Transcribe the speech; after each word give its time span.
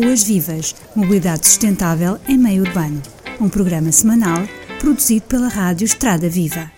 Ruas 0.00 0.22
Vivas, 0.22 0.76
Mobilidade 0.94 1.44
Sustentável 1.44 2.18
em 2.28 2.38
Meio 2.38 2.62
Urbano. 2.62 3.02
Um 3.40 3.48
programa 3.48 3.90
semanal 3.90 4.46
produzido 4.78 5.26
pela 5.26 5.48
Rádio 5.48 5.86
Estrada 5.86 6.28
Viva. 6.28 6.70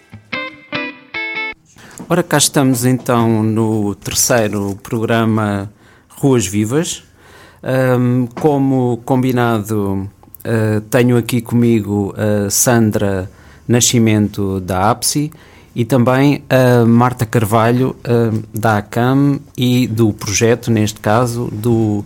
Ora, 2.08 2.22
cá 2.22 2.38
estamos 2.38 2.86
então 2.86 3.42
no 3.42 3.94
terceiro 3.94 4.74
programa 4.82 5.70
Ruas 6.08 6.46
Vivas. 6.46 7.02
Um, 7.62 8.26
como 8.40 9.02
combinado, 9.04 10.08
uh, 10.38 10.80
tenho 10.88 11.18
aqui 11.18 11.42
comigo 11.42 12.14
a 12.16 12.48
Sandra 12.48 13.30
Nascimento 13.68 14.60
da 14.60 14.90
APSI 14.90 15.30
e 15.76 15.84
também 15.84 16.42
a 16.48 16.86
Marta 16.86 17.26
Carvalho 17.26 17.94
uh, 17.98 18.42
da 18.58 18.78
ACAM 18.78 19.40
e 19.58 19.86
do 19.86 20.10
projeto, 20.10 20.70
neste 20.70 21.00
caso, 21.00 21.50
do, 21.52 22.02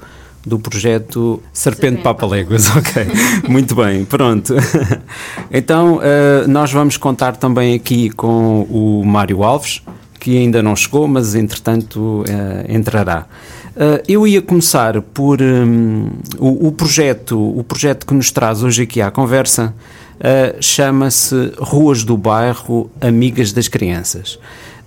do 0.47 0.59
projeto 0.59 1.43
Serpente 1.53 2.03
Papaléguas. 2.03 2.71
Ok, 2.77 3.07
muito 3.49 3.75
bem, 3.75 4.05
pronto. 4.05 4.55
então, 5.51 5.97
uh, 5.97 6.49
nós 6.49 6.73
vamos 6.73 6.97
contar 6.97 7.37
também 7.37 7.75
aqui 7.75 8.11
com 8.11 8.63
o 8.63 9.03
Mário 9.05 9.43
Alves, 9.43 9.83
que 10.19 10.37
ainda 10.37 10.63
não 10.63 10.75
chegou, 10.75 11.07
mas 11.07 11.35
entretanto 11.35 12.23
uh, 12.23 12.25
entrará. 12.73 13.27
Uh, 13.75 14.03
eu 14.07 14.27
ia 14.27 14.41
começar 14.41 15.03
por 15.03 15.43
um, 15.43 16.09
o, 16.39 16.69
o, 16.69 16.73
projeto, 16.73 17.37
o 17.37 17.65
projeto 17.65 18.07
que 18.07 18.15
nos 18.15 18.31
traz 18.31 18.63
hoje 18.63 18.85
aqui 18.85 19.01
à 19.01 19.11
conversa 19.11 19.75
uh, 20.15 20.63
chama-se 20.63 21.53
Ruas 21.59 22.05
do 22.05 22.17
Bairro 22.17 22.89
Amigas 23.01 23.53
das 23.53 23.67
Crianças. 23.67 24.35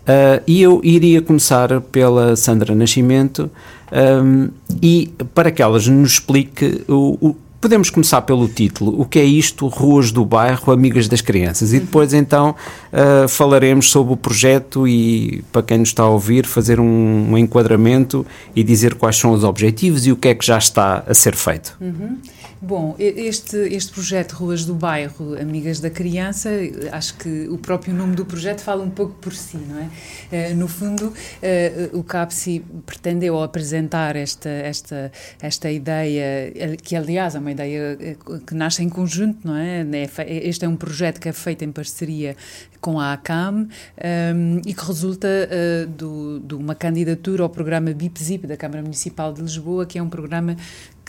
Uh, 0.08 0.42
e 0.48 0.62
eu 0.62 0.80
iria 0.86 1.22
começar 1.22 1.82
pela 1.82 2.36
Sandra 2.38 2.74
Nascimento 2.74 3.52
um, 3.92 4.50
e 4.82 5.12
para 5.34 5.52
que 5.52 5.62
ela 5.62 5.78
nos 5.78 6.12
explique 6.12 6.84
o, 6.88 7.18
o 7.22 7.36
Podemos 7.60 7.90
começar 7.90 8.22
pelo 8.22 8.48
título. 8.48 9.02
O 9.02 9.04
que 9.04 9.18
é 9.18 9.24
isto, 9.24 9.68
Ruas 9.68 10.12
do 10.12 10.24
Bairro, 10.24 10.72
Amigas 10.72 11.08
das 11.08 11.22
Crianças? 11.22 11.74
E 11.74 11.80
depois, 11.80 12.14
então, 12.14 12.56
uh, 12.94 13.28
falaremos 13.28 13.90
sobre 13.90 14.14
o 14.14 14.18
projeto 14.18 14.88
e, 14.88 15.44
para 15.52 15.64
quem 15.64 15.80
nos 15.80 15.90
está 15.90 16.04
a 16.04 16.08
ouvir, 16.08 16.46
fazer 16.46 16.80
um, 16.80 17.32
um, 17.32 17.38
enquadramento 17.38 18.24
e 18.56 18.64
dizer 18.64 18.94
quais 18.94 19.18
são 19.18 19.32
os 19.32 19.44
objetivos 19.44 20.06
e 20.06 20.12
o 20.12 20.16
que 20.16 20.28
é 20.28 20.36
que 20.36 20.46
já 20.46 20.60
está 20.60 21.04
a 21.08 21.14
ser 21.16 21.36
feito. 21.36 21.76
Uhum. 21.82 22.18
Bom, 22.60 22.96
este, 22.98 23.56
este 23.56 23.92
projeto 23.92 24.32
Ruas 24.34 24.66
do 24.66 24.74
Bairro, 24.74 25.40
Amigas 25.40 25.80
da 25.80 25.92
Criança, 25.92 26.50
acho 26.92 27.16
que 27.18 27.48
o 27.50 27.58
próprio 27.58 27.94
nome 27.94 28.16
do 28.16 28.26
projeto 28.26 28.62
fala 28.62 28.84
um 28.84 28.90
pouco 28.90 29.14
por 29.16 29.32
si, 29.32 29.58
não 29.58 29.78
é? 29.80 30.52
Uh, 30.52 30.56
no 30.56 30.68
fundo, 30.68 31.08
uh, 31.08 31.98
o 31.98 32.04
CAPSI 32.04 32.66
pretendeu 32.84 33.42
apresentar 33.44 34.16
esta, 34.16 34.50
esta, 34.50 35.12
esta 35.40 35.72
ideia, 35.72 36.76
que 36.82 36.96
aliás 36.96 37.36
é 37.36 37.40
uma 37.40 37.52
ideia 37.52 37.96
que 38.48 38.56
nasce 38.56 38.84
em 38.84 38.90
conjunto, 38.90 39.48
não 39.48 39.56
é? 39.56 39.82
é 39.82 40.48
este 40.48 40.66
é 40.66 40.68
um 40.68 40.76
projeto 40.76 41.20
que 41.20 41.30
é 41.30 41.34
feito 41.34 41.64
em 41.64 41.72
parceria 41.72 42.36
com 42.82 43.00
a 43.00 43.14
ACAM 43.14 43.68
um, 44.34 44.62
e 44.66 44.74
que 44.74 44.84
resulta 44.84 45.28
uh, 45.28 45.88
do, 45.88 46.40
de 46.40 46.56
uma 46.56 46.74
candidatura 46.74 47.44
ao 47.44 47.50
programa 47.50 47.92
BIPZIP 47.94 48.48
da 48.48 48.58
Câmara 48.58 48.82
Municipal 48.82 49.34
de 49.34 49.42
Lisboa, 49.42 49.86
que 49.86 50.00
é 50.00 50.02
um 50.02 50.10
programa 50.10 50.56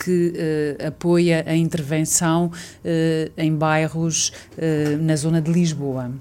que 0.03 0.33
uh, 0.81 0.87
apoia 0.87 1.43
a 1.47 1.55
intervenção 1.55 2.47
uh, 2.47 3.31
em 3.37 3.53
bairros 3.53 4.31
na 5.01 5.15
zona 5.15 5.41
de 5.41 5.51
Lisboa. 5.51 6.11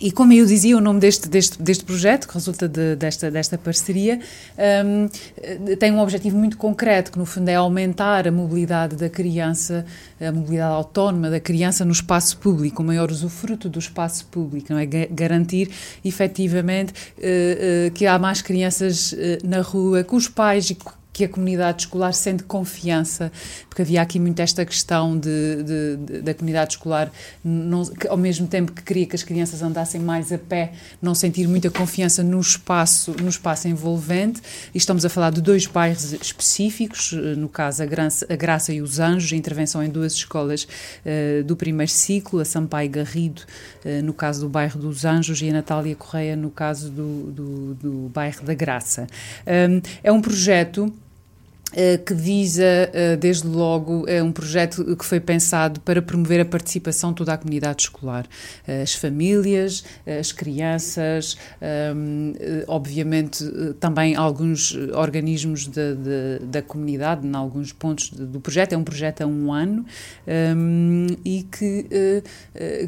E 0.00 0.12
como 0.12 0.32
eu 0.32 0.46
dizia, 0.46 0.76
o 0.76 0.80
nome 0.80 1.00
deste, 1.00 1.28
deste, 1.28 1.60
deste 1.60 1.84
projeto, 1.84 2.28
que 2.28 2.34
resulta 2.34 2.68
de, 2.68 2.94
desta, 2.94 3.30
desta 3.30 3.58
parceria, 3.58 4.20
um, 4.84 5.08
tem 5.76 5.90
um 5.90 5.98
objetivo 5.98 6.36
muito 6.36 6.56
concreto, 6.56 7.10
que 7.10 7.18
no 7.18 7.26
fundo 7.26 7.48
é 7.48 7.56
aumentar 7.56 8.28
a 8.28 8.30
mobilidade 8.30 8.94
da 8.94 9.08
criança, 9.08 9.84
a 10.20 10.30
mobilidade 10.30 10.72
autónoma 10.72 11.28
da 11.28 11.40
criança 11.40 11.84
no 11.84 11.90
espaço 11.90 12.38
público, 12.38 12.80
o 12.80 12.86
maior 12.86 13.10
usufruto 13.10 13.68
do 13.68 13.80
espaço 13.80 14.24
público, 14.26 14.72
não 14.72 14.78
é? 14.78 14.86
Garantir 14.86 15.68
efetivamente 16.04 16.92
uh, 16.92 17.88
uh, 17.88 17.90
que 17.90 18.06
há 18.06 18.16
mais 18.20 18.40
crianças 18.40 19.12
uh, 19.12 19.16
na 19.42 19.62
rua, 19.62 20.04
com 20.04 20.14
os 20.14 20.28
pais 20.28 20.70
e 20.70 20.76
que 21.18 21.24
a 21.24 21.28
comunidade 21.28 21.82
escolar 21.82 22.12
sente 22.12 22.44
confiança, 22.44 23.32
porque 23.68 23.82
havia 23.82 24.00
aqui 24.00 24.20
muito 24.20 24.38
esta 24.38 24.64
questão 24.64 25.18
de, 25.18 25.64
de, 25.64 25.96
de 25.96 26.22
da 26.22 26.32
comunidade 26.32 26.74
escolar, 26.74 27.10
não, 27.42 27.84
que, 27.84 28.06
ao 28.06 28.16
mesmo 28.16 28.46
tempo 28.46 28.70
que 28.70 28.82
queria 28.82 29.04
que 29.04 29.16
as 29.16 29.24
crianças 29.24 29.60
andassem 29.60 30.00
mais 30.00 30.30
a 30.30 30.38
pé, 30.38 30.74
não 31.02 31.16
sentir 31.16 31.48
muita 31.48 31.70
confiança 31.70 32.22
no 32.22 32.38
espaço, 32.40 33.16
no 33.20 33.28
espaço 33.28 33.66
envolvente. 33.66 34.40
E 34.72 34.78
estamos 34.78 35.04
a 35.04 35.08
falar 35.08 35.30
de 35.30 35.40
dois 35.40 35.66
bairros 35.66 36.12
específicos, 36.12 37.12
eh, 37.12 37.34
no 37.34 37.48
caso 37.48 37.82
a 37.82 37.86
Graça, 37.86 38.24
a 38.30 38.36
Graça 38.36 38.72
e 38.72 38.80
os 38.80 39.00
Anjos, 39.00 39.32
intervenção 39.32 39.82
em 39.82 39.90
duas 39.90 40.12
escolas 40.12 40.68
uh, 41.04 41.42
do 41.42 41.56
primeiro 41.56 41.90
ciclo, 41.90 42.38
a 42.38 42.44
Sampaio 42.44 42.90
Garrido, 42.90 43.42
uh, 43.84 44.04
no 44.04 44.12
caso 44.12 44.42
do 44.42 44.48
bairro 44.48 44.78
dos 44.78 45.04
Anjos, 45.04 45.42
e 45.42 45.50
a 45.50 45.52
Natália 45.52 45.96
Correia, 45.96 46.36
no 46.36 46.50
caso 46.50 46.90
do, 46.90 47.32
do, 47.32 47.74
do 47.74 47.92
bairro 48.14 48.44
da 48.44 48.54
Graça. 48.54 49.08
Um, 49.44 49.82
é 50.04 50.12
um 50.12 50.20
projeto 50.20 50.92
que 52.04 52.14
visa, 52.14 52.62
eh, 52.64 53.16
desde 53.16 53.46
logo, 53.46 54.04
é 54.08 54.22
um 54.22 54.32
projeto 54.32 54.96
que 54.96 55.04
foi 55.04 55.20
pensado 55.20 55.80
para 55.80 56.00
promover 56.00 56.40
a 56.40 56.44
participação 56.44 57.10
de 57.10 57.16
toda 57.16 57.34
a 57.34 57.36
comunidade 57.36 57.82
escolar. 57.82 58.26
As 58.82 58.94
famílias, 58.94 59.84
as 60.06 60.32
crianças, 60.32 61.36
ehm, 61.60 62.32
obviamente 62.66 63.44
também 63.78 64.14
alguns 64.14 64.74
organismos 64.94 65.66
de, 65.66 65.94
da 66.42 66.62
comunidade, 66.62 67.26
em 67.26 67.34
alguns 67.34 67.72
pontos 67.72 68.10
do 68.10 68.40
projeto. 68.40 68.72
É 68.72 68.76
um 68.76 68.84
projeto 68.84 69.22
a 69.22 69.26
um 69.26 69.52
ano 69.52 69.84
ehm, 70.26 71.06
e 71.24 71.42
que, 71.42 71.86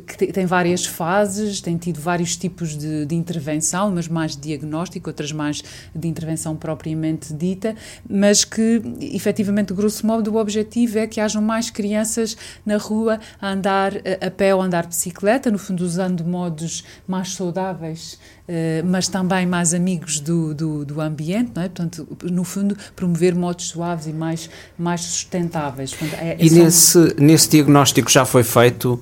que 0.07 0.27
tem 0.33 0.47
várias 0.47 0.87
fases, 0.87 1.61
tem 1.61 1.77
tido 1.77 2.01
vários 2.01 2.37
tipos 2.37 2.77
de, 2.77 3.05
de 3.05 3.15
intervenção, 3.15 3.89
umas 3.89 4.09
mais 4.09 4.33
de 4.37 4.43
diagnóstico, 4.43 5.11
outras 5.11 5.33
mais 5.33 5.63
de 5.95 6.09
intervenção 6.09 6.57
propriamente 6.57 7.35
dita, 7.35 7.75
mas 8.09 8.45
que 8.45 8.70
efetivamente, 9.01 9.73
grosso 9.73 10.07
modo, 10.07 10.33
o 10.33 10.37
objetivo 10.37 10.99
é 10.99 11.07
que 11.07 11.21
hajam 11.21 11.43
mais 11.43 11.71
crianças 11.71 12.37
na 12.65 12.77
rua 12.77 13.19
a 13.41 13.51
andar 13.51 13.93
a 14.21 14.31
pé 14.31 14.55
ou 14.55 14.61
a 14.61 14.65
andar 14.65 14.83
de 14.83 14.89
bicicleta, 14.89 15.51
no 15.51 15.59
fundo, 15.59 15.83
usando 15.83 16.25
modos 16.25 16.85
mais 17.07 17.35
saudáveis 17.35 18.19
eh, 18.40 18.40
mas 18.85 19.09
também 19.09 19.47
mais 19.47 19.73
amigos 19.73 20.21
do, 20.21 20.55
do, 20.55 20.85
do, 20.85 21.01
ambiente, 21.01 21.53
não 21.55 21.63
é? 21.63 21.69
Portanto, 21.69 22.07
no 22.25 22.45
fundo, 22.45 22.77
promover 22.97 23.35
modos 23.35 23.69
suaves 23.69 24.07
e 24.07 24.13
mais, 24.13 24.51
mais 24.79 25.03
sustentáveis. 25.03 25.95
Portanto, 25.95 26.21
é, 26.21 26.31
é 26.31 26.37
e 26.39 26.51
nesse, 26.51 26.99
um... 26.99 27.09
nesse 27.19 27.49
diagnóstico 27.49 28.11
já 28.11 28.25
foi 28.25 28.43
feito, 28.43 29.01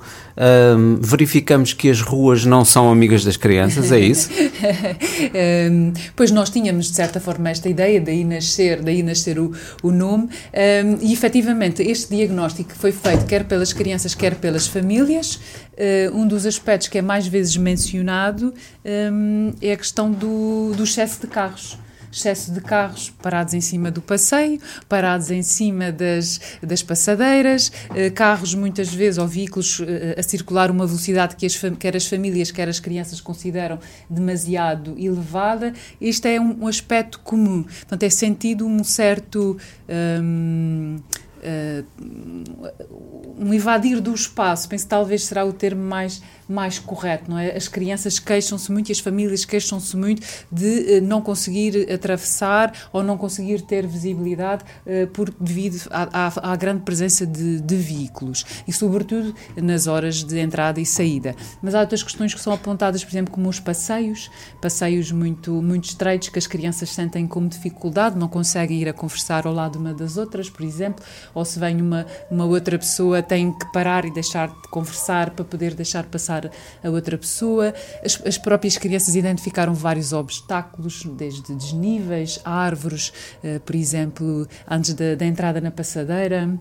um, 0.76 0.98
verificamos 1.00 1.72
que 1.72 1.90
as 1.90 2.00
ruas 2.00 2.44
não 2.44 2.64
são 2.64 2.90
amigas 2.90 3.24
das 3.24 3.36
crianças, 3.36 3.90
é 3.90 3.98
isso? 3.98 4.28
um, 5.70 5.92
pois 6.14 6.30
nós 6.30 6.50
tínhamos, 6.50 6.90
de 6.90 6.96
certa 6.96 7.18
forma, 7.18 7.50
esta 7.50 7.68
ideia, 7.68 8.00
daí 8.00 8.24
nascer, 8.24 8.82
daí 8.82 9.02
nascer 9.02 9.38
o, 9.38 9.52
o 9.82 9.90
nome, 9.90 10.28
e 11.00 11.12
efetivamente 11.12 11.82
este 11.82 12.14
diagnóstico 12.14 12.72
foi 12.74 12.92
feito 12.92 13.24
quer 13.26 13.44
pelas 13.44 13.72
crianças, 13.72 14.14
quer 14.14 14.34
pelas 14.36 14.66
famílias, 14.66 15.40
Uh, 15.78 16.16
um 16.16 16.26
dos 16.26 16.44
aspectos 16.44 16.88
que 16.88 16.98
é 16.98 17.02
mais 17.02 17.28
vezes 17.28 17.56
mencionado 17.56 18.52
um, 18.84 19.52
é 19.62 19.72
a 19.72 19.76
questão 19.76 20.10
do, 20.10 20.72
do 20.74 20.82
excesso 20.82 21.20
de 21.20 21.28
carros 21.28 21.78
excesso 22.10 22.52
de 22.52 22.60
carros 22.60 23.10
parados 23.22 23.54
em 23.54 23.60
cima 23.60 23.90
do 23.90 24.00
passeio, 24.00 24.60
parados 24.88 25.30
em 25.30 25.42
cima 25.42 25.92
das, 25.92 26.40
das 26.62 26.82
passadeiras, 26.82 27.70
eh, 27.94 28.10
carros 28.10 28.54
muitas 28.54 28.92
vezes 28.92 29.18
ou 29.18 29.26
veículos 29.26 29.80
eh, 29.86 30.16
a 30.18 30.22
circular 30.22 30.70
uma 30.70 30.86
velocidade 30.86 31.36
que 31.36 31.46
as, 31.46 31.56
quer 31.78 31.96
as 31.96 32.06
famílias, 32.06 32.50
quer 32.50 32.68
as 32.68 32.80
crianças 32.80 33.20
consideram 33.20 33.78
demasiado 34.08 34.94
elevada. 34.98 35.72
Este 36.00 36.28
é 36.28 36.40
um, 36.40 36.64
um 36.64 36.66
aspecto 36.66 37.20
comum. 37.20 37.62
Portanto, 37.62 38.02
é 38.02 38.10
sentido 38.10 38.66
um 38.66 38.82
certo. 38.82 39.56
Um, 39.88 40.96
Uh, 41.38 41.84
um 43.38 43.54
evadir 43.54 44.00
do 44.00 44.12
espaço, 44.12 44.68
penso 44.68 44.84
que 44.84 44.90
talvez 44.90 45.24
será 45.24 45.44
o 45.44 45.52
termo 45.52 45.82
mais 45.82 46.20
mais 46.48 46.78
correto, 46.78 47.30
não 47.30 47.38
é? 47.38 47.54
As 47.54 47.68
crianças 47.68 48.18
queixam-se 48.18 48.72
muito 48.72 48.88
e 48.88 48.92
as 48.92 48.98
famílias 48.98 49.44
queixam-se 49.44 49.94
muito 49.96 50.26
de 50.50 50.98
uh, 50.98 51.02
não 51.02 51.20
conseguir 51.20 51.92
atravessar 51.92 52.72
ou 52.90 53.02
não 53.02 53.18
conseguir 53.18 53.60
ter 53.60 53.86
visibilidade 53.86 54.64
uh, 54.86 55.06
por, 55.08 55.30
devido 55.38 55.86
à, 55.90 56.50
à, 56.50 56.56
grande 56.56 56.82
presença 56.82 57.26
de, 57.26 57.60
de, 57.60 57.76
veículos 57.76 58.46
e, 58.66 58.72
sobretudo, 58.72 59.34
nas 59.56 59.86
horas 59.86 60.24
de 60.24 60.38
entrada 60.38 60.80
e 60.80 60.86
saída. 60.86 61.36
Mas 61.60 61.74
há 61.74 61.80
outras 61.80 62.02
questões 62.02 62.32
que 62.32 62.40
são 62.40 62.52
apontadas, 62.52 63.04
por 63.04 63.10
exemplo, 63.10 63.32
como 63.32 63.48
os 63.48 63.60
passeios, 63.60 64.30
passeios 64.60 65.12
muito, 65.12 65.60
muito 65.62 65.84
estreitos 65.84 66.30
que 66.30 66.38
as 66.38 66.46
crianças 66.46 66.88
sentem 66.90 67.26
como 67.26 67.46
dificuldade, 67.46 68.16
não 68.16 68.28
conseguem 68.28 68.80
ir 68.80 68.88
a 68.88 68.92
conversar 68.92 69.46
ao 69.46 69.52
lado 69.52 69.78
uma 69.78 69.92
das 69.92 70.16
outras, 70.16 70.48
por 70.48 70.64
exemplo, 70.64 71.04
ou 71.34 71.44
se 71.44 71.58
vem 71.58 71.80
uma, 71.80 72.06
uma 72.30 72.44
outra 72.44 72.78
pessoa, 72.78 73.22
tem 73.22 73.52
que 73.52 73.72
parar 73.72 74.04
e 74.04 74.10
deixar 74.12 74.48
de 74.48 74.68
conversar 74.70 75.30
para 75.30 75.44
poder 75.44 75.74
deixar 75.74 76.04
passar 76.04 76.50
a 76.82 76.90
outra 76.90 77.16
pessoa. 77.16 77.74
As, 78.04 78.20
as 78.26 78.38
próprias 78.38 78.76
crianças 78.76 79.14
identificaram 79.14 79.74
vários 79.74 80.12
obstáculos, 80.12 81.04
desde 81.16 81.54
desníveis, 81.54 82.40
árvores, 82.44 83.12
uh, 83.42 83.60
por 83.60 83.74
exemplo, 83.74 84.46
antes 84.68 84.94
da, 84.94 85.14
da 85.14 85.24
entrada 85.24 85.60
na 85.60 85.70
passadeira 85.70 86.58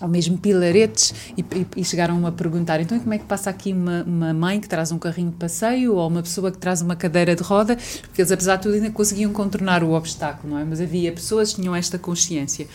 ou 0.00 0.08
mesmo 0.08 0.38
pilaretes, 0.38 1.14
e, 1.36 1.42
e, 1.42 1.66
e, 1.76 1.84
chegaram 1.84 2.26
a 2.26 2.32
perguntar: 2.32 2.80
então, 2.80 2.98
como 2.98 3.12
é 3.12 3.18
que 3.18 3.24
passa 3.24 3.50
aqui 3.50 3.72
uma, 3.72 4.02
uma, 4.04 4.32
mãe 4.32 4.58
que 4.58 4.68
traz 4.68 4.90
um 4.90 4.98
carrinho 4.98 5.30
de 5.30 5.36
passeio 5.36 5.94
ou 5.94 6.08
uma 6.08 6.22
pessoa 6.22 6.50
que 6.50 6.58
traz 6.58 6.80
uma 6.80 6.96
cadeira 6.96 7.36
de 7.36 7.42
roda? 7.42 7.76
Porque 8.02 8.22
eles, 8.22 8.32
apesar 8.32 8.56
de 8.56 8.62
tudo, 8.62 8.74
ainda 8.74 8.90
conseguiam 8.90 9.32
contornar 9.32 9.84
o 9.84 9.92
obstáculo, 9.92 10.54
não 10.54 10.58
é? 10.58 10.64
Mas 10.64 10.80
havia 10.80 11.12
pessoas 11.12 11.52
que 11.52 11.60
tinham 11.60 11.74
esta 11.74 11.98
consciência. 11.98 12.66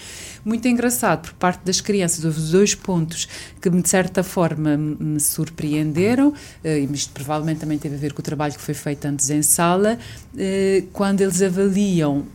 Muito 0.45 0.67
engraçado 0.67 1.23
por 1.23 1.33
parte 1.33 1.65
das 1.65 1.81
crianças, 1.81 2.23
houve 2.23 2.39
dois 2.51 2.75
pontos 2.75 3.27
que, 3.59 3.67
de 3.67 3.89
certa 3.89 4.21
forma, 4.21 4.77
me 4.77 5.19
surpreenderam, 5.19 6.35
eh, 6.63 6.81
e 6.81 6.93
isto 6.93 7.11
provavelmente 7.13 7.61
também 7.61 7.79
teve 7.79 7.95
a 7.95 7.97
ver 7.97 8.13
com 8.13 8.19
o 8.19 8.23
trabalho 8.23 8.53
que 8.53 8.61
foi 8.61 8.75
feito 8.75 9.05
antes 9.05 9.31
em 9.31 9.41
sala, 9.41 9.97
eh, 10.37 10.83
quando 10.93 11.21
eles 11.21 11.41
avaliam 11.41 12.27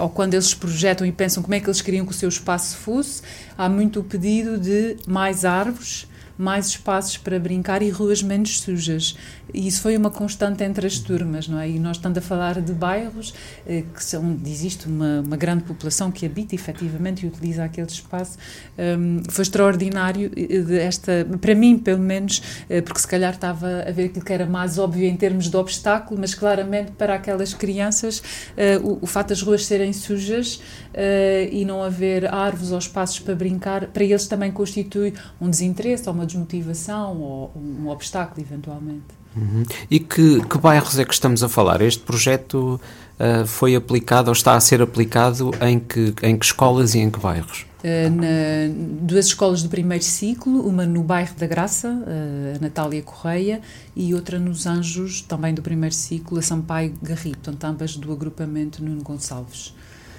ou 0.00 0.08
quando 0.08 0.32
eles 0.32 0.54
projetam 0.54 1.06
e 1.06 1.12
pensam 1.12 1.42
como 1.42 1.54
é 1.54 1.60
que 1.60 1.66
eles 1.66 1.82
queriam 1.82 2.06
que 2.06 2.12
o 2.12 2.14
seu 2.14 2.30
espaço 2.30 2.74
fosse, 2.74 3.20
há 3.58 3.68
muito 3.68 4.00
o 4.00 4.02
pedido 4.02 4.56
de 4.56 4.96
mais 5.06 5.44
árvores, 5.44 6.06
mais 6.38 6.68
espaços 6.68 7.16
para 7.18 7.38
brincar 7.38 7.82
e 7.82 7.90
ruas 7.90 8.22
menos 8.22 8.60
sujas. 8.60 9.16
E 9.52 9.66
isso 9.66 9.82
foi 9.82 9.96
uma 9.96 10.10
constante 10.10 10.62
entre 10.62 10.86
as 10.86 10.98
turmas, 10.98 11.48
não 11.48 11.58
é? 11.58 11.68
E 11.68 11.78
nós 11.78 11.96
estamos 11.96 12.16
a 12.16 12.20
falar 12.20 12.60
de 12.60 12.72
bairros 12.72 13.34
eh, 13.66 13.82
que 13.94 14.04
são, 14.04 14.22
onde 14.24 14.50
existe 14.50 14.86
uma, 14.86 15.20
uma 15.20 15.36
grande 15.36 15.64
população 15.64 16.10
que 16.12 16.24
habita 16.24 16.54
efetivamente 16.54 17.24
e 17.24 17.28
utiliza 17.28 17.64
aquele 17.64 17.88
espaço. 17.88 18.38
Um, 18.78 19.22
foi 19.28 19.42
extraordinário 19.42 20.30
eh, 20.36 20.84
esta, 20.84 21.26
para 21.40 21.54
mim, 21.54 21.78
pelo 21.78 22.02
menos, 22.02 22.42
eh, 22.68 22.80
porque 22.82 23.00
se 23.00 23.08
calhar 23.08 23.32
estava 23.32 23.84
a 23.86 23.90
ver 23.90 24.06
aquilo 24.06 24.24
que 24.24 24.32
era 24.32 24.46
mais 24.46 24.78
óbvio 24.78 25.06
em 25.06 25.16
termos 25.16 25.48
de 25.48 25.56
obstáculo, 25.56 26.20
mas 26.20 26.34
claramente 26.34 26.92
para 26.92 27.14
aquelas 27.14 27.54
crianças 27.54 28.18
uh, 28.18 28.86
o, 28.86 28.98
o 29.02 29.06
fato 29.06 29.28
das 29.28 29.42
ruas 29.42 29.66
serem 29.66 29.92
sujas 29.92 30.56
uh, 30.56 31.48
e 31.50 31.64
não 31.64 31.82
haver 31.82 32.32
árvores 32.32 32.70
ou 32.72 32.78
espaços 32.78 33.18
para 33.20 33.34
brincar, 33.34 33.88
para 33.88 34.04
eles 34.04 34.26
também 34.26 34.52
constitui 34.52 35.14
um 35.40 35.50
desinteresse 35.50 36.08
ou 36.08 36.14
uma 36.14 36.26
desmotivação 36.28 37.20
ou 37.20 37.52
um 37.56 37.88
obstáculo, 37.88 38.40
eventualmente. 38.40 39.18
Uhum. 39.36 39.62
E 39.90 40.00
que, 40.00 40.40
que, 40.44 40.58
bairros 40.58 40.98
é 40.98 41.04
que 41.04 41.12
estamos 41.12 41.42
a 41.42 41.48
falar? 41.48 41.80
Este 41.80 42.02
projeto 42.02 42.80
uh, 43.18 43.46
foi 43.46 43.74
aplicado 43.74 44.28
ou 44.28 44.32
está 44.32 44.54
a 44.54 44.60
ser 44.60 44.80
aplicado 44.82 45.50
em 45.60 45.78
que, 45.78 46.14
em 46.22 46.36
que 46.36 46.44
escolas 46.44 46.94
e 46.94 46.98
em 46.98 47.10
que 47.10 47.18
bairros? 47.18 47.66
Uh, 47.78 48.10
na, 48.10 48.74
duas 49.02 49.26
escolas 49.26 49.62
do 49.62 49.68
primeiro 49.68 50.02
ciclo, 50.02 50.66
uma 50.66 50.84
no 50.84 51.02
bairro 51.02 51.34
da 51.36 51.46
Graça, 51.46 51.88
uh, 51.88 52.56
a 52.56 52.58
Natália 52.60 53.02
Correia, 53.02 53.60
e 53.94 54.14
outra 54.14 54.38
nos 54.38 54.66
Anjos, 54.66 55.22
também 55.22 55.54
do 55.54 55.62
primeiro 55.62 55.94
ciclo, 55.94 56.38
a 56.38 56.42
Sampaio 56.42 56.94
Garrido, 57.02 57.38
portanto, 57.38 57.64
ambas 57.64 57.96
do 57.96 58.12
agrupamento 58.12 58.82
Nuno 58.82 59.02
Gonçalves. 59.02 59.74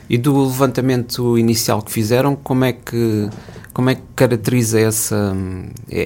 E 0.09 0.17
do 0.17 0.45
levantamento 0.45 1.37
inicial 1.37 1.81
que 1.81 1.91
fizeram, 1.91 2.35
como 2.35 2.65
é 2.65 2.73
que, 2.73 3.29
como 3.73 3.89
é 3.89 3.95
que 3.95 4.01
caracteriza 4.15 4.79
essa, 4.79 5.35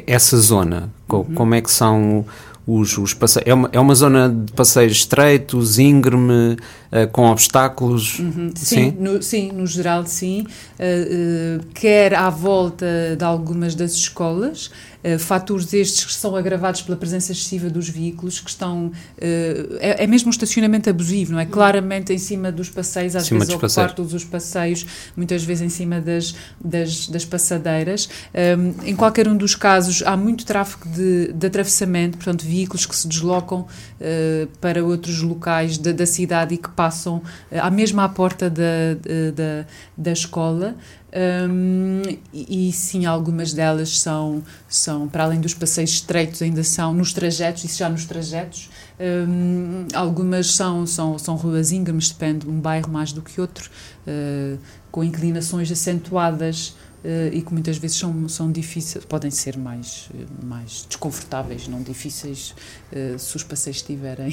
essa 0.05 0.37
zona? 0.37 0.91
Uhum. 1.09 1.23
Como 1.23 1.55
é 1.55 1.61
que 1.61 1.71
são 1.71 2.25
os, 2.65 2.97
os 2.97 3.13
passeios. 3.13 3.47
É 3.47 3.53
uma, 3.53 3.69
é 3.71 3.79
uma 3.79 3.95
zona 3.95 4.29
de 4.29 4.51
passeios 4.53 4.93
estreitos, 4.93 5.79
íngreme, 5.79 6.53
uh, 6.91 7.07
com 7.11 7.29
obstáculos. 7.29 8.19
Uhum, 8.19 8.51
sim, 8.55 8.65
sim? 8.65 8.97
No, 8.99 9.21
sim, 9.21 9.51
no 9.51 9.67
geral, 9.67 10.05
sim. 10.05 10.45
Uh, 10.79 11.59
uh, 11.59 11.65
quer 11.73 12.13
à 12.13 12.29
volta 12.29 13.15
de 13.17 13.23
algumas 13.23 13.75
das 13.75 13.93
escolas, 13.93 14.71
uh, 15.03 15.19
fatores 15.19 15.73
estes 15.73 16.05
que 16.05 16.13
são 16.13 16.35
agravados 16.35 16.81
pela 16.81 16.97
presença 16.97 17.31
excessiva 17.31 17.69
dos 17.69 17.89
veículos, 17.89 18.39
que 18.39 18.49
estão. 18.49 18.87
Uh, 18.87 19.77
é, 19.79 20.03
é, 20.03 20.07
mesmo 20.07 20.27
um 20.27 20.31
estacionamento 20.31 20.89
abusivo, 20.89 21.33
não 21.33 21.39
é? 21.39 21.45
Claramente 21.45 22.13
em 22.13 22.17
cima 22.17 22.51
dos 22.51 22.69
passeios, 22.69 23.15
às 23.15 23.27
vezes 23.27 23.49
ocupar 23.49 23.93
todos 23.93 24.13
os 24.13 24.23
passeios, 24.23 24.85
muitas 25.15 25.43
vezes 25.43 25.63
em 25.63 25.69
cima 25.69 25.99
das, 25.99 26.35
das, 26.63 27.07
das 27.07 27.25
passadeiras. 27.25 28.09
Um, 28.33 28.87
em 28.87 28.95
qualquer 28.95 29.27
um 29.27 29.35
dos 29.35 29.55
casos, 29.55 30.03
há 30.05 30.15
muito 30.15 30.45
tráfego 30.45 30.87
de, 30.89 31.33
de 31.33 31.47
atravessamento, 31.47 32.17
portanto, 32.17 32.43
veículos 32.43 32.85
que 32.85 32.95
se 32.95 33.07
deslocam 33.07 33.61
uh, 33.61 34.47
para 34.59 34.83
outros 34.83 35.21
locais 35.21 35.77
da, 35.77 35.91
da, 35.91 36.05
cidade 36.05 36.55
e 36.55 36.57
que 36.57 36.69
passam 36.69 37.21
à 37.51 37.69
mesma 37.69 38.03
à 38.03 38.09
porta 38.09 38.49
da, 38.49 38.93
da, 39.33 39.65
da 39.97 40.11
escola. 40.11 40.75
Um, 41.15 42.01
e, 42.33 42.69
e, 42.69 42.73
sim, 42.73 43.05
algumas 43.05 43.53
delas 43.53 43.99
são, 43.99 44.43
são, 44.67 45.07
para 45.07 45.25
além 45.25 45.39
dos 45.39 45.53
passeios 45.53 45.91
estreitos, 45.91 46.41
ainda 46.41 46.63
são 46.63 46.91
nos 46.91 47.13
trajetos, 47.13 47.63
isso 47.63 47.77
já 47.77 47.87
nos 47.87 48.05
trajetos. 48.05 48.69
Um, 48.99 49.85
algumas 49.93 50.55
são, 50.55 50.87
são, 50.87 51.19
são 51.19 51.35
ruas 51.35 51.71
íngremes, 51.71 52.09
depende 52.09 52.49
um 52.49 52.59
bairro 52.59 52.91
mais 52.91 53.13
do 53.13 53.21
que 53.21 53.39
outro, 53.39 53.69
uh, 54.07 54.57
com 54.91 55.03
inclinações 55.03 55.71
acentuadas. 55.71 56.75
Uh, 57.03 57.27
e 57.33 57.41
que 57.41 57.51
muitas 57.51 57.77
vezes 57.77 57.97
são, 57.97 58.29
são 58.29 58.49
difíceis, 58.49 59.03
podem 59.03 59.29
ser 59.29 59.57
mais, 59.57 60.09
mais 60.41 60.85
desconfortáveis, 60.87 61.67
não 61.67 61.81
difíceis, 61.81 62.55
uh, 62.93 63.19
se 63.19 63.35
os 63.35 63.43
passeios 63.43 63.77
estiverem, 63.77 64.29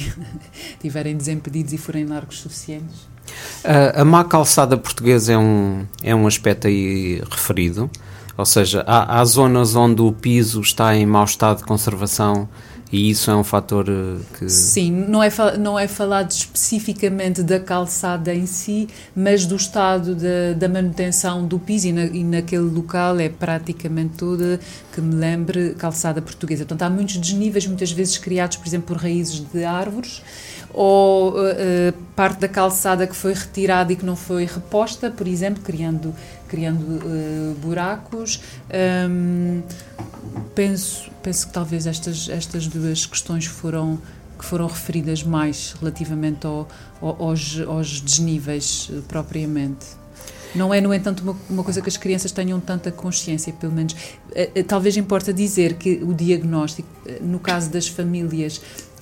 estiverem 0.74 1.16
desimpedidos 1.18 1.72
e 1.72 1.78
forem 1.78 2.06
largos 2.06 2.38
suficientes. 2.38 3.08
A, 3.64 4.02
a 4.02 4.04
má 4.04 4.22
calçada 4.22 4.76
portuguesa 4.76 5.32
é 5.32 5.38
um, 5.38 5.84
é 6.00 6.14
um 6.14 6.28
aspecto 6.28 6.68
aí 6.68 7.20
referido, 7.28 7.90
ou 8.36 8.46
seja, 8.46 8.84
há, 8.86 9.18
há 9.18 9.24
zonas 9.24 9.74
onde 9.74 10.00
o 10.00 10.12
piso 10.12 10.60
está 10.60 10.94
em 10.94 11.04
mau 11.04 11.24
estado 11.24 11.58
de 11.58 11.64
conservação 11.64 12.48
e 12.92 13.10
isso 13.10 13.30
é 13.30 13.36
um 13.36 13.44
fator 13.44 13.86
eh, 13.88 14.18
que. 14.36 14.48
Sim, 14.48 14.90
não 14.90 15.22
é, 15.22 15.30
não 15.58 15.78
é 15.78 15.86
falado 15.86 16.30
especificamente 16.32 17.42
da 17.42 17.60
calçada 17.60 18.34
em 18.34 18.46
si, 18.46 18.88
mas 19.14 19.46
do 19.46 19.54
estado 19.54 20.14
de, 20.14 20.54
da 20.54 20.68
manutenção 20.68 21.46
do 21.46 21.58
piso 21.58 21.86
e, 21.88 21.92
na, 21.92 22.04
e, 22.04 22.24
naquele 22.24 22.68
local 22.68 23.20
é 23.20 23.28
praticamente 23.28 24.16
toda, 24.16 24.58
que 24.92 25.00
me 25.00 25.14
lembre, 25.14 25.74
calçada 25.78 26.20
portuguesa. 26.20 26.64
Portanto, 26.64 26.82
há 26.82 26.90
muitos 26.90 27.16
desníveis, 27.16 27.64
muitas 27.66 27.92
vezes 27.92 28.18
criados, 28.18 28.56
por 28.56 28.66
exemplo, 28.66 28.88
por 28.88 29.02
raízes 29.02 29.40
de 29.52 29.64
árvores 29.64 30.22
ou 30.72 31.32
uh, 31.32 31.92
parte 32.14 32.40
da 32.40 32.48
calçada 32.48 33.06
que 33.06 33.14
foi 33.14 33.34
retirada 33.34 33.92
e 33.92 33.96
que 33.96 34.04
não 34.04 34.14
foi 34.16 34.44
reposta, 34.44 35.10
por 35.10 35.26
exemplo, 35.26 35.62
criando, 35.62 36.14
criando 36.48 36.82
uh, 36.82 37.54
buracos. 37.60 38.40
Um, 39.08 39.62
penso, 40.54 41.10
penso 41.22 41.46
que 41.46 41.52
talvez 41.52 41.86
estas, 41.86 42.28
estas 42.28 42.66
duas 42.66 43.06
questões 43.06 43.46
foram 43.46 43.98
que 44.38 44.44
foram 44.46 44.66
referidas 44.66 45.22
mais 45.22 45.74
relativamente 45.78 46.46
ao, 46.46 46.66
ao, 47.02 47.22
aos, 47.24 47.60
aos 47.60 48.00
desníveis 48.00 48.90
propriamente. 49.06 49.86
Não 50.54 50.72
é, 50.72 50.80
no 50.80 50.92
entanto, 50.92 51.22
uma, 51.22 51.36
uma, 51.48 51.62
coisa 51.62 51.80
que 51.80 51.88
as 51.88 51.96
crianças 51.96 52.32
tenham 52.32 52.58
tanta 52.58 52.90
consciência, 52.90 53.52
pelo 53.52 53.72
menos. 53.72 53.94
Talvez 54.66 54.96
importa 54.96 55.32
dizer 55.32 55.74
que 55.74 56.02
o 56.02 56.12
diagnóstico, 56.12 56.88
no 57.20 57.38
caso 57.38 57.70
das 57.70 57.86
famílias 57.86 58.60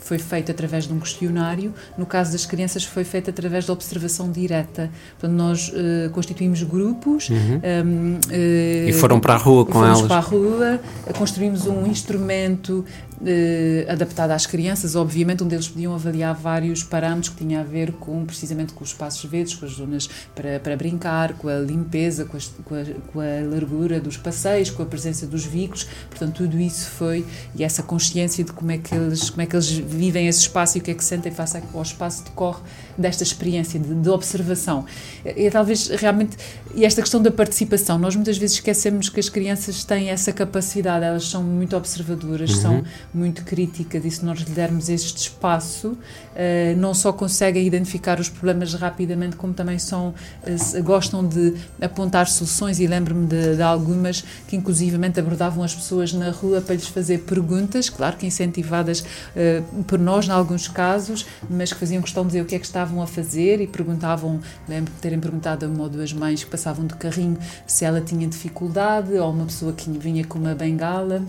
foi 0.08 0.18
feito 0.18 0.50
através 0.50 0.86
de 0.86 0.92
um 0.94 0.98
questionário, 0.98 1.74
no 1.98 2.06
caso 2.06 2.32
das 2.32 2.46
crianças 2.46 2.82
foi 2.82 3.04
feito 3.04 3.28
através 3.28 3.66
da 3.66 3.74
observação 3.74 4.32
direta. 4.32 4.90
Portanto, 5.18 5.36
nós 5.36 5.68
uh, 5.68 6.08
constituímos 6.12 6.62
grupos. 6.62 7.28
Uhum. 7.28 7.60
Um, 7.84 8.14
uh, 8.14 8.88
e 8.88 8.92
foram 8.94 9.20
para 9.20 9.34
a 9.34 9.36
rua 9.36 9.66
com 9.66 9.84
elas? 9.84 9.98
Fomos 9.98 10.08
para 10.08 10.16
a 10.16 10.20
rua, 10.20 10.80
construímos 11.14 11.66
um 11.66 11.86
instrumento 11.86 12.86
uh, 13.20 13.90
adaptado 13.92 14.30
às 14.30 14.46
crianças, 14.46 14.94
obviamente, 14.96 15.42
onde 15.42 15.54
eles 15.54 15.68
podiam 15.68 15.94
avaliar 15.94 16.34
vários 16.34 16.82
parâmetros 16.82 17.30
que 17.30 17.44
tinham 17.44 17.60
a 17.60 17.64
ver 17.64 17.92
com, 17.92 18.25
precisamente, 18.25 18.72
com 18.72 18.82
os 18.82 18.90
espaços 18.90 19.28
verdes, 19.28 19.54
com 19.54 19.66
as 19.66 19.72
zonas 19.72 20.08
para, 20.34 20.58
para 20.60 20.76
brincar, 20.76 21.34
com 21.34 21.48
a 21.48 21.58
limpeza, 21.58 22.25
com, 22.25 22.37
as, 22.37 22.48
com, 22.64 22.75
a, 22.75 22.84
com 23.12 23.20
a 23.20 23.48
largura 23.48 24.00
dos 24.00 24.16
passeios, 24.16 24.70
com 24.70 24.82
a 24.82 24.87
presença 24.87 25.26
dos 25.26 25.44
veículos. 25.44 25.87
Portanto, 26.08 26.37
tudo 26.37 26.58
isso 26.58 26.90
foi, 26.90 27.25
e 27.54 27.64
essa 27.64 27.82
consciência 27.82 28.44
de 28.44 28.52
como 28.52 28.70
é 28.70 28.78
que 28.78 28.94
eles, 28.94 29.30
como 29.30 29.42
é 29.42 29.46
que 29.46 29.54
eles 29.54 29.70
vivem 29.70 30.28
esse 30.28 30.40
espaço 30.40 30.78
e 30.78 30.80
o 30.80 30.84
que 30.84 30.90
é 30.90 30.94
que 30.94 31.04
sentem 31.04 31.32
face 31.32 31.60
ao 31.75 31.82
espaço 31.82 32.25
decorre 32.25 32.62
desta 32.98 33.22
experiência 33.22 33.78
de, 33.78 33.94
de 33.94 34.08
observação. 34.10 34.84
E, 35.24 35.46
e 35.46 35.50
talvez 35.50 35.88
realmente, 35.88 36.36
e 36.74 36.84
esta 36.84 37.00
questão 37.00 37.22
da 37.22 37.30
participação, 37.30 37.98
nós 37.98 38.14
muitas 38.16 38.36
vezes 38.36 38.56
esquecemos 38.56 39.08
que 39.08 39.20
as 39.20 39.28
crianças 39.28 39.84
têm 39.84 40.10
essa 40.10 40.32
capacidade, 40.32 41.04
elas 41.04 41.28
são 41.28 41.42
muito 41.42 41.76
observadoras, 41.76 42.50
uhum. 42.50 42.62
são 42.62 42.84
muito 43.14 43.44
crítica 43.44 44.00
de 44.00 44.10
se 44.10 44.24
nós 44.24 44.40
lhe 44.40 44.50
dermos 44.50 44.88
este 44.88 45.18
espaço, 45.18 45.88
uh, 45.88 46.76
não 46.76 46.92
só 46.92 47.12
conseguem 47.12 47.66
identificar 47.66 48.18
os 48.18 48.28
problemas 48.28 48.74
rapidamente, 48.74 49.36
como 49.36 49.54
também 49.54 49.78
são, 49.78 50.08
uh, 50.08 50.82
gostam 50.82 51.26
de 51.26 51.54
apontar 51.80 52.28
soluções 52.28 52.80
e 52.80 52.86
lembro-me 52.86 53.26
de, 53.26 53.56
de, 53.56 53.62
algumas 53.62 54.24
que 54.46 54.56
inclusivamente 54.56 55.20
abordavam 55.20 55.62
as 55.62 55.74
pessoas 55.74 56.12
na 56.12 56.30
rua 56.30 56.60
para 56.60 56.74
lhes 56.74 56.88
fazer 56.88 57.18
perguntas, 57.18 57.88
claro 57.88 58.16
que 58.16 58.26
incentivadas 58.26 59.00
uh, 59.00 59.84
por 59.84 59.98
nós 59.98 60.26
em 60.26 60.30
alguns 60.30 60.68
casos, 60.68 61.26
mas 61.48 61.72
que 61.72 61.78
faziam 61.78 62.02
questão 62.02 62.22
de 62.24 62.28
dizer 62.28 62.42
o 62.42 62.44
que 62.44 62.54
é 62.54 62.58
que 62.58 62.66
estavam 62.88 63.02
a 63.02 63.07
fazer 63.07 63.61
e 63.61 63.66
perguntavam, 63.66 64.40
lembro 64.66 64.92
de 64.92 64.99
terem 65.00 65.21
perguntado 65.21 65.66
a 65.66 65.68
uma 65.68 65.83
ou 65.83 65.88
duas 65.88 66.12
mães 66.12 66.42
que 66.42 66.50
passavam 66.50 66.87
de 66.87 66.95
carrinho 66.95 67.38
se 67.66 67.85
ela 67.85 68.00
tinha 68.00 68.26
dificuldade 68.26 69.12
ou 69.14 69.30
uma 69.30 69.45
pessoa 69.45 69.73
que 69.73 69.90
vinha 69.90 70.25
com 70.25 70.38
uma 70.38 70.54
bengala. 70.54 71.23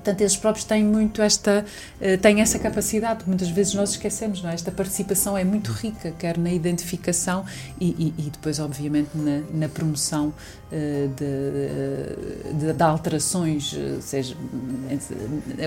Portanto, 0.00 0.20
eles 0.22 0.36
próprios 0.36 0.64
têm 0.64 0.82
muito 0.82 1.20
esta, 1.20 1.64
uh, 2.00 2.18
têm 2.18 2.40
essa 2.40 2.58
capacidade, 2.58 3.24
muitas 3.26 3.48
vezes 3.48 3.74
nós 3.74 3.90
esquecemos, 3.90 4.42
não 4.42 4.50
é? 4.50 4.54
Esta 4.54 4.70
participação 4.70 5.36
é 5.36 5.44
muito 5.44 5.70
rica, 5.72 6.10
quer 6.18 6.38
na 6.38 6.50
identificação 6.50 7.44
e, 7.78 8.14
e, 8.18 8.26
e 8.26 8.30
depois, 8.30 8.58
obviamente, 8.58 9.10
na, 9.14 9.42
na 9.52 9.68
promoção 9.68 10.28
uh, 10.28 11.08
de, 11.08 12.58
de, 12.58 12.72
de, 12.72 12.82
alterações, 12.82 13.76
seja, 14.00 14.34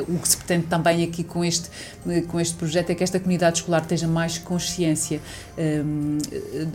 o 0.07 0.19
que 0.19 0.27
se 0.27 0.37
pretende 0.37 0.65
também 0.65 1.03
aqui 1.03 1.23
com 1.23 1.45
este, 1.45 1.69
com 2.27 2.39
este 2.39 2.55
projeto 2.55 2.89
é 2.89 2.95
que 2.95 3.03
esta 3.03 3.19
comunidade 3.19 3.59
escolar 3.59 3.85
tenha 3.85 4.07
mais 4.07 4.39
consciência 4.39 5.21
um, 5.57 6.17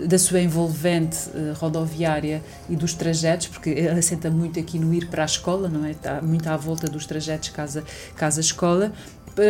da 0.06 0.18
sua 0.18 0.40
envolvente 0.40 1.18
rodoviária 1.56 2.42
e 2.68 2.76
dos 2.76 2.94
trajetos, 2.94 3.48
porque 3.48 3.70
assenta 3.96 4.30
muito 4.30 4.58
aqui 4.60 4.78
no 4.78 4.94
ir 4.94 5.08
para 5.08 5.22
a 5.22 5.26
escola, 5.26 5.68
não 5.68 5.84
é? 5.84 5.90
Está 5.90 6.22
muito 6.22 6.48
à 6.48 6.56
volta 6.56 6.86
dos 6.86 7.04
trajetos 7.04 7.47
projetos 7.48 7.50
casa, 7.50 7.84
casa 8.16 8.40
escola 8.40 8.92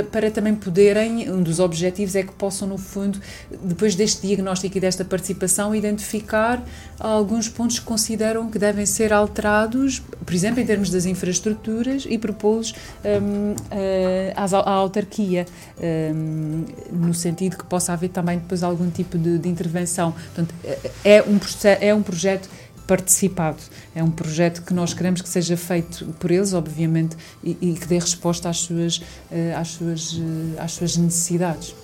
para, 0.02 0.30
também 0.30 0.54
poderem, 0.54 1.30
um 1.30 1.42
dos 1.42 1.58
objetivos 1.58 2.14
é 2.14 2.22
que 2.22 2.32
possam, 2.32 2.68
no 2.68 2.76
fundo, 2.76 3.18
depois 3.62 3.94
deste 3.94 4.26
diagnóstico 4.26 4.76
e 4.76 4.80
desta 4.80 5.04
participação, 5.04 5.74
identificar 5.74 6.62
alguns 7.00 7.48
pontos 7.48 7.78
que 7.78 7.86
consideram 7.86 8.50
que 8.50 8.58
devem 8.58 8.84
ser 8.84 9.12
alterados, 9.12 10.02
por 10.26 10.34
exemplo, 10.34 10.60
em 10.60 10.66
termos 10.66 10.90
das 10.90 11.06
infraestruturas 11.06 12.04
e 12.06 12.18
propô-los 12.18 12.74
um, 13.04 13.54
eh, 13.70 14.32
à, 14.36 14.44
à 14.44 14.70
autarquia, 14.72 15.46
um, 15.80 16.64
no 16.92 17.14
sentido 17.14 17.56
que 17.56 17.64
possa 17.64 17.94
haver 17.94 18.10
também 18.10 18.38
depois 18.38 18.62
algum 18.62 18.90
tipo 18.90 19.16
de, 19.16 19.38
de 19.38 19.48
intervenção. 19.48 20.12
Portanto, 20.12 20.54
é 21.02 21.22
um, 21.22 21.38
é 21.80 21.94
um 21.94 22.02
projeto 22.02 22.50
participado. 22.88 23.58
É 23.94 24.02
um 24.02 24.10
projeto 24.10 24.62
que 24.62 24.72
nós 24.72 24.94
queremos 24.94 25.20
que 25.20 25.28
seja 25.28 25.56
feito 25.56 26.06
por 26.18 26.30
eles, 26.30 26.54
obviamente, 26.54 27.16
e, 27.44 27.56
e 27.60 27.74
que 27.74 27.86
dê 27.86 27.98
resposta 27.98 28.48
às 28.48 28.56
suas, 28.56 29.02
eh, 29.30 29.54
às 29.54 29.68
suas, 29.68 30.18
eh, 30.18 30.60
às 30.60 30.72
suas 30.72 30.96
necessidades. 30.96 31.74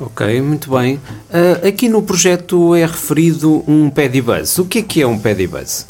Ok, 0.00 0.40
muito 0.42 0.70
bem. 0.70 0.94
Uh, 0.94 1.66
aqui 1.66 1.88
no 1.88 2.00
projeto 2.00 2.72
é 2.72 2.86
referido 2.86 3.64
um 3.66 3.90
pedibus. 3.90 4.56
O 4.56 4.64
que 4.64 4.78
é 4.78 4.82
que 4.82 5.02
é 5.02 5.06
um 5.06 5.18
pedibus? 5.18 5.86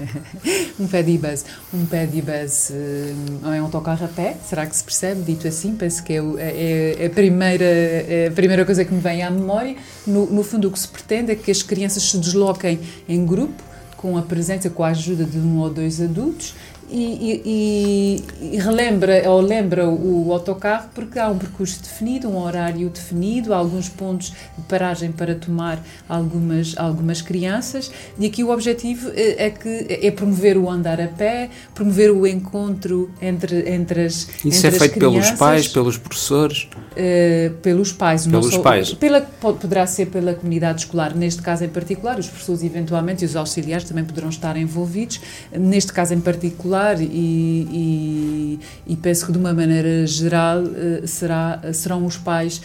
um 0.80 0.86
pedibus. 0.86 1.44
Um 1.72 1.84
pedibus 1.84 2.70
uh, 2.70 3.52
é 3.52 3.60
um 3.60 3.64
autocarro 3.64 4.06
a 4.06 4.08
pé, 4.08 4.38
será 4.42 4.64
que 4.64 4.74
se 4.74 4.82
percebe? 4.82 5.20
Dito 5.20 5.46
assim, 5.46 5.76
penso 5.76 6.02
que 6.02 6.14
é, 6.14 6.22
é, 6.38 6.96
é, 6.98 7.06
a, 7.06 7.10
primeira, 7.10 7.64
é 7.64 8.28
a 8.28 8.32
primeira 8.32 8.64
coisa 8.64 8.86
que 8.86 8.94
me 8.94 9.00
vem 9.00 9.22
à 9.22 9.30
memória. 9.30 9.76
No, 10.06 10.24
no 10.24 10.42
fundo, 10.42 10.68
o 10.68 10.70
que 10.70 10.78
se 10.78 10.88
pretende 10.88 11.32
é 11.32 11.34
que 11.34 11.50
as 11.50 11.62
crianças 11.62 12.04
se 12.04 12.16
desloquem 12.16 12.80
em 13.06 13.26
grupo, 13.26 13.62
com 13.98 14.16
a 14.16 14.22
presença, 14.22 14.70
com 14.70 14.82
a 14.82 14.88
ajuda 14.88 15.24
de 15.24 15.36
um 15.36 15.58
ou 15.58 15.68
dois 15.68 16.00
adultos 16.00 16.54
e, 16.90 17.42
e, 17.44 18.54
e, 18.54 18.56
relembra 18.58 19.28
ou 19.28 19.40
lembra 19.40 19.88
o, 19.88 20.32
autocarro 20.32 20.88
porque 20.94 21.18
há 21.18 21.28
um 21.28 21.38
percurso 21.38 21.82
definido, 21.82 22.28
um 22.28 22.38
horário 22.38 22.88
definido, 22.88 23.52
há 23.52 23.56
alguns 23.56 23.88
pontos 23.88 24.32
de 24.56 24.64
paragem 24.68 25.10
para 25.10 25.34
tomar 25.34 25.82
algumas, 26.08 26.76
algumas 26.76 27.20
crianças 27.20 27.90
e 28.18 28.26
aqui 28.26 28.44
o 28.44 28.50
objetivo 28.50 29.10
é, 29.14 29.46
é 29.46 29.50
que 29.50 29.86
é 29.88 30.10
promover 30.10 30.56
o 30.56 30.70
andar 30.70 31.00
a 31.00 31.08
pé, 31.08 31.50
promover 31.74 32.10
o 32.10 32.26
encontro 32.26 33.10
entre, 33.20 33.68
entre 33.68 34.04
as 34.04 34.28
Isso 34.44 34.66
entre 34.66 34.76
é 34.76 34.78
feito 34.78 34.98
pelos 34.98 35.30
pais, 35.32 35.68
pelos 35.68 35.98
professores? 35.98 36.68
Uh, 36.92 37.52
pelos 37.62 37.92
pais. 37.92 38.26
Pelos 38.26 38.54
só, 38.54 38.62
pais. 38.62 38.94
Pela, 38.94 39.20
poderá 39.20 39.86
ser 39.86 40.06
pela 40.06 40.34
comunidade 40.34 40.80
escolar, 40.80 41.14
neste 41.14 41.42
caso 41.42 41.64
em 41.64 41.68
particular, 41.68 42.18
os 42.18 42.28
professores 42.28 42.62
eventualmente 42.62 43.24
e 43.24 43.26
os 43.26 43.36
auxiliares 43.36 43.84
também 43.84 44.04
poderão 44.04 44.28
estar 44.28 44.56
envolvidos, 44.56 45.20
neste 45.52 45.92
caso 45.92 46.14
em 46.14 46.20
particular 46.20 46.75
e, 47.00 47.06
e, 47.06 48.60
e, 48.86 48.96
penso 48.96 49.26
que 49.26 49.32
de 49.32 49.38
uma 49.38 49.52
maneira 49.52 50.06
geral 50.06 50.62
eh, 50.64 51.06
será, 51.06 51.60
serão 51.72 52.04
os 52.04 52.16
pais 52.16 52.60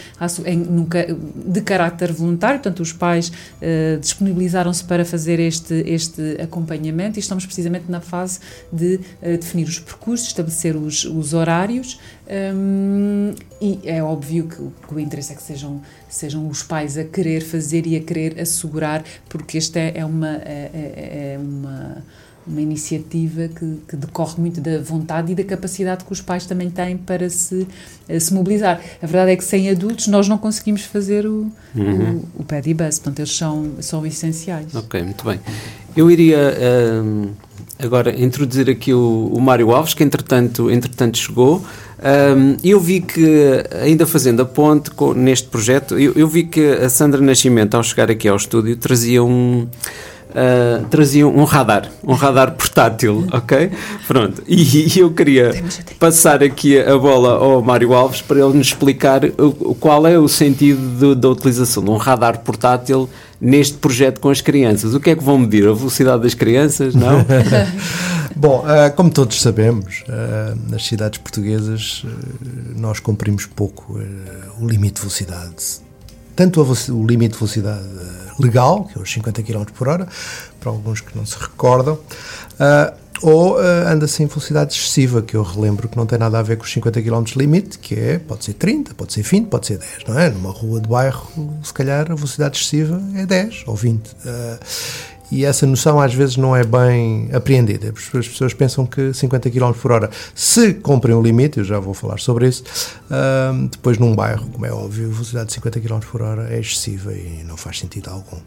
de 1.45 1.61
caráter 1.61 2.11
voluntário, 2.11 2.59
portanto 2.59 2.81
os 2.81 2.93
pais 2.93 3.29
uh, 3.29 3.99
disponibilizaram-se 3.99 4.83
para 4.83 5.05
fazer 5.05 5.39
este, 5.39 5.73
este 5.87 6.37
acompanhamento 6.41 7.17
e 7.17 7.21
estamos 7.21 7.45
precisamente 7.45 7.85
na 7.89 8.01
fase 8.01 8.39
de 8.71 8.95
uh, 9.21 9.37
definir 9.37 9.67
os 9.67 9.79
percursos, 9.79 10.27
estabelecer 10.27 10.75
os, 10.75 11.05
os 11.05 11.33
horários 11.33 11.99
um, 12.31 13.33
e 13.59 13.79
é 13.83 14.01
óbvio 14.01 14.47
que, 14.47 14.87
que, 14.87 14.93
o 14.93 14.99
interesse 14.99 15.33
é 15.33 15.35
que 15.35 15.43
sejam, 15.43 15.81
sejam 16.07 16.47
os 16.47 16.63
pais 16.63 16.97
a 16.97 17.03
querer 17.03 17.41
fazer 17.41 17.85
e 17.85 17.97
a 17.97 17.99
querer 17.99 18.39
assegurar, 18.39 19.03
porque 19.27 19.57
esta 19.57 19.79
é, 19.79 19.97
é 19.97 20.05
uma, 20.05 20.37
é, 20.37 20.69
é, 20.73 21.33
é 21.33 21.37
uma 21.37 22.01
uma 22.45 22.61
iniciativa 22.61 23.47
que, 23.47 23.77
que, 23.87 23.95
decorre 23.95 24.39
muito 24.39 24.59
da 24.59 24.79
vontade 24.79 25.31
e 25.31 25.35
da 25.35 25.43
capacidade 25.43 26.03
que 26.03 26.11
os 26.11 26.21
pais 26.21 26.45
também 26.45 26.69
têm 26.69 26.97
para 26.97 27.29
se, 27.29 27.67
eh, 28.09 28.19
se 28.19 28.33
mobilizar. 28.33 28.81
A 29.01 29.05
verdade 29.05 29.31
é 29.31 29.35
que 29.35 29.43
sem 29.43 29.69
adultos 29.69 30.07
nós 30.07 30.27
não 30.27 30.37
conseguimos 30.37 30.83
fazer 30.83 31.25
o, 31.25 31.51
uhum. 31.75 32.23
o, 32.37 32.41
o 32.41 32.43
pad 32.43 32.73
bus, 32.73 32.99
portanto 32.99 33.19
eles 33.19 33.35
são, 33.35 33.71
são 33.79 34.05
essenciais. 34.05 34.73
Ok, 34.73 35.01
muito 35.03 35.23
bem. 35.23 35.39
Eu 35.95 36.09
iria 36.09 36.37
um, 37.03 37.29
agora 37.77 38.19
introduzir 38.19 38.69
aqui 38.69 38.93
o, 38.93 39.31
o 39.33 39.41
Mário 39.41 39.71
Alves, 39.71 39.93
que 39.93 40.03
entretanto, 40.03 40.71
entretanto 40.71 41.17
chegou. 41.17 41.63
Um, 42.01 42.57
eu 42.63 42.79
vi 42.79 43.01
que, 43.01 43.63
ainda 43.81 44.07
fazendo 44.07 44.41
a 44.41 44.45
ponte 44.45 44.89
com, 44.91 45.13
neste 45.13 45.47
projeto, 45.47 45.99
eu, 45.99 46.13
eu 46.13 46.27
vi 46.27 46.43
que 46.43 46.65
a 46.65 46.89
Sandra 46.89 47.21
Nascimento, 47.21 47.75
ao 47.75 47.83
chegar 47.83 48.09
aqui 48.09 48.27
ao 48.27 48.37
estúdio, 48.37 48.75
trazia 48.77 49.23
um 49.23 49.67
uh, 50.31 50.85
traziam 50.87 51.35
um 51.35 51.43
radar, 51.43 51.89
um 52.03 52.13
radar 52.13 52.51
portátil, 52.53 53.27
ok? 53.31 53.71
Pronto, 54.07 54.41
e, 54.47 54.87
e 54.95 54.99
eu 54.99 55.11
queria 55.11 55.51
passar 55.99 56.43
aqui 56.43 56.79
a 56.79 56.97
bola 56.97 57.33
ao 57.33 57.61
Mário 57.61 57.93
Alves 57.93 58.21
para 58.21 58.39
ele 58.39 58.57
nos 58.57 58.67
explicar 58.67 59.21
o, 59.37 59.75
qual 59.75 60.07
é 60.07 60.17
o 60.17 60.27
sentido 60.27 61.15
da 61.15 61.29
utilização 61.29 61.83
de 61.83 61.89
um 61.89 61.97
radar 61.97 62.39
portátil 62.39 63.09
neste 63.39 63.77
projeto 63.77 64.19
com 64.19 64.29
as 64.29 64.41
crianças. 64.41 64.93
O 64.93 64.99
que 64.99 65.09
é 65.09 65.15
que 65.15 65.23
vão 65.23 65.37
medir? 65.37 65.67
A 65.67 65.73
velocidade 65.73 66.23
das 66.23 66.33
crianças? 66.33 66.95
Não? 66.95 67.25
Bom, 68.35 68.65
uh, 68.65 68.93
como 68.95 69.09
todos 69.09 69.41
sabemos, 69.41 70.03
uh, 70.07 70.57
nas 70.69 70.85
cidades 70.85 71.19
portuguesas 71.19 72.05
nós 72.75 72.99
cumprimos 72.99 73.45
pouco 73.45 73.99
o 74.59 74.67
limite 74.67 74.95
de 74.95 75.01
velocidade. 75.01 75.90
Tanto 76.35 76.61
o 76.61 77.05
limite 77.05 77.33
de 77.33 77.39
velocidade 77.39 77.83
legal, 78.39 78.85
que 78.85 78.97
é 78.97 79.01
os 79.01 79.11
50 79.11 79.43
km 79.43 79.65
por 79.73 79.87
hora, 79.87 80.07
para 80.59 80.71
alguns 80.71 81.01
que 81.01 81.15
não 81.17 81.25
se 81.25 81.37
recordam, 81.37 81.95
uh, 81.95 83.01
ou 83.21 83.55
uh, 83.55 83.87
anda-se 83.87 84.23
em 84.23 84.25
velocidade 84.25 84.73
excessiva, 84.73 85.21
que 85.21 85.35
eu 85.35 85.43
relembro 85.43 85.87
que 85.87 85.95
não 85.95 86.05
tem 86.05 86.17
nada 86.17 86.39
a 86.39 86.41
ver 86.41 86.57
com 86.57 86.63
os 86.63 86.71
50 86.71 87.01
km 87.01 87.23
limite, 87.35 87.77
que 87.77 87.95
é, 87.95 88.17
pode 88.19 88.43
ser 88.43 88.53
30, 88.53 88.95
pode 88.95 89.13
ser 89.13 89.21
20, 89.21 89.47
pode 89.47 89.67
ser 89.67 89.77
10, 89.77 89.91
não 90.07 90.19
é? 90.19 90.29
Numa 90.29 90.51
rua 90.51 90.81
de 90.81 90.89
bairro, 90.89 91.29
se 91.63 91.73
calhar 91.73 92.11
a 92.11 92.15
velocidade 92.15 92.57
excessiva 92.57 93.01
é 93.15 93.25
10 93.25 93.63
ou 93.67 93.75
20. 93.75 94.07
Uh, 94.07 94.13
e 95.31 95.45
essa 95.45 95.65
noção 95.65 95.99
às 95.99 96.13
vezes 96.13 96.35
não 96.35 96.55
é 96.55 96.63
bem 96.63 97.29
apreendida. 97.31 97.93
As 98.13 98.27
pessoas 98.27 98.53
pensam 98.53 98.85
que 98.85 99.13
50 99.13 99.49
km 99.49 99.71
por 99.71 99.91
hora, 99.91 100.09
se 100.35 100.73
cumprem 100.73 101.15
o 101.15 101.21
limite, 101.21 101.59
eu 101.59 101.63
já 101.63 101.79
vou 101.79 101.93
falar 101.93 102.19
sobre 102.19 102.47
isso, 102.47 102.63
uh, 103.09 103.67
depois 103.67 103.97
num 103.97 104.13
bairro, 104.13 104.47
como 104.51 104.65
é 104.65 104.71
óbvio, 104.71 105.07
a 105.07 105.13
velocidade 105.13 105.47
de 105.47 105.53
50 105.53 105.79
km 105.79 105.99
por 106.11 106.21
hora 106.21 106.53
é 106.53 106.59
excessiva 106.59 107.13
e 107.13 107.43
não 107.47 107.55
faz 107.55 107.79
sentido 107.79 108.09
algum. 108.09 108.37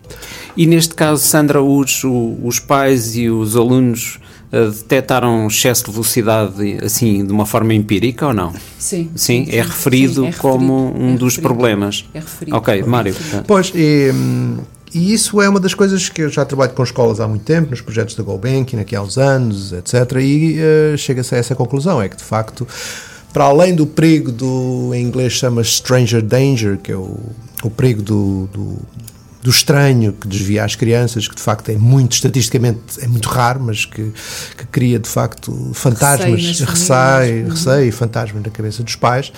E 0.57 0.67
neste 0.67 0.95
caso, 0.95 1.25
Sandra, 1.25 1.63
os, 1.63 2.03
os 2.05 2.61
pais 2.61 3.17
e 3.17 3.31
os 3.31 3.57
alunos 3.57 4.19
uh, 4.53 4.71
detectaram 4.71 5.47
excesso 5.47 5.85
de 5.87 5.93
velocidade 5.93 6.79
assim 6.85 7.25
de 7.25 7.33
uma 7.33 7.47
forma 7.47 7.73
empírica 7.73 8.27
ou 8.27 8.35
não? 8.35 8.53
Sim. 8.79 9.11
Sim, 9.15 9.47
é, 9.49 9.63
referido 9.63 10.23
sim 10.23 10.27
é 10.27 10.31
referido 10.31 10.39
como 10.39 10.95
um 10.95 11.15
é 11.15 11.17
dos 11.17 11.39
problemas. 11.39 12.05
É 12.13 12.21
referido. 12.21 12.57
Ok, 12.57 12.83
Mário. 12.83 13.15
Pois, 13.47 13.73
e, 13.75 14.11
hum, 14.13 14.59
e 14.95 15.13
isso 15.13 15.43
é 15.43 15.49
uma 15.49 15.59
das 15.59 15.75
coisas 15.75 16.09
que 16.09 16.23
eu 16.23 16.29
já 16.29 16.45
trabalho 16.45 16.73
com 16.73 16.83
escolas 16.83 17.19
há 17.19 17.27
muito 17.27 17.45
tempo, 17.45 17.71
nos 17.71 17.81
projetos 17.81 18.15
da 18.15 18.23
GoBanking, 18.23 18.79
aqui 18.79 18.95
há 18.95 19.03
uns 19.03 19.19
anos, 19.19 19.73
etc. 19.73 19.95
E 20.21 20.59
uh, 20.61 20.97
chega-se 20.97 21.35
a 21.35 21.39
essa 21.39 21.55
conclusão: 21.57 22.01
é 22.01 22.09
que 22.09 22.17
de 22.17 22.23
facto, 22.23 22.67
para 23.33 23.45
além 23.45 23.75
do 23.75 23.87
perigo 23.87 24.31
do, 24.31 24.93
em 24.95 25.03
inglês 25.03 25.33
chama 25.33 25.65
stranger 25.65 26.23
danger, 26.23 26.79
que 26.79 26.93
é 26.93 26.97
o, 26.97 27.19
o 27.65 27.71
perigo 27.71 28.03
do, 28.03 28.49
do 28.53 28.79
do 29.45 29.51
estranho 29.51 30.15
que 30.15 30.27
desvia 30.27 30.65
as 30.65 30.75
crianças, 30.75 31.29
que 31.29 31.35
de 31.35 31.43
facto 31.43 31.69
é 31.69 31.77
muito, 31.77 32.13
estatisticamente, 32.13 32.81
é 33.03 33.07
muito 33.07 33.29
raro, 33.29 33.61
mas 33.61 33.85
que, 33.85 34.11
que 34.57 34.67
cria 34.73 34.99
de 34.99 35.07
facto 35.07 35.71
fantasmas, 35.75 36.61
receio, 36.61 37.51
receio 37.51 37.87
e 37.87 37.93
fantasmas 37.93 38.43
na 38.43 38.49
cabeça 38.49 38.83
dos 38.83 38.97
pais. 38.97 39.31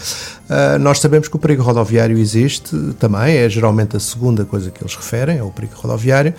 Uh, 0.48 0.78
nós 0.78 1.00
sabemos 1.00 1.26
que 1.26 1.34
o 1.34 1.40
perigo 1.40 1.60
rodoviário 1.60 2.16
existe 2.16 2.76
também, 3.00 3.36
é 3.36 3.48
geralmente 3.48 3.96
a 3.96 4.00
segunda 4.00 4.44
coisa 4.44 4.70
que 4.70 4.80
eles 4.80 4.94
referem, 4.94 5.38
é 5.38 5.42
o 5.42 5.50
perigo 5.50 5.72
rodoviário, 5.75 6.32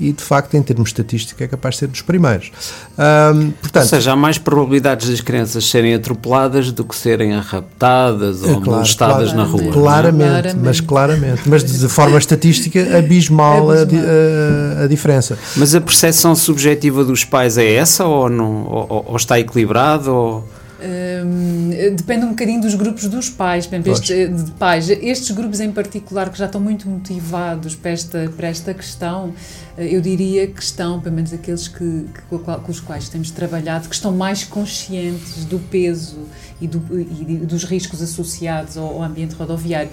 e 0.00 0.12
de 0.12 0.22
facto, 0.24 0.56
em 0.56 0.62
termos 0.62 0.88
estatísticos, 0.88 1.40
é 1.40 1.46
capaz 1.46 1.76
de 1.76 1.78
ser 1.78 1.86
dos 1.86 2.02
primeiros. 2.02 2.48
Uh, 2.48 3.52
portanto, 3.62 3.84
ou 3.84 3.88
seja, 3.88 4.12
há 4.14 4.16
mais 4.16 4.36
probabilidades 4.36 5.08
das 5.08 5.20
crianças 5.20 5.64
serem 5.64 5.94
atropeladas 5.94 6.72
do 6.72 6.84
que 6.84 6.96
serem 6.96 7.38
raptadas 7.38 8.42
ou 8.42 8.50
é, 8.50 8.54
claro, 8.54 8.70
molestadas 8.72 9.32
claro, 9.32 9.36
na 9.36 9.44
rua. 9.44 9.62
É? 9.62 9.72
Claramente, 9.72 10.24
claramente, 10.24 10.58
mas 10.60 10.80
claramente, 10.80 11.42
mas 11.46 11.62
de 11.62 11.88
forma 11.88 12.18
estatística 12.18 12.80
abismal, 13.12 13.74
é 13.74 13.82
abismal. 13.82 14.04
A, 14.04 14.80
a, 14.80 14.84
a, 14.84 14.86
diferença. 14.86 15.38
Mas 15.56 15.74
a 15.74 15.80
percepção 15.80 16.34
subjetiva 16.34 17.04
dos 17.04 17.24
pais 17.24 17.58
é 17.58 17.74
essa 17.74 18.04
ou, 18.04 18.28
não, 18.28 18.64
ou, 18.64 19.04
ou 19.08 19.16
está 19.16 19.38
equilibrado? 19.38 20.12
Ou... 20.12 20.44
Um, 20.82 21.94
depende 21.94 22.24
um 22.24 22.30
bocadinho 22.30 22.60
dos 22.60 22.74
grupos 22.74 23.06
dos 23.06 23.30
pais, 23.30 23.68
este, 23.86 24.26
de 24.26 24.50
pais. 24.52 24.88
Estes 24.90 25.30
grupos 25.30 25.60
em 25.60 25.70
particular 25.70 26.28
que 26.28 26.36
já 26.36 26.46
estão 26.46 26.60
muito 26.60 26.88
motivados 26.88 27.76
para 27.76 27.92
esta, 27.92 28.32
para 28.36 28.48
esta 28.48 28.74
questão, 28.74 29.32
eh, 29.78 29.94
eu 29.94 30.00
diria 30.00 30.48
que 30.48 30.60
estão, 30.60 31.00
pelo 31.00 31.14
menos 31.14 31.32
aqueles 31.32 31.68
que, 31.68 31.78
que, 31.78 32.38
com 32.38 32.70
os 32.70 32.80
quais 32.80 33.08
temos 33.08 33.30
trabalhado, 33.30 33.88
que 33.88 33.94
estão 33.94 34.10
mais 34.10 34.42
conscientes 34.42 35.44
do 35.44 35.60
peso 35.60 36.18
e, 36.60 36.66
do, 36.66 36.82
e 36.98 37.36
dos 37.46 37.62
riscos 37.62 38.02
associados 38.02 38.76
ao, 38.76 38.86
ao 38.86 39.02
ambiente 39.04 39.34
rodoviário 39.36 39.90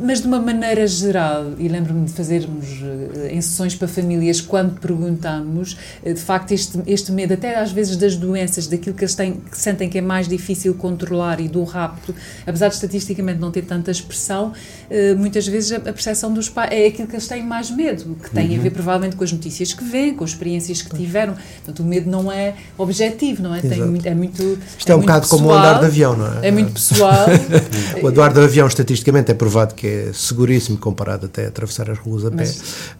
mas 0.00 0.20
de 0.20 0.26
uma 0.26 0.40
maneira 0.40 0.86
geral, 0.86 1.52
e 1.58 1.68
lembro-me 1.68 2.06
de 2.06 2.12
fazermos 2.12 2.80
uh, 2.80 3.26
em 3.30 3.40
sessões 3.40 3.74
para 3.74 3.86
famílias, 3.86 4.40
quando 4.40 4.80
perguntamos, 4.80 5.76
uh, 6.02 6.14
de 6.14 6.20
facto, 6.20 6.52
este, 6.52 6.78
este 6.86 7.12
medo, 7.12 7.34
até 7.34 7.58
às 7.58 7.70
vezes 7.70 7.96
das 7.96 8.16
doenças, 8.16 8.66
daquilo 8.66 8.96
que 8.96 9.04
eles 9.04 9.14
têm, 9.14 9.34
que 9.34 9.58
sentem 9.58 9.88
que 9.88 9.98
é 9.98 10.00
mais 10.00 10.26
difícil 10.26 10.74
controlar 10.74 11.40
e 11.40 11.48
do 11.48 11.62
rapto, 11.64 12.14
apesar 12.46 12.68
de 12.68 12.74
estatisticamente 12.74 13.38
não 13.38 13.50
ter 13.50 13.62
tanta 13.62 13.90
expressão, 13.90 14.52
uh, 14.52 15.18
muitas 15.18 15.46
vezes 15.46 15.72
a, 15.72 15.76
a 15.76 15.92
percepção 15.92 16.32
dos 16.32 16.48
pais 16.48 16.70
é 16.72 16.86
aquilo 16.86 17.06
que 17.06 17.14
eles 17.14 17.28
têm 17.28 17.44
mais 17.44 17.70
medo, 17.70 18.16
que 18.22 18.30
tem 18.30 18.50
uhum. 18.50 18.56
a 18.56 18.62
ver 18.62 18.70
provavelmente 18.70 19.16
com 19.16 19.24
as 19.24 19.32
notícias 19.32 19.74
que 19.74 19.84
vêem, 19.84 20.14
com 20.14 20.24
as 20.24 20.30
experiências 20.30 20.82
que 20.82 20.96
tiveram. 20.96 21.34
Portanto, 21.56 21.80
o 21.80 21.84
medo 21.84 22.10
não 22.10 22.32
é 22.32 22.54
objetivo, 22.78 23.42
não 23.42 23.54
é? 23.54 23.60
Tem 23.60 23.82
muito, 23.82 24.06
é 24.06 24.14
muito. 24.14 24.58
Isto 24.78 24.88
é, 24.88 24.92
é 24.92 24.96
um 24.96 25.00
bocado 25.00 25.22
pessoal, 25.22 25.40
como 25.40 25.52
o 25.52 25.54
andar 25.54 25.80
de 25.80 25.86
avião, 25.86 26.16
não 26.16 26.40
é? 26.40 26.48
É 26.48 26.50
muito 26.50 26.72
pessoal. 26.72 27.26
o 28.02 28.06
andar 28.06 28.32
de 28.32 28.40
avião, 28.40 28.66
estatisticamente, 28.66 29.30
é 29.30 29.34
provado 29.34 29.74
que 29.74 29.89
é 29.90 30.12
seguríssimo 30.12 30.78
comparado 30.78 31.26
até 31.26 31.46
a 31.46 31.48
atravessar 31.48 31.90
as 31.90 31.98
ruas 31.98 32.24
a 32.24 32.30
pé, 32.30 32.50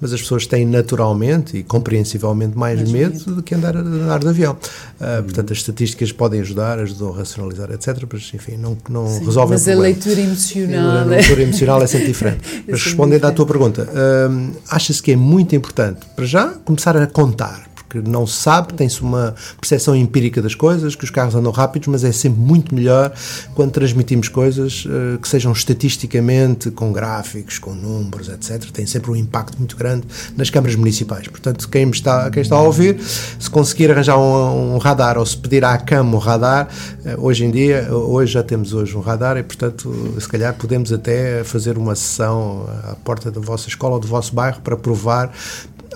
mas, 0.01 0.13
as 0.13 0.21
pessoas 0.21 0.47
têm 0.47 0.67
naturalmente 0.67 1.57
e 1.57 1.63
compreensivelmente 1.63 2.57
mais, 2.57 2.79
mais 2.79 2.91
medo, 2.91 3.19
medo 3.19 3.35
do 3.37 3.43
que 3.43 3.55
andar, 3.55 3.77
andar 3.77 4.19
de 4.19 4.29
avião. 4.29 4.57
Uh, 5.01 5.23
portanto, 5.23 5.53
as 5.53 5.59
estatísticas 5.59 6.13
podem 6.13 6.41
ajudar, 6.41 6.79
ajudam 6.79 7.13
a 7.13 7.17
racionalizar, 7.17 7.71
etc. 7.71 8.03
Mas, 8.13 8.31
enfim, 8.35 8.57
não, 8.57 8.77
não 8.89 9.07
Sim, 9.07 9.25
resolvem 9.25 9.55
mas 9.55 9.63
o 9.63 9.65
problema. 9.65 9.65
Mas 9.65 10.07
a 10.07 10.11
leitura 10.11 10.21
emocional... 10.21 10.91
A 10.91 11.05
leitura 11.05 11.43
emocional 11.43 11.83
é 11.83 11.87
sempre 11.87 12.07
diferente. 12.09 12.65
mas 12.69 12.83
respondendo 12.83 13.25
à 13.25 13.33
tua 13.33 13.47
pergunta, 13.47 13.89
uh, 13.89 14.57
achas 14.69 15.01
que 15.01 15.13
é 15.13 15.17
muito 15.17 15.55
importante, 15.55 16.01
para 16.15 16.27
já, 16.27 16.49
começar 16.65 16.97
a 16.97 17.07
contar 17.07 17.70
que 17.91 18.01
não 18.01 18.25
se 18.25 18.37
sabe, 18.37 18.73
tem-se 18.75 19.03
uma 19.03 19.35
percepção 19.61 19.97
empírica 19.97 20.41
das 20.41 20.55
coisas, 20.55 20.95
que 20.95 21.03
os 21.03 21.11
carros 21.11 21.35
andam 21.35 21.51
rápidos, 21.51 21.89
mas 21.89 22.05
é 22.05 22.13
sempre 22.13 22.41
muito 22.41 22.73
melhor 22.73 23.13
quando 23.55 23.73
transmitimos 23.73 24.29
coisas 24.29 24.85
uh, 24.87 25.19
que 25.19 25.29
sejam 25.29 25.51
estatisticamente, 25.53 26.71
com 26.71 26.93
gráficos, 26.93 27.59
com 27.59 27.75
números, 27.75 28.29
etc. 28.29 28.71
Tem 28.71 28.87
sempre 28.87 29.11
um 29.11 29.17
impacto 29.17 29.59
muito 29.59 29.77
grande 29.77 30.07
nas 30.37 30.49
câmaras 30.49 30.77
municipais. 30.77 31.27
Portanto, 31.27 31.69
quem 31.69 31.91
está, 31.91 32.31
quem 32.31 32.43
está 32.43 32.55
a 32.55 32.63
ouvir, 32.63 33.01
se 33.03 33.51
conseguir 33.51 33.91
arranjar 33.91 34.17
um, 34.17 34.77
um 34.77 34.79
radar 34.79 35.19
ou 35.19 35.27
se 35.27 35.37
pedir 35.37 35.65
à 35.65 35.77
cama 35.77 36.17
um 36.17 36.21
radar, 36.21 36.69
uh, 37.05 37.21
hoje 37.21 37.45
em 37.45 37.51
dia, 37.51 37.93
hoje 37.93 38.35
já 38.35 38.43
temos 38.45 38.73
hoje 38.73 38.97
um 38.97 39.01
radar 39.01 39.37
e, 39.37 39.43
portanto, 39.43 40.15
se 40.19 40.29
calhar 40.29 40.55
podemos 40.55 40.93
até 40.93 41.43
fazer 41.43 41.77
uma 41.77 41.97
sessão 41.97 42.69
à 42.85 42.95
porta 42.95 43.33
da 43.33 43.41
vossa 43.41 43.69
escola 43.69 43.95
ou 43.95 44.01
do 44.01 44.07
vosso 44.07 44.33
bairro 44.33 44.61
para 44.61 44.77
provar 44.77 45.33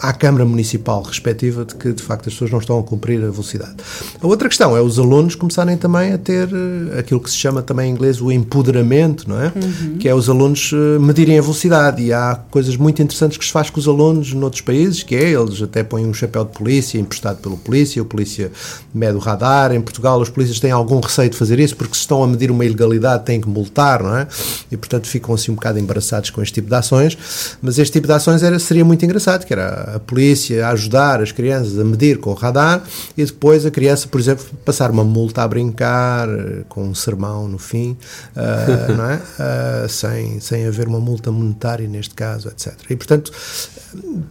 à 0.00 0.12
Câmara 0.12 0.44
Municipal 0.44 1.02
respectiva 1.02 1.64
de 1.64 1.74
que 1.74 1.92
de 1.92 2.02
facto 2.02 2.28
as 2.28 2.34
pessoas 2.34 2.50
não 2.50 2.58
estão 2.58 2.78
a 2.78 2.82
cumprir 2.82 3.18
a 3.22 3.30
velocidade. 3.30 3.74
A 4.20 4.26
outra 4.26 4.48
questão 4.48 4.76
é 4.76 4.80
os 4.80 4.98
alunos 4.98 5.34
começarem 5.34 5.76
também 5.76 6.12
a 6.12 6.18
ter 6.18 6.48
uh, 6.48 6.98
aquilo 6.98 7.20
que 7.20 7.30
se 7.30 7.36
chama 7.36 7.62
também 7.62 7.90
em 7.90 7.92
inglês 7.92 8.20
o 8.20 8.30
empoderamento, 8.30 9.28
não 9.28 9.40
é? 9.40 9.52
Uhum. 9.54 9.98
Que 9.98 10.08
é 10.08 10.14
os 10.14 10.28
alunos 10.28 10.72
uh, 10.72 11.00
medirem 11.00 11.38
a 11.38 11.42
velocidade 11.42 12.02
e 12.02 12.12
há 12.12 12.40
coisas 12.50 12.76
muito 12.76 13.02
interessantes 13.02 13.38
que 13.38 13.44
se 13.44 13.52
faz 13.52 13.70
com 13.70 13.78
os 13.78 13.86
alunos 13.86 14.32
noutros 14.32 14.62
países, 14.62 15.02
que 15.02 15.14
é 15.14 15.30
eles 15.30 15.62
até 15.62 15.82
põem 15.82 16.06
um 16.06 16.14
chapéu 16.14 16.44
de 16.44 16.52
polícia 16.52 16.98
emprestado 16.98 17.38
pelo 17.38 17.56
polícia, 17.56 18.02
o 18.02 18.04
polícia 18.04 18.50
mede 18.92 19.16
o 19.16 19.20
radar. 19.20 19.72
Em 19.72 19.80
Portugal 19.80 20.20
os 20.20 20.28
polícias 20.28 20.58
têm 20.58 20.70
algum 20.70 21.00
receio 21.00 21.30
de 21.30 21.36
fazer 21.36 21.58
isso 21.60 21.76
porque 21.76 21.94
se 21.94 22.00
estão 22.00 22.22
a 22.22 22.26
medir 22.26 22.50
uma 22.50 22.64
ilegalidade 22.64 23.24
têm 23.24 23.40
que 23.40 23.48
multar, 23.48 24.02
não 24.02 24.16
é? 24.16 24.26
E 24.70 24.76
portanto 24.76 25.06
ficam 25.06 25.34
assim 25.34 25.52
um 25.52 25.54
bocado 25.54 25.78
embaraçados 25.78 26.30
com 26.30 26.42
este 26.42 26.54
tipo 26.54 26.68
de 26.68 26.74
ações, 26.74 27.16
mas 27.62 27.78
este 27.78 27.92
tipo 27.92 28.06
de 28.06 28.12
ações 28.12 28.42
era, 28.42 28.58
seria 28.58 28.84
muito 28.84 29.04
engraçado, 29.04 29.44
que 29.44 29.52
era 29.52 29.83
a 29.94 29.98
polícia 29.98 30.66
a 30.66 30.70
ajudar 30.70 31.22
as 31.22 31.32
crianças 31.32 31.78
a 31.78 31.84
medir 31.84 32.18
com 32.18 32.30
o 32.30 32.34
radar 32.34 32.82
e 33.16 33.24
depois 33.24 33.66
a 33.66 33.70
criança, 33.70 34.08
por 34.08 34.20
exemplo, 34.20 34.44
passar 34.64 34.90
uma 34.90 35.04
multa 35.04 35.42
a 35.42 35.48
brincar 35.48 36.28
eh, 36.28 36.64
com 36.68 36.84
um 36.84 36.94
sermão 36.94 37.48
no 37.48 37.58
fim, 37.58 37.96
uh, 38.36 38.92
não 38.96 39.10
é? 39.10 39.16
Uh, 39.16 39.88
sem, 39.88 40.40
sem 40.40 40.66
haver 40.66 40.88
uma 40.88 41.00
multa 41.00 41.30
monetária 41.30 41.86
neste 41.88 42.14
caso, 42.14 42.48
etc. 42.48 42.74
E 42.88 42.96
portanto 42.96 43.32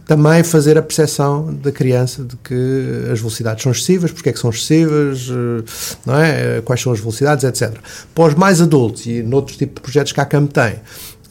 também 0.06 0.42
fazer 0.42 0.76
a 0.76 0.82
percepção 0.82 1.52
da 1.54 1.72
criança 1.72 2.22
de 2.22 2.36
que 2.36 3.08
as 3.10 3.18
velocidades 3.20 3.62
são 3.62 3.72
excessivas, 3.72 4.12
porque 4.12 4.28
é 4.28 4.32
que 4.32 4.38
são 4.38 4.50
excessivas, 4.50 5.28
não 6.04 6.18
é? 6.18 6.60
quais 6.62 6.82
são 6.82 6.92
as 6.92 7.00
velocidades, 7.00 7.44
etc. 7.44 7.74
Para 8.14 8.24
os 8.24 8.34
mais 8.34 8.60
adultos 8.60 9.06
e 9.06 9.22
noutros 9.22 9.56
tipos 9.56 9.76
de 9.76 9.80
projetos 9.80 10.12
que 10.12 10.20
a 10.20 10.26
CAM 10.26 10.46
tem, 10.46 10.76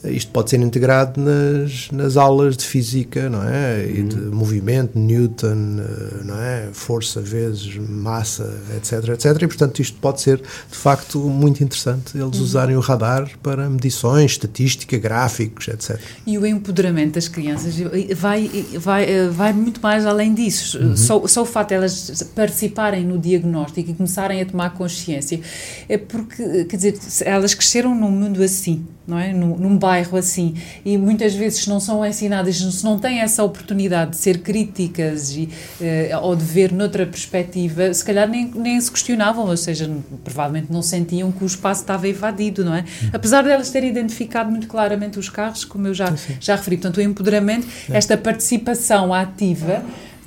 isto 0.06 0.32
pode 0.32 0.50
ser 0.50 0.60
integrado 0.60 1.22
nas, 1.22 1.90
nas 1.92 2.18
aulas 2.18 2.58
de 2.58 2.66
física, 2.66 3.30
não 3.30 3.42
é? 3.44 3.86
E 3.88 4.04
de 4.04 4.16
uhum. 4.16 4.36
movimento, 4.36 5.00
Newton, 5.00 5.80
eh, 5.80 6.24
não 6.26 6.38
é? 6.38 6.70
Força 6.74 7.22
vezes 7.22 7.78
massa, 7.78 8.54
etc, 8.76 9.10
etc. 9.10 9.42
E, 9.42 9.48
portanto, 9.48 9.82
isto 9.82 9.98
pode 10.00 10.22
ser, 10.22 10.38
de 10.38 10.78
facto, 10.78 11.20
muito 11.20 11.64
interessante 11.64 12.18
eles 12.18 12.38
uhum. 12.38 12.44
usarem 12.44 12.76
o 12.76 12.80
radar 12.80 13.32
para 13.42 13.70
medições, 13.70 14.32
estatística, 14.32 14.98
gráficos, 14.98 15.68
etc. 15.70 16.00
E 16.28 16.38
o 16.38 16.46
empoderamento 16.46 17.14
das 17.14 17.28
crianças 17.28 17.76
vai, 18.16 18.50
vai, 18.78 19.06
eh, 19.06 19.30
vai 19.30 19.54
muito 19.54 19.82
mais 19.82 20.06
além 20.06 20.34
disso. 20.34 20.80
Uhum. 20.80 20.98
Só, 20.98 21.28
só 21.28 21.42
o 21.44 21.46
facto 21.46 21.70
de 21.70 21.76
elas 21.76 22.24
participarem 22.36 23.06
no 23.06 23.18
diagnóstico 23.18 23.90
e 23.90 23.94
começarem 23.94 24.42
a 24.42 24.46
tomar 24.46 24.72
consciência 24.72 25.40
é 25.88 25.98
porque, 25.98 26.66
quer 26.66 26.76
dizer, 26.76 27.00
elas 27.22 27.54
cresceram 27.54 27.96
num 27.96 28.12
mundo 28.12 28.44
assim, 28.44 28.86
não 29.08 29.18
é? 29.18 29.32
Num, 29.32 29.58
num 29.58 29.78
bairro 29.78 29.93
assim. 30.18 30.56
E 30.84 30.98
muitas 30.98 31.34
vezes, 31.34 31.64
se 31.64 31.70
não 31.70 31.80
são 31.80 32.06
ensinadas, 32.06 32.58
se 32.58 32.84
não 32.84 32.98
têm 33.00 33.20
essa 33.20 33.44
oportunidade 33.44 34.12
de 34.12 34.18
ser 34.18 34.40
críticas 34.40 35.36
e, 35.36 35.50
uh, 35.80 36.20
ou 36.22 36.36
de 36.36 36.44
ver 36.44 36.72
noutra 36.72 37.06
perspectiva, 37.06 37.94
se 37.94 38.04
calhar 38.04 38.28
nem, 38.28 38.52
nem 38.56 38.80
se 38.80 38.92
questionavam, 38.92 39.48
ou 39.48 39.58
seja, 39.58 39.90
provavelmente 40.24 40.72
não 40.72 40.82
sentiam 40.82 41.32
que 41.32 41.44
o 41.44 41.48
espaço 41.48 41.82
estava 41.82 42.08
invadido, 42.08 42.64
não 42.64 42.74
é? 42.74 42.86
Apesar 43.12 43.44
delas 43.44 43.70
terem 43.70 43.90
identificado 43.90 44.50
muito 44.50 44.68
claramente 44.68 45.20
os 45.20 45.30
carros, 45.30 45.64
como 45.64 45.88
eu 45.88 45.94
já, 45.94 46.14
já 46.40 46.56
referi. 46.56 46.78
Portanto, 46.78 46.98
o 46.98 47.02
empoderamento, 47.02 47.68
é. 47.90 47.98
esta 47.98 48.18
participação 48.18 49.14
ativa 49.14 49.84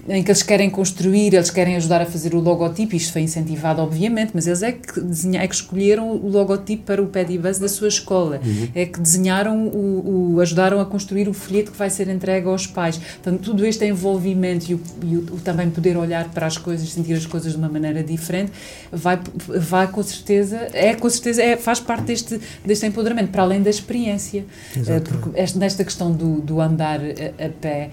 em 0.09 0.23
que 0.23 0.31
eles 0.31 0.43
querem 0.43 0.71
construir, 0.71 1.35
eles 1.35 1.51
querem 1.51 1.77
ajudar 1.77 2.01
a 2.01 2.07
fazer 2.07 2.35
o 2.35 2.41
logotipo, 2.41 2.95
isto 2.95 3.13
foi 3.13 3.23
incentivado, 3.23 3.83
obviamente, 3.83 4.31
mas 4.35 4.47
eles 4.47 4.63
é 4.63 4.73
que, 4.73 5.01
desenha, 5.01 5.43
é 5.43 5.49
que 5.49 5.55
escolheram 5.55 6.11
o 6.11 6.29
logotipo 6.29 6.85
para 6.85 7.03
o 7.03 7.07
Pedibus 7.07 7.59
da 7.59 7.69
sua 7.69 7.89
escola, 7.89 8.41
uhum. 8.45 8.69
é 8.75 8.87
que 8.87 9.01
desenharam, 9.01 9.67
o, 9.67 10.35
o, 10.35 10.41
ajudaram 10.41 10.81
a 10.81 10.87
construir 10.87 11.29
o 11.29 11.35
folheto 11.35 11.73
que 11.73 11.79
vai 11.79 11.91
ser 11.91 12.09
entregue 12.09 12.47
aos 12.47 12.67
pais. 12.67 12.99
Portanto, 12.99 13.41
tudo 13.41 13.67
este 13.67 13.85
envolvimento 13.85 14.71
e, 14.71 14.75
o, 14.75 14.81
e 15.05 15.17
o, 15.17 15.21
o, 15.35 15.41
também 15.41 15.71
poder 15.71 15.97
olhar 15.97 16.29
para 16.31 16.47
as 16.47 16.57
coisas, 16.57 16.93
sentir 16.93 17.15
as 17.15 17.27
coisas 17.27 17.53
de 17.53 17.59
uma 17.59 17.69
maneira 17.69 18.03
diferente, 18.03 18.53
vai, 18.93 19.19
vai 19.47 19.89
com 19.89 20.03
certeza, 20.03 20.69
é 20.73 20.95
com 20.95 21.09
certeza, 21.11 21.43
é, 21.43 21.57
faz 21.57 21.81
parte 21.81 22.05
deste, 22.05 22.41
deste 22.65 22.87
empoderamento, 22.87 23.31
para 23.31 23.43
além 23.43 23.63
da 23.63 23.71
experiência. 23.71 24.45
Eh, 24.77 25.01
porque 25.01 25.59
nesta 25.59 25.85
questão 25.85 26.13
do, 26.13 26.41
do 26.41 26.61
andar 26.61 27.01
a, 27.01 27.47
a 27.47 27.49
pé, 27.49 27.91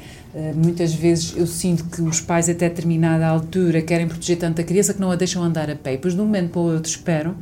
muitas 0.55 0.93
vezes 0.93 1.35
eu 1.37 1.45
sinto 1.45 1.85
que 1.85 2.01
os 2.01 2.19
pais, 2.19 2.49
até 2.49 2.67
determinada 2.67 3.27
altura, 3.27 3.81
querem 3.81 4.07
proteger 4.07 4.37
tanto 4.37 4.59
a 4.59 4.63
criança 4.63 4.93
que 4.93 4.99
não 4.99 5.11
a 5.11 5.15
deixam 5.15 5.43
andar 5.43 5.69
a 5.69 5.75
pé. 5.75 5.93
E 5.93 5.95
depois, 5.95 6.15
de 6.15 6.21
um 6.21 6.25
momento 6.25 6.51
para 6.51 6.61
o 6.61 6.73
outro, 6.73 6.89
esperam. 6.89 7.35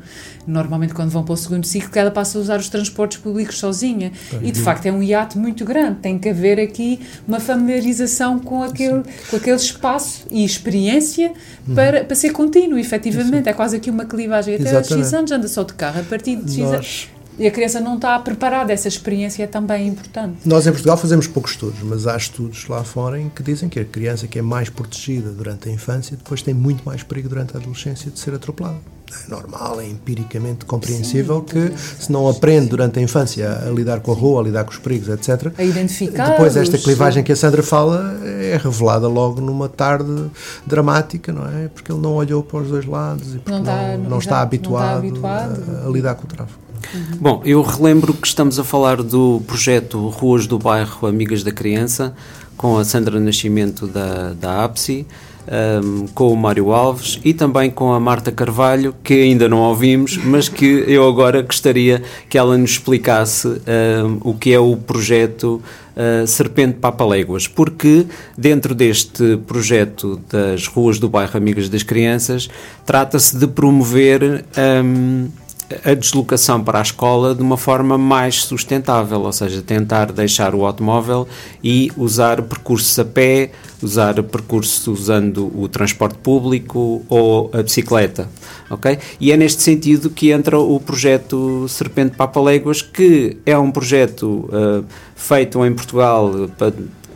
Normalmente, 0.46 0.94
quando 0.94 1.10
vão 1.10 1.24
para 1.24 1.34
o 1.34 1.38
segundo 1.38 1.66
ciclo, 1.66 1.90
que 1.90 1.98
ela 1.98 2.12
passa 2.12 2.38
a 2.38 2.42
usar 2.42 2.60
os 2.60 2.68
transportes 2.68 3.18
públicos 3.18 3.58
sozinha. 3.58 4.12
E, 4.42 4.52
de 4.52 4.60
facto, 4.60 4.86
é 4.88 4.92
um 4.92 5.02
hiato 5.02 5.40
muito 5.40 5.64
grande. 5.64 6.00
Tem 6.02 6.20
que 6.20 6.28
haver 6.28 6.60
aqui 6.60 7.00
uma 7.26 7.40
familiarização 7.40 8.40
com 8.40 8.62
aquele, 8.62 9.04
com 9.30 9.38
aquele 9.38 9.56
espaço 9.56 10.26
e 10.30 10.44
experiência 10.44 11.32
uhum. 11.68 11.76
para, 11.76 12.04
para 12.04 12.16
ser 12.16 12.32
contínuo, 12.32 12.78
efetivamente. 12.78 13.44
Sim. 13.46 13.50
É 13.50 13.54
quase 13.54 13.78
aqui 13.78 13.90
uma 13.90 14.06
clivagem. 14.06 14.56
Até 14.56 14.76
aos 14.76 14.88
X 14.88 15.14
anos 15.14 15.32
anda 15.32 15.48
só 15.48 15.64
de 15.64 15.74
carro. 15.74 16.02
A 16.02 16.04
partir 16.04 16.36
de 16.36 16.56
X 16.56 16.74
anos 16.74 17.10
E 17.40 17.48
a 17.48 17.52
criança 17.52 17.80
não 17.80 17.96
está 17.96 18.18
preparada, 18.20 18.72
essa 18.72 18.88
experiência 18.88 19.44
é 19.44 19.48
também 19.48 19.88
importante. 19.88 20.38
Nós 20.46 20.68
em 20.68 20.72
Portugal 20.72 20.98
fazemos 20.98 21.28
poucos 21.28 21.52
estudos, 21.52 21.82
mas 21.82 22.06
há 22.06 22.16
estudos 22.16 22.68
lá 22.68 22.84
fora 22.84 23.20
em 23.20 23.30
que 23.30 23.42
dizem 23.42 23.70
que 23.70 23.80
a 23.80 23.86
criança 23.86 24.28
que 24.28 24.38
é 24.40 24.42
mais 24.42 24.70
protegida 24.70 25.30
durante 25.32 25.70
a 25.70 25.72
infância 25.72 26.16
depois 26.16 26.42
tem 26.42 26.54
muito 26.54 26.84
mais 26.84 27.04
perigo 27.04 27.30
durante 27.30 27.56
a 27.56 27.60
adolescência 27.60 28.12
de 28.12 28.20
ser 28.20 28.34
atropelada 28.34 28.78
é 29.12 29.30
normal, 29.30 29.82
é 29.82 29.88
empiricamente 29.88 30.66
compreensível 30.66 31.40
Sim, 31.40 31.46
que 31.46 31.78
se 31.78 32.12
não 32.12 32.28
aprende 32.30 32.70
durante 32.70 33.00
a 33.00 33.02
infância 33.02 33.60
a 33.68 33.70
lidar 33.70 34.00
com 34.00 34.12
a 34.12 34.16
rua, 34.16 34.42
a 34.42 34.44
lidar 34.44 34.64
com 34.64 34.72
os 34.72 34.78
perigos, 34.78 35.10
etc. 35.10 35.54
A 35.58 35.64
identificar. 35.64 36.32
Depois 36.32 36.56
esta 36.56 36.78
clivagem 36.78 37.24
que 37.24 37.32
a 37.32 37.36
Sandra 37.36 37.62
fala 37.62 38.18
é 38.24 38.58
revelada 38.62 39.08
logo 39.08 39.42
numa 39.42 39.68
tarde 39.68 40.28
dramática, 40.66 41.32
não 41.32 41.46
é? 41.46 41.68
Porque 41.68 41.92
ele 41.92 42.00
não 42.00 42.14
olhou 42.14 42.42
para 42.44 42.60
os 42.60 42.70
dois 42.70 42.86
lados 42.86 43.36
e 43.36 43.40
porque 43.40 43.52
não, 43.52 43.60
está, 43.60 43.98
não, 43.98 44.10
não 44.10 44.20
está 44.20 44.42
habituado, 44.42 45.04
não 45.04 45.16
está 45.16 45.46
habituado. 45.46 45.84
A, 45.84 45.88
a, 45.88 45.92
lidar 45.92 46.16
com 46.16 46.24
o 46.24 46.28
tráfego. 46.28 46.60
Uhum. 46.94 47.18
Bom, 47.20 47.42
eu 47.46 47.62
relembro 47.62 48.14
que 48.14 48.28
estamos 48.28 48.60
a 48.60 48.64
falar 48.64 49.02
do 49.02 49.42
projeto 49.48 50.08
Ruas 50.10 50.48
do 50.48 50.58
Bairro 50.58 51.08
Amigas 51.08 51.44
da 51.44 51.52
Criança, 51.52 52.14
com 52.58 52.78
a 52.78 52.86
Sandra 52.86 53.20
Nascimento 53.20 53.88
da, 53.88 54.34
da 54.34 54.64
APSI 54.64 55.06
um, 55.84 56.08
com 56.08 56.32
o 56.32 56.36
Mário 56.36 56.72
Alves 56.72 57.20
e 57.24 57.34
também 57.34 57.70
com 57.70 57.94
a 57.94 58.00
Marta 58.00 58.32
Carvalho, 58.32 58.96
que 59.04 59.14
ainda 59.14 59.48
não 59.48 59.60
ouvimos, 59.60 60.18
mas 60.18 60.50
que 60.50 60.66
eu 60.88 61.08
agora 61.08 61.42
gostaria 61.42 62.02
que 62.30 62.38
ela 62.38 62.58
nos 62.58 62.72
explicasse 62.72 63.48
um, 63.48 64.20
o 64.22 64.34
que 64.34 64.54
é 64.54 64.60
o 64.60 64.76
projeto 64.76 65.62
uh, 65.96 66.28
Serpente 66.28 66.78
Papaléguas, 66.80 67.48
porque 67.48 68.06
dentro 68.38 68.76
deste 68.76 69.38
projeto 69.48 70.20
das 70.30 70.68
ruas 70.68 71.00
do 71.00 71.10
bairro 71.10 71.38
Amigas 71.38 71.70
das 71.70 71.84
Crianças, 71.84 72.50
trata-se 72.86 73.38
de 73.38 73.48
promover. 73.48 74.46
Um, 74.84 75.30
a 75.84 75.94
deslocação 75.94 76.64
para 76.64 76.80
a 76.80 76.82
escola 76.82 77.36
de 77.36 77.42
uma 77.42 77.58
forma 77.58 77.98
mais 77.98 78.44
sustentável, 78.44 79.22
ou 79.22 79.32
seja, 79.32 79.62
tentar 79.62 80.12
deixar 80.12 80.56
o 80.56 80.66
automóvel 80.66 81.28
e 81.64 81.92
usar 81.98 82.42
percursos 82.42 82.98
a 83.00 83.06
pé, 83.06 83.52
usar 83.82 84.22
percursos 84.24 84.88
usando 84.88 85.52
o 85.60 85.68
transporte 85.68 86.18
público 86.20 87.04
ou 87.10 87.50
a 87.54 87.62
bicicleta, 87.64 88.30
ok? 88.70 88.98
E 89.20 89.32
é 89.32 89.38
neste 89.38 89.62
sentido 89.64 90.10
que 90.10 90.32
entra 90.32 90.60
o 90.60 90.80
projeto 90.80 91.68
Serpente 91.68 92.16
Papaléguas, 92.16 92.82
que 92.82 93.38
é 93.46 93.58
um 93.58 93.72
projeto 93.72 94.50
uh, 94.50 94.86
feito 95.16 95.66
em 95.66 95.74
Portugal, 95.74 96.32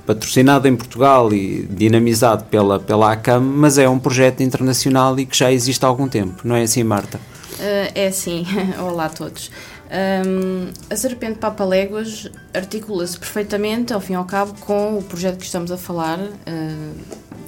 patrocinado 0.05 0.67
em 0.67 0.75
Portugal 0.75 1.33
e 1.33 1.67
dinamizado 1.69 2.45
pela, 2.45 2.79
pela 2.79 3.11
ACAM, 3.13 3.41
mas 3.41 3.77
é 3.77 3.89
um 3.89 3.99
projeto 3.99 4.41
internacional 4.41 5.17
e 5.19 5.25
que 5.25 5.37
já 5.37 5.51
existe 5.51 5.83
há 5.83 5.87
algum 5.87 6.07
tempo, 6.07 6.41
não 6.43 6.55
é 6.55 6.63
assim, 6.63 6.83
Marta? 6.83 7.19
Uh, 7.55 7.89
é 7.95 8.07
assim, 8.07 8.45
olá 8.79 9.05
a 9.05 9.09
todos. 9.09 9.49
Um, 9.85 10.71
a 10.89 10.95
Serpente 10.95 11.39
Papa 11.39 11.63
Léguas 11.63 12.29
articula-se 12.53 13.17
perfeitamente, 13.17 13.93
ao 13.93 14.01
fim 14.01 14.13
e 14.13 14.15
ao 14.17 14.25
cabo, 14.25 14.53
com 14.59 14.97
o 14.97 15.03
projeto 15.03 15.37
que 15.37 15.45
estamos 15.45 15.71
a 15.71 15.77
falar, 15.77 16.19
uh, 16.19 16.31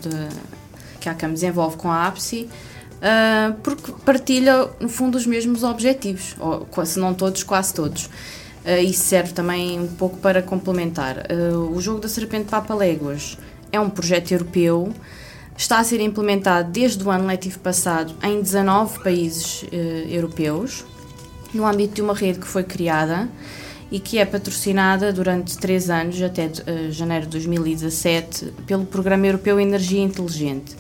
de, 0.01 0.09
que 1.01 1.09
a 1.09 1.11
ACAM 1.11 1.33
desenvolve 1.33 1.75
com 1.75 1.91
a 1.91 2.07
APSI, 2.07 2.49
uh, 2.49 3.53
porque 3.61 3.91
partilha, 4.05 4.69
no 4.79 4.87
fundo, 4.87 5.17
os 5.17 5.25
mesmos 5.25 5.63
objetivos, 5.63 6.37
ou, 6.39 6.85
se 6.85 6.99
não 6.99 7.13
todos, 7.13 7.43
quase 7.43 7.73
todos. 7.73 8.09
Isso 8.83 9.05
serve 9.05 9.31
também 9.31 9.79
um 9.79 9.87
pouco 9.87 10.17
para 10.17 10.41
complementar. 10.41 11.25
o 11.73 11.79
jogo 11.79 12.01
da 12.01 12.09
Serpente 12.09 12.49
Papa 12.49 12.75
Léguas 12.75 13.37
é 13.71 13.79
um 13.79 13.89
projeto 13.89 14.33
europeu 14.33 14.93
está 15.57 15.79
a 15.79 15.83
ser 15.83 15.99
implementado 15.99 16.71
desde 16.71 17.03
o 17.03 17.09
ano 17.09 17.25
letivo 17.25 17.59
passado 17.59 18.13
em 18.23 18.39
19 18.41 19.03
países 19.03 19.65
eh, 19.71 20.05
europeus, 20.09 20.85
no 21.51 21.65
âmbito 21.65 21.95
de 21.95 22.01
uma 22.01 22.13
rede 22.13 22.39
que 22.39 22.47
foi 22.47 22.63
criada 22.63 23.27
e 23.91 23.99
que 23.99 24.19
é 24.19 24.25
patrocinada 24.25 25.11
durante 25.11 25.57
três 25.57 25.89
anos, 25.89 26.21
até 26.21 26.45
uh, 26.45 26.91
janeiro 26.91 27.25
de 27.25 27.31
2017, 27.31 28.53
pelo 28.67 28.85
Programa 28.85 29.25
Europeu 29.25 29.59
Energia 29.59 30.03
Inteligente. 30.03 30.73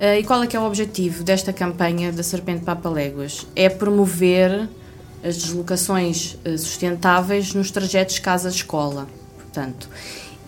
Uh, 0.00 0.20
e 0.20 0.22
qual 0.22 0.42
é 0.44 0.46
que 0.46 0.56
é 0.56 0.60
o 0.60 0.64
objetivo 0.64 1.24
desta 1.24 1.52
campanha 1.52 2.12
da 2.12 2.22
Serpente 2.22 2.64
Papa 2.64 2.88
Léguas? 2.88 3.46
É 3.56 3.68
promover 3.68 4.68
as 5.24 5.36
deslocações 5.38 6.38
sustentáveis 6.56 7.52
nos 7.52 7.72
trajetos 7.72 8.20
casa-escola, 8.20 9.08
portanto. 9.36 9.88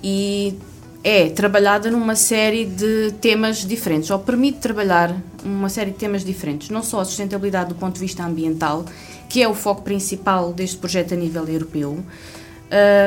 E 0.04 0.56
é 1.02 1.28
trabalhada 1.28 1.90
numa 1.90 2.16
série 2.16 2.64
de 2.64 3.12
temas 3.20 3.58
diferentes, 3.58 4.10
ou 4.10 4.18
permite 4.18 4.58
trabalhar 4.58 5.16
uma 5.44 5.68
série 5.68 5.92
de 5.92 5.96
temas 5.96 6.24
diferentes, 6.24 6.70
não 6.70 6.82
só 6.82 7.00
a 7.00 7.04
sustentabilidade 7.04 7.68
do 7.68 7.74
ponto 7.74 7.94
de 7.94 8.00
vista 8.00 8.24
ambiental, 8.24 8.84
que 9.28 9.42
é 9.42 9.48
o 9.48 9.54
foco 9.54 9.82
principal 9.82 10.52
deste 10.52 10.76
projeto 10.76 11.14
a 11.14 11.16
nível 11.16 11.46
europeu, 11.46 11.92
uh, 11.92 12.04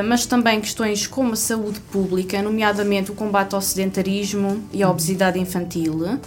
mas 0.07 0.25
também 0.25 0.61
questões 0.61 1.05
como 1.05 1.33
a 1.33 1.35
saúde 1.35 1.79
pública, 1.91 2.41
nomeadamente 2.41 3.11
o 3.11 3.13
combate 3.13 3.55
ao 3.55 3.61
sedentarismo 3.61 4.63
e 4.71 4.81
à 4.81 4.89
obesidade 4.89 5.37
infantil, 5.39 5.95
uh, 5.95 6.19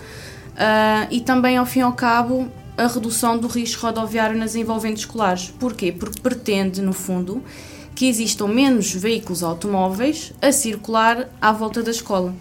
e 1.11 1.21
também, 1.21 1.57
ao 1.57 1.65
fim 1.65 1.81
e 1.81 1.83
ao 1.83 1.93
cabo, 1.93 2.49
a 2.77 2.87
redução 2.87 3.39
do 3.39 3.47
risco 3.47 3.87
rodoviário 3.87 4.37
nas 4.37 4.55
envolventes 4.55 5.05
escolares. 5.05 5.53
Porquê? 5.59 5.93
Porque 5.93 6.21
pretende, 6.21 6.83
no 6.83 6.93
fundo, 6.93 7.43
que 7.95 8.09
existam 8.09 8.49
menos 8.49 8.93
veículos 8.93 9.43
automóveis 9.43 10.33
a 10.43 10.51
circular 10.53 11.29
à 11.41 11.53
volta 11.53 11.83
da 11.83 11.91
escola. 11.91 12.35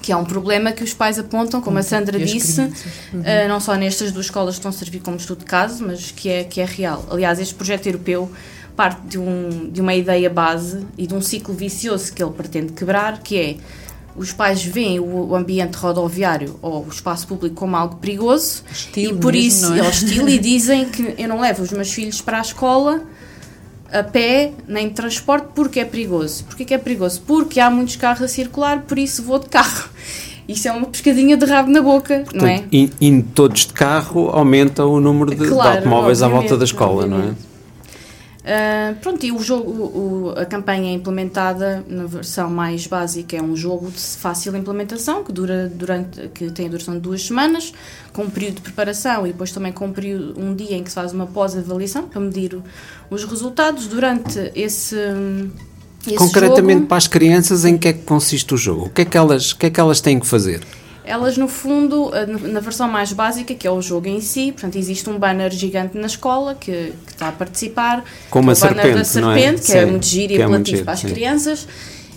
Que 0.00 0.12
é 0.12 0.16
um 0.16 0.24
problema 0.24 0.72
que 0.72 0.82
os 0.82 0.94
pais 0.94 1.18
apontam, 1.18 1.60
como 1.60 1.78
a 1.78 1.82
Sandra 1.82 2.18
disse, 2.18 2.60
uhum. 2.60 3.20
uh, 3.20 3.48
não 3.48 3.60
só 3.60 3.74
nestas 3.74 4.12
duas 4.12 4.26
escolas 4.26 4.54
que 4.54 4.60
estão 4.60 4.70
a 4.70 4.72
servir 4.72 5.00
como 5.00 5.16
estudo 5.16 5.40
de 5.40 5.44
caso, 5.44 5.84
mas 5.84 6.10
que 6.10 6.28
é, 6.28 6.44
que 6.44 6.60
é 6.60 6.64
real. 6.64 7.04
Aliás, 7.10 7.38
este 7.38 7.54
projeto 7.54 7.86
europeu 7.86 8.30
parte 8.76 9.00
de, 9.08 9.18
um, 9.18 9.68
de 9.70 9.80
uma 9.80 9.94
ideia 9.94 10.30
base 10.30 10.86
e 10.96 11.06
de 11.06 11.12
um 11.12 11.20
ciclo 11.20 11.52
vicioso 11.52 12.12
que 12.12 12.22
ele 12.22 12.32
pretende 12.32 12.72
quebrar, 12.72 13.20
que 13.22 13.36
é 13.36 13.56
os 14.16 14.32
pais 14.32 14.64
veem 14.64 14.98
o 15.00 15.34
ambiente 15.34 15.76
rodoviário 15.76 16.58
ou 16.62 16.84
o 16.84 16.88
espaço 16.88 17.26
público 17.26 17.54
como 17.54 17.76
algo 17.76 17.96
perigoso 17.96 18.64
hostil 18.70 19.10
e 19.12 19.14
por 19.16 19.32
mesmo, 19.32 19.48
isso 19.48 19.74
é? 19.74 19.78
é 19.78 19.82
hostil 19.82 20.28
e 20.28 20.38
dizem 20.38 20.88
que 20.88 21.14
eu 21.18 21.28
não 21.28 21.40
levo 21.40 21.62
os 21.62 21.70
meus 21.70 21.92
filhos 21.92 22.20
para 22.20 22.38
a 22.38 22.40
escola 22.40 23.02
a 23.92 24.02
pé, 24.02 24.52
nem 24.66 24.88
de 24.88 24.94
transporte, 24.94 25.48
porque 25.54 25.80
é 25.80 25.84
perigoso. 25.84 26.44
Porquê 26.44 26.64
que 26.64 26.74
é 26.74 26.78
perigoso? 26.78 27.22
Porque 27.26 27.58
há 27.60 27.70
muitos 27.70 27.96
carros 27.96 28.22
a 28.22 28.28
circular, 28.28 28.82
por 28.82 28.98
isso 28.98 29.22
vou 29.22 29.38
de 29.38 29.48
carro. 29.48 29.88
Isso 30.48 30.66
é 30.66 30.72
uma 30.72 30.86
pescadinha 30.86 31.36
de 31.36 31.44
rabo 31.44 31.70
na 31.70 31.82
boca, 31.82 32.20
Portanto, 32.24 32.40
não 32.40 32.48
é? 32.48 32.64
Indo 32.72 33.28
todos 33.34 33.66
de 33.66 33.72
carro, 33.74 34.30
aumenta 34.30 34.84
o 34.86 34.98
número 34.98 35.34
de, 35.34 35.46
claro, 35.46 35.72
de 35.72 35.76
automóveis 35.78 36.22
à 36.22 36.28
volta 36.28 36.56
da 36.56 36.64
escola, 36.64 37.04
obviamente. 37.04 37.24
não 37.26 37.32
é? 37.44 37.47
Uh, 38.48 38.94
pronto, 39.02 39.26
e 39.26 39.30
o 39.30 39.38
jogo, 39.40 39.70
o, 39.70 40.30
a 40.34 40.46
campanha 40.46 40.90
é 40.90 40.94
implementada 40.94 41.84
na 41.86 42.06
versão 42.06 42.48
mais 42.48 42.86
básica, 42.86 43.36
é 43.36 43.42
um 43.42 43.54
jogo 43.54 43.90
de 43.90 44.00
fácil 44.00 44.56
implementação, 44.56 45.22
que 45.22 45.30
dura 45.30 45.68
durante, 45.68 46.28
que 46.28 46.50
tem 46.50 46.64
a 46.64 46.70
duração 46.70 46.94
de 46.94 47.00
duas 47.00 47.26
semanas, 47.26 47.74
com 48.10 48.22
um 48.22 48.30
período 48.30 48.54
de 48.54 48.60
preparação 48.62 49.26
e 49.26 49.32
depois 49.32 49.52
também 49.52 49.70
com 49.70 49.88
um, 49.88 49.92
período, 49.92 50.40
um 50.40 50.54
dia 50.54 50.78
em 50.78 50.82
que 50.82 50.88
se 50.88 50.94
faz 50.94 51.12
uma 51.12 51.26
pós-avaliação 51.26 52.08
para 52.08 52.22
medir 52.22 52.54
o, 52.54 52.64
os 53.10 53.22
resultados. 53.22 53.86
Durante 53.86 54.50
esse, 54.54 54.96
esse 56.06 56.16
Concretamente 56.16 56.72
jogo, 56.72 56.86
para 56.86 56.96
as 56.96 57.06
crianças, 57.06 57.66
em 57.66 57.76
que 57.76 57.88
é 57.88 57.92
que 57.92 58.04
consiste 58.04 58.54
o 58.54 58.56
jogo? 58.56 58.86
O 58.86 58.88
que 58.88 59.02
é 59.02 59.04
que 59.04 59.18
elas, 59.18 59.52
o 59.52 59.58
que 59.58 59.66
é 59.66 59.70
que 59.70 59.78
elas 59.78 60.00
têm 60.00 60.18
que 60.18 60.26
fazer? 60.26 60.62
Elas 61.08 61.38
no 61.38 61.48
fundo, 61.48 62.14
eh, 62.14 62.26
na 62.26 62.60
versão 62.60 62.86
mais 62.86 63.12
básica, 63.12 63.54
que 63.54 63.66
é 63.66 63.70
o 63.70 63.80
jogo 63.80 64.06
em 64.06 64.20
si, 64.20 64.52
portanto 64.52 64.76
existe 64.76 65.08
um 65.08 65.18
banner 65.18 65.50
gigante 65.50 65.96
na 65.96 66.06
escola 66.06 66.54
que, 66.54 66.92
que 67.06 67.12
está 67.12 67.28
a 67.28 67.32
participar, 67.32 68.04
com 68.30 68.40
uma 68.40 68.52
é 68.52 68.54
o 68.54 68.56
serpente, 68.56 68.82
banner 68.82 68.98
da 68.98 69.04
serpente, 69.04 69.62
é? 69.62 69.74
que 69.74 69.78
é 69.78 69.86
muito 69.86 70.06
giro 70.06 70.32
e 70.34 70.36
é 70.36 70.42
apelativo 70.42 70.84
para 70.84 70.92
as 70.92 71.00
sim. 71.00 71.08
crianças, 71.08 71.66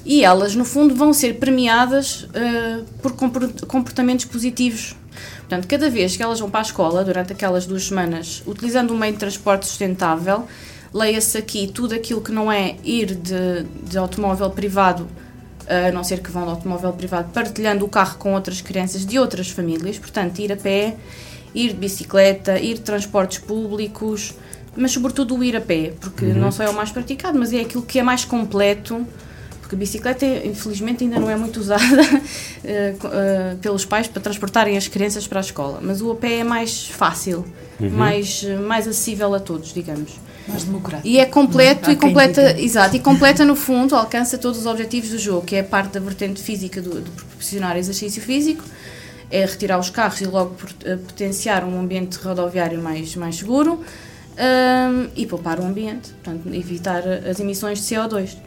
e 0.06 0.24
elas 0.24 0.56
no 0.56 0.66
fundo 0.66 0.94
vão 0.94 1.14
ser 1.14 1.36
premiadas 1.36 2.24
uh, 2.24 2.84
por 3.02 3.14
comportamentos 3.14 4.26
positivos. 4.26 4.96
Portanto, 5.40 5.68
cada 5.68 5.90
vez 5.90 6.18
que 6.18 6.24
elas 6.24 6.40
vão 6.40 6.50
para 6.50 6.62
a 6.62 6.64
escola, 6.64 7.04
durante 7.04 7.34
aquelas 7.34 7.66
duas 7.66 7.86
semanas, 7.86 8.44
utilizando 8.46 8.94
um 8.94 8.98
meio 8.98 9.14
de 9.14 9.20
transporte 9.20 9.68
sustentável, 9.68 10.48
leia-se 10.94 11.38
aqui 11.38 11.68
tudo 11.68 11.94
aquilo 11.96 12.22
que 12.22 12.32
não 12.32 12.52
é 12.52 12.76
ir 12.84 13.16
de, 13.16 13.64
de 13.84 13.98
automóvel 13.98 14.50
privado 14.50 15.08
a 15.68 15.92
não 15.92 16.04
ser 16.04 16.20
que 16.20 16.32
vão 16.32 16.44
de 16.44 16.50
automóvel 16.50 16.94
privado, 16.94 17.30
partilhando 17.34 17.86
o 17.86 17.88
carro 17.88 18.18
com 18.18 18.34
outras 18.34 18.62
crianças 18.62 19.06
de 19.06 19.20
outras 19.20 19.50
famílias, 19.50 19.98
portanto, 19.98 20.40
ir 20.40 20.52
a 20.52 20.58
pé, 20.58 20.96
ir 21.54 21.70
de 21.70 21.76
bicicleta, 21.76 22.60
ir 22.60 22.76
de 22.76 22.82
transportes 22.82 23.38
públicos, 23.38 24.34
mas 24.76 24.92
sobretudo 24.92 25.36
o 25.36 25.44
ir 25.44 25.56
a 25.56 25.62
pé, 25.62 25.94
porque 26.00 26.26
uhum. 26.26 26.36
não 26.36 26.52
só 26.52 26.64
é 26.64 26.70
o 26.70 26.74
mais 26.74 26.92
praticado, 26.92 27.38
mas 27.38 27.54
é 27.54 27.62
aquilo 27.62 27.84
que 27.84 28.00
é 28.00 28.04
mais 28.04 28.26
completo, 28.26 29.06
porque 29.60 29.76
a 29.76 29.78
bicicleta, 29.78 30.26
infelizmente, 30.26 31.04
ainda 31.04 31.20
não 31.20 31.30
é 31.30 31.36
muito 31.36 31.60
usada 31.60 31.84
uh, 31.86 31.94
uh, 31.94 33.58
pelos 33.62 33.86
pais 33.86 34.08
para 34.08 34.22
transportarem 34.22 34.78
as 34.78 34.88
crianças 34.88 35.28
para 35.28 35.40
a 35.40 35.42
escola, 35.42 35.80
mas 35.82 36.02
o 36.02 36.12
a 36.12 36.16
pé 36.16 36.40
é 36.40 36.44
mais 36.44 36.88
fácil, 36.88 37.46
uhum. 37.80 37.90
mais, 37.90 38.44
mais 38.66 38.88
acessível 38.88 39.34
a 39.34 39.40
todos, 39.40 39.74
digamos. 39.74 40.12
Mais 40.48 40.64
democrático. 40.64 41.08
E 41.08 41.20
é 41.20 41.26
completo 41.26 41.92
e 41.92 41.96
completa, 41.96 42.60
exato, 42.60 42.96
e 42.96 43.00
completa 43.00 43.46
no 43.46 43.56
fundo, 43.56 43.96
alcança 43.96 44.38
todos 44.38 44.60
os 44.60 44.66
objetivos 44.66 45.10
do 45.10 45.20
jogo, 45.20 45.46
que 45.46 45.56
é 45.56 45.60
a 45.60 45.64
parte 45.64 45.94
da 45.94 46.00
vertente 46.00 46.42
física 46.42 46.82
do, 46.82 47.02
de 47.02 47.10
proporcionar 47.12 47.78
exercício 47.78 48.22
físico, 48.22 48.64
é 49.30 49.46
retirar 49.46 49.80
os 49.80 49.90
carros 49.90 50.20
e 50.22 50.26
logo 50.26 50.56
eh, 50.84 50.98
potenciar 50.98 51.64
um 51.64 51.80
ambiente 51.80 52.18
rodoviário 52.18 52.82
mais, 52.82 53.16
mais 53.16 53.38
seguro. 53.38 53.82
um, 54.32 55.10
e 55.16 55.26
poupar 55.26 55.60
o 55.60 55.64
ambiente, 55.64 56.10
portanto, 56.24 56.54
evitar 56.54 57.04
as 57.08 57.40
emissões 57.40 57.80
de 57.80 57.96
CO2, 57.96 58.38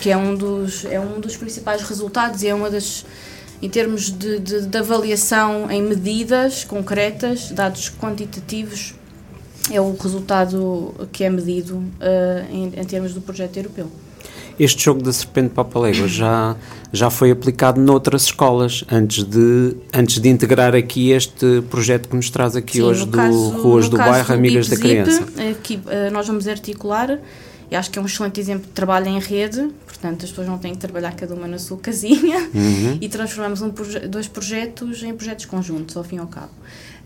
que 0.00 0.10
é 0.10 0.16
um 0.16 0.34
dos, 0.34 0.84
é 0.84 0.98
um 0.98 1.20
dos 1.20 1.36
principais 1.36 1.82
resultados 1.82 2.42
e 2.42 2.48
é 2.48 2.54
uma 2.54 2.70
das, 2.70 3.04
em 3.60 3.68
termos 3.68 4.10
de, 4.10 4.38
de, 4.40 4.66
de 4.66 4.78
avaliação 4.78 5.70
em 5.70 5.82
medidas 5.82 6.64
concretas, 6.64 7.50
dados 7.50 7.90
quantitativos, 7.90 8.94
é 9.70 9.80
o 9.80 9.94
resultado 9.96 10.94
que 11.12 11.24
é 11.24 11.30
medido 11.30 11.76
uh, 11.76 12.50
em, 12.50 12.72
em 12.76 12.84
termos 12.84 13.14
do 13.14 13.20
projeto 13.20 13.56
europeu 13.56 13.90
este 14.58 14.84
jogo 14.84 15.02
da 15.02 15.12
serpente 15.12 15.50
papalégua 15.50 16.06
já, 16.06 16.56
já 16.92 17.10
foi 17.10 17.30
aplicado 17.30 17.80
noutras 17.80 18.24
escolas 18.24 18.84
antes 18.90 19.24
de, 19.24 19.76
antes 19.92 20.18
de 20.18 20.28
integrar 20.28 20.74
aqui 20.74 21.10
este 21.10 21.62
projeto 21.70 22.08
que 22.08 22.16
nos 22.16 22.30
traz 22.30 22.56
aqui 22.56 22.74
Sim, 22.74 22.82
hoje 22.82 23.06
do 23.06 23.16
caso, 23.16 23.50
Ruas 23.50 23.88
do 23.88 23.96
Bairro 23.96 24.26
do 24.26 24.34
Amigas 24.34 24.68
da 24.68 24.76
Criança. 24.76 25.26
Aqui 25.50 25.76
uh, 25.76 26.12
nós 26.12 26.26
vamos 26.26 26.46
articular 26.46 27.18
e 27.70 27.76
acho 27.76 27.90
que 27.90 27.98
é 27.98 28.02
um 28.02 28.06
excelente 28.06 28.38
exemplo 28.38 28.66
de 28.66 28.72
trabalho 28.72 29.08
em 29.08 29.18
rede, 29.18 29.70
portanto 29.86 30.24
as 30.24 30.30
pessoas 30.30 30.46
não 30.46 30.58
têm 30.58 30.72
que 30.72 30.78
trabalhar 30.78 31.12
cada 31.12 31.34
uma 31.34 31.48
na 31.48 31.58
sua 31.58 31.78
casinha 31.78 32.38
uhum. 32.54 32.98
e 33.00 33.08
transformamos 33.08 33.62
um 33.62 33.70
proje 33.70 34.00
dois 34.00 34.28
projetos 34.28 35.02
em 35.02 35.14
projetos 35.14 35.46
conjuntos, 35.46 35.96
ao 35.96 36.04
fim 36.04 36.16
e 36.16 36.18
ao 36.18 36.26
cabo. 36.26 36.50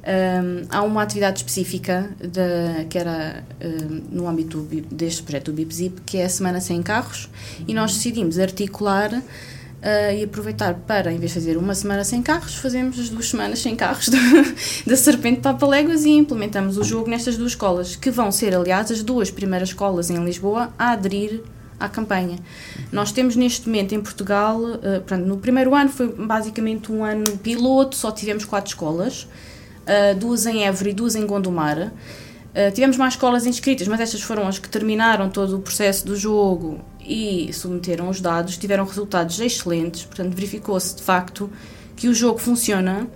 Um, 0.07 0.67
há 0.71 0.83
uma 0.83 1.03
atividade 1.03 1.41
específica 1.41 2.09
de, 2.21 2.85
que 2.85 2.97
era 2.97 3.43
um, 3.61 4.17
no 4.17 4.29
âmbito 4.29 4.63
deste 4.89 5.21
projeto 5.25 5.47
do 5.47 5.53
BIPZIP, 5.53 6.01
que 6.03 6.19
é 6.19 6.27
a 6.27 6.29
Semana 6.29 6.61
Sem 6.61 6.81
Carros, 6.81 7.29
e 7.67 7.75
nós 7.75 7.93
decidimos 7.95 8.39
articular 8.39 9.13
uh, 9.13 10.15
e 10.17 10.23
aproveitar 10.23 10.75
para, 10.75 11.13
em 11.13 11.19
vez 11.19 11.33
de 11.33 11.41
fazer 11.41 11.57
uma 11.57 11.75
semana 11.75 12.05
sem 12.05 12.23
carros, 12.23 12.55
fazemos 12.55 13.01
as 13.01 13.09
duas 13.09 13.29
semanas 13.29 13.59
sem 13.59 13.75
carros 13.75 14.09
da 14.87 14.97
Serpente 14.97 15.41
Papaléguas 15.41 16.05
e 16.05 16.11
implementamos 16.11 16.79
o 16.79 16.85
jogo 16.85 17.11
nestas 17.11 17.37
duas 17.37 17.51
escolas, 17.51 17.97
que 17.97 18.09
vão 18.09 18.31
ser, 18.31 18.55
aliás, 18.55 18.93
as 18.93 19.03
duas 19.03 19.29
primeiras 19.29 19.71
escolas 19.71 20.09
em 20.09 20.25
Lisboa 20.25 20.73
a 20.79 20.93
aderir 20.93 21.43
à 21.81 21.89
campanha. 21.89 22.39
Nós 22.93 23.11
temos 23.11 23.35
neste 23.35 23.67
momento 23.67 23.93
em 23.93 24.01
Portugal, 24.01 24.61
uh, 24.61 24.81
portanto, 24.81 25.25
no 25.25 25.39
primeiro 25.39 25.75
ano 25.75 25.91
foi 25.91 26.07
basicamente 26.13 26.93
um 26.93 27.05
ano 27.05 27.25
piloto, 27.39 27.97
só 27.97 28.13
tivemos 28.13 28.45
quatro 28.45 28.69
escolas 28.69 29.27
uh, 29.87 30.15
duas 30.17 30.47
em 30.47 30.67
Évora 30.67 30.91
e 30.91 30.93
duas 30.93 31.15
em 31.15 31.27
Gondomar. 31.27 31.79
Uh, 31.89 32.73
tivemos 32.73 32.97
mais 32.97 33.15
escolas 33.15 33.47
inscritas, 33.47 33.87
mas 33.87 34.01
estas 34.01 34.23
foram 34.23 34.47
as 34.47 34.59
que 34.59 34.69
terminaram 34.69 35.29
todo 35.31 35.57
o 35.57 35.61
processo 35.61 36.07
do 36.07 36.17
jogo 36.17 36.81
e 37.01 37.51
submeteram 37.53 38.09
os 38.09 38.21
dados, 38.21 38.57
tiveram 38.57 38.85
resultados 38.85 39.39
excelentes, 39.41 40.05
portanto 40.05 40.35
verificou-se 40.35 40.97
de 40.97 41.03
facto 41.03 41.51
que 41.95 42.09
o 42.09 42.15
jogo 42.15 42.39
funciona 42.39 43.07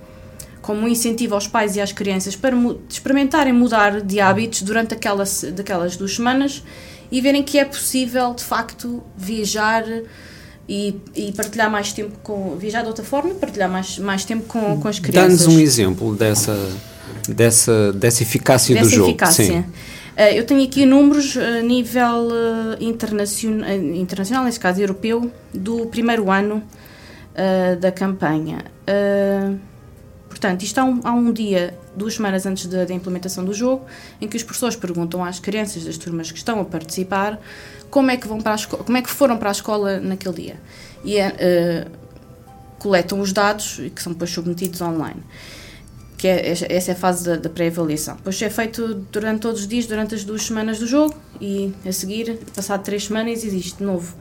como 0.63 0.83
um 0.83 0.89
incentivo 0.89 1.35
aos 1.35 1.47
pais 1.47 1.75
e 1.77 1.81
às 1.81 1.91
crianças 1.91 2.37
para 2.37 2.55
experimentarem 2.89 3.53
mudar 3.53 4.01
de 4.01 4.21
hábitos 4.21 4.63
durante 4.63 4.95
aquelas, 4.95 5.43
daquelas 5.55 5.97
duas 5.97 6.15
semanas 6.15 6.63
e 7.11 7.21
verem 7.21 7.43
que 7.43 7.59
é 7.59 7.65
possível 7.65 8.35
de 8.35 8.45
facto 8.45 9.03
viajar 9.17 9.85
e, 10.71 10.95
e, 11.17 11.33
partilhar 11.33 11.69
mais 11.69 11.93
tempo 11.93 12.17
com. 12.23 12.57
viajar 12.57 12.83
de 12.83 12.87
outra 12.87 13.05
forma, 13.05 13.35
partilhar 13.35 13.69
mais, 13.69 13.99
mais 13.99 14.25
tempo 14.25 14.45
com, 14.45 14.81
com 14.81 14.87
as 14.87 15.01
crianças. 15.01 15.41
Dá-nos 15.41 15.57
um 15.57 15.59
exemplo 15.59 16.15
dessa, 16.15 16.57
dessa, 17.29 17.93
dessa 17.93 18.23
eficácia 18.23 18.77
dessa 18.77 18.89
do 18.89 18.95
jogo. 18.95 19.09
Eficácia. 19.09 19.45
Sim. 19.47 19.59
Uh, 19.61 20.33
eu 20.33 20.47
tenho 20.47 20.63
aqui 20.63 20.87
números 20.87 21.37
a 21.37 21.61
nível 21.61 22.29
uh, 22.29 22.77
internacional, 22.81 23.69
uh, 23.69 23.97
internacional, 23.97 24.45
neste 24.45 24.61
caso 24.61 24.81
europeu, 24.81 25.29
do 25.53 25.87
primeiro 25.87 26.31
ano 26.31 26.63
da 27.81 27.91
campanha. 27.91 28.59
portanto, 30.29 30.63
isto 30.63 30.79
há 30.79 30.85
um, 30.85 31.01
há 31.05 31.13
um, 31.13 31.33
dia, 31.33 31.73
duas 31.97 32.15
semanas 32.15 32.45
antes 32.45 32.67
da, 32.67 32.85
da 32.85 32.93
implementação 32.93 33.43
do 33.43 33.55
jogo, 33.55 33.87
em 34.21 34.29
que 34.29 34.37
os 34.37 34.43
professores 34.43 34.77
perguntam 34.77 35.25
às 35.25 35.41
crianças 35.41 35.85
das 35.85 35.97
turmas 35.97 36.31
que 36.31 36.37
estão 36.37 36.61
a 36.61 36.65
participar 36.67 37.41
como 37.91 38.11
é 38.11 38.17
que 38.17 38.27
vão 38.29 38.41
para 38.41 38.53
a 38.53 38.55
escola, 38.55 38.85
como 38.85 38.97
é 38.97 39.03
que 39.03 39.11
foram 39.11 39.37
para 39.37 39.51
a 39.51 39.53
escola 39.53 40.01
naquele 40.01 40.35
dia. 40.35 40.61
E 41.05 41.19
uh, 41.19 41.91
coletam 42.79 43.21
os 43.21 43.33
dados 43.33 43.81
que 43.95 44.03
são 44.03 44.13
depois 44.13 44.31
submetidos 44.31 44.81
online. 44.81 45.23
Que 46.17 46.29
é, 46.29 46.51
essa 46.51 46.91
é 46.91 46.93
a 46.93 46.97
fase 46.97 47.25
da, 47.25 47.37
da 47.37 47.49
pré-avaliação. 47.49 48.17
Depois 48.17 48.41
é 48.43 48.51
feito 48.51 48.95
durante 49.11 49.41
todos 49.41 49.63
os 49.63 49.69
dias, 49.69 49.87
durante 49.87 50.15
as 50.15 50.25
duas 50.25 50.43
semanas 50.43 50.79
do 50.79 50.87
jogo, 50.87 51.15
e 51.41 51.73
a 51.87 51.93
seguir, 51.93 52.39
passado 52.55 52.83
três 52.83 53.05
semanas, 53.05 53.43
existe 53.43 53.79
de 53.79 53.85
novo 53.85 54.15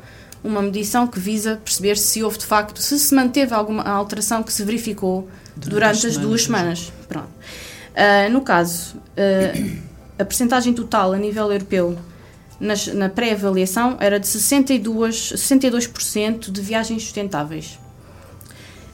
uma 0.44 0.62
medição 0.62 1.06
que 1.06 1.20
visa 1.20 1.60
perceber 1.64 1.98
se 1.98 2.24
houve 2.24 2.38
de 2.38 2.46
facto, 2.46 2.82
se 2.82 2.98
se 2.98 3.14
manteve 3.14 3.54
alguma 3.54 3.84
alteração 3.84 4.42
que 4.42 4.54
se 4.54 4.64
verificou 4.64 5.28
durante, 5.56 5.70
durante 5.70 6.08
as, 6.08 6.18
duas 6.18 6.44
semanas. 6.44 6.94
Pronto. 7.08 7.28
Uh, 7.28 8.32
no 8.32 8.42
caso, 8.42 8.96
uh, 8.98 9.80
a 10.18 10.24
percentagem 10.24 10.74
total 10.74 11.14
a 11.14 11.18
nível 11.18 11.52
europeu 11.52 11.98
nas, 12.60 12.88
na 12.88 13.10
pré-avaliação 13.10 13.98
era 14.00 14.20
de 14.20 14.28
62%, 14.28 15.12
62 15.38 15.90
de 16.52 16.62
viagens 16.62 17.04
sustentáveis. 17.04 17.80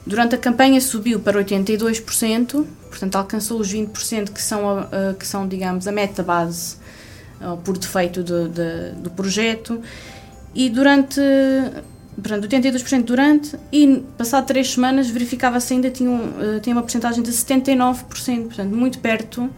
Durante 0.06 0.36
a 0.36 0.38
campanha 0.38 0.80
subiu 0.80 1.18
para 1.18 1.42
82%, 1.42 2.64
portanto 2.88 3.16
alcançou 3.16 3.60
os 3.60 3.72
20% 3.72 4.32
que 4.32 4.40
são, 4.40 4.78
a, 4.78 5.14
que 5.18 5.26
são 5.26 5.48
digamos, 5.48 5.88
a 5.88 5.92
meta 5.92 6.22
base 6.22 6.76
por 7.64 7.76
defeito 7.76 8.22
de, 8.22 8.48
de, 8.48 8.92
do 9.02 9.10
projeto. 9.10 9.80
E 10.54 10.70
durante, 10.70 11.20
portanto, 12.14 12.48
82% 12.48 13.02
durante, 13.02 13.56
e 13.70 14.02
passado 14.16 14.46
três 14.46 14.72
semanas 14.72 15.10
verificava-se 15.10 15.74
ainda 15.74 15.90
tinha, 15.90 16.10
um, 16.10 16.32
eh, 16.40 16.60
tinha 16.60 16.74
uma 16.74 16.82
porcentagem 16.82 17.22
de 17.22 17.30
79%, 17.30 18.44
portanto, 18.44 18.74
muito 18.74 18.98
perto 19.00 19.50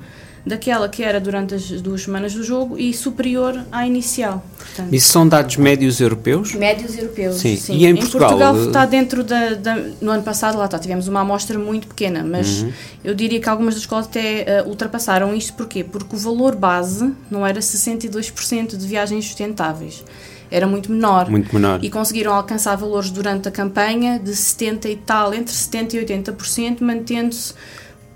daquela 0.49 0.89
que 0.89 1.03
era 1.03 1.21
durante 1.21 1.55
as 1.55 1.69
duas 1.81 2.03
semanas 2.03 2.35
do 2.35 2.43
jogo 2.43 2.79
e 2.79 2.93
superior 2.93 3.65
à 3.71 3.87
inicial. 3.87 4.45
Portanto, 4.57 4.95
Isso 4.95 5.11
são 5.11 5.29
dados 5.29 5.57
médios 5.57 6.01
europeus? 6.01 6.55
Médios 6.55 6.97
europeus, 6.97 7.37
sim. 7.37 7.57
sim. 7.57 7.75
E 7.75 7.87
em, 7.87 7.91
em 7.91 7.97
Portugal? 7.97 8.31
Portugal 8.31 8.67
está 8.67 8.87
dentro 8.87 9.23
da, 9.23 9.55
da, 9.55 9.77
No 10.01 10.11
ano 10.11 10.23
passado, 10.23 10.59
lá 10.59 10.65
está, 10.65 10.79
tivemos 10.79 11.07
uma 11.07 11.21
amostra 11.21 11.59
muito 11.59 11.87
pequena, 11.87 12.25
mas 12.25 12.63
uhum. 12.63 12.73
eu 13.05 13.15
diria 13.15 13.41
que 13.41 13.49
algumas 13.49 13.75
das 13.75 13.83
escolas 13.83 14.07
até 14.07 14.63
uh, 14.65 14.69
ultrapassaram 14.69 15.35
isto. 15.35 15.53
Porquê? 15.53 15.85
Porque 15.85 16.17
o 16.17 16.19
valor 16.19 16.57
base 16.57 17.13
não 17.31 17.47
era 17.47 17.61
62% 17.61 18.77
de 18.77 18.87
viagens 18.87 19.27
sustentáveis 19.27 20.05
era 20.51 20.67
muito 20.67 20.91
menor. 20.91 21.31
Muito 21.31 21.55
menor. 21.55 21.81
E 21.83 21.91
conseguiram 21.91 22.33
alcançar 22.33 22.77
valores 22.77 23.11
durante 23.11 23.49
a 23.49 23.51
campanha 23.51 24.19
de 24.19 24.35
70 24.35 24.89
e 24.89 24.97
tal, 24.97 25.35
entre 25.35 25.53
70 25.53 25.97
e 25.97 26.05
80%, 26.05 26.81
mantendo-se 26.81 27.55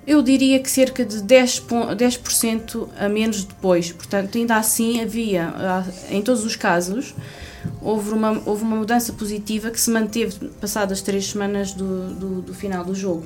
eu 0.07 0.23
diria 0.23 0.59
que 0.59 0.71
cerca 0.71 1.05
de 1.05 1.19
10%, 1.19 1.95
10 1.95 2.21
a 2.99 3.09
menos 3.09 3.45
depois. 3.45 3.93
Portanto, 3.93 4.37
ainda 4.37 4.57
assim 4.57 5.01
havia, 5.01 5.53
em 6.11 6.21
todos 6.23 6.45
os 6.45 6.57
casos, 6.57 7.15
houve 7.81 8.11
uma, 8.13 8.43
houve 8.45 8.63
uma 8.63 8.77
mudança 8.77 9.13
positiva 9.13 9.71
que 9.71 9.81
se 9.81 9.91
manteve 9.91 10.49
passadas 10.61 11.01
três 11.01 11.27
semanas 11.31 11.73
do, 11.73 12.15
do, 12.15 12.43
do 12.43 12.55
final 12.55 12.85
do 12.85 12.95
jogo. 12.95 13.25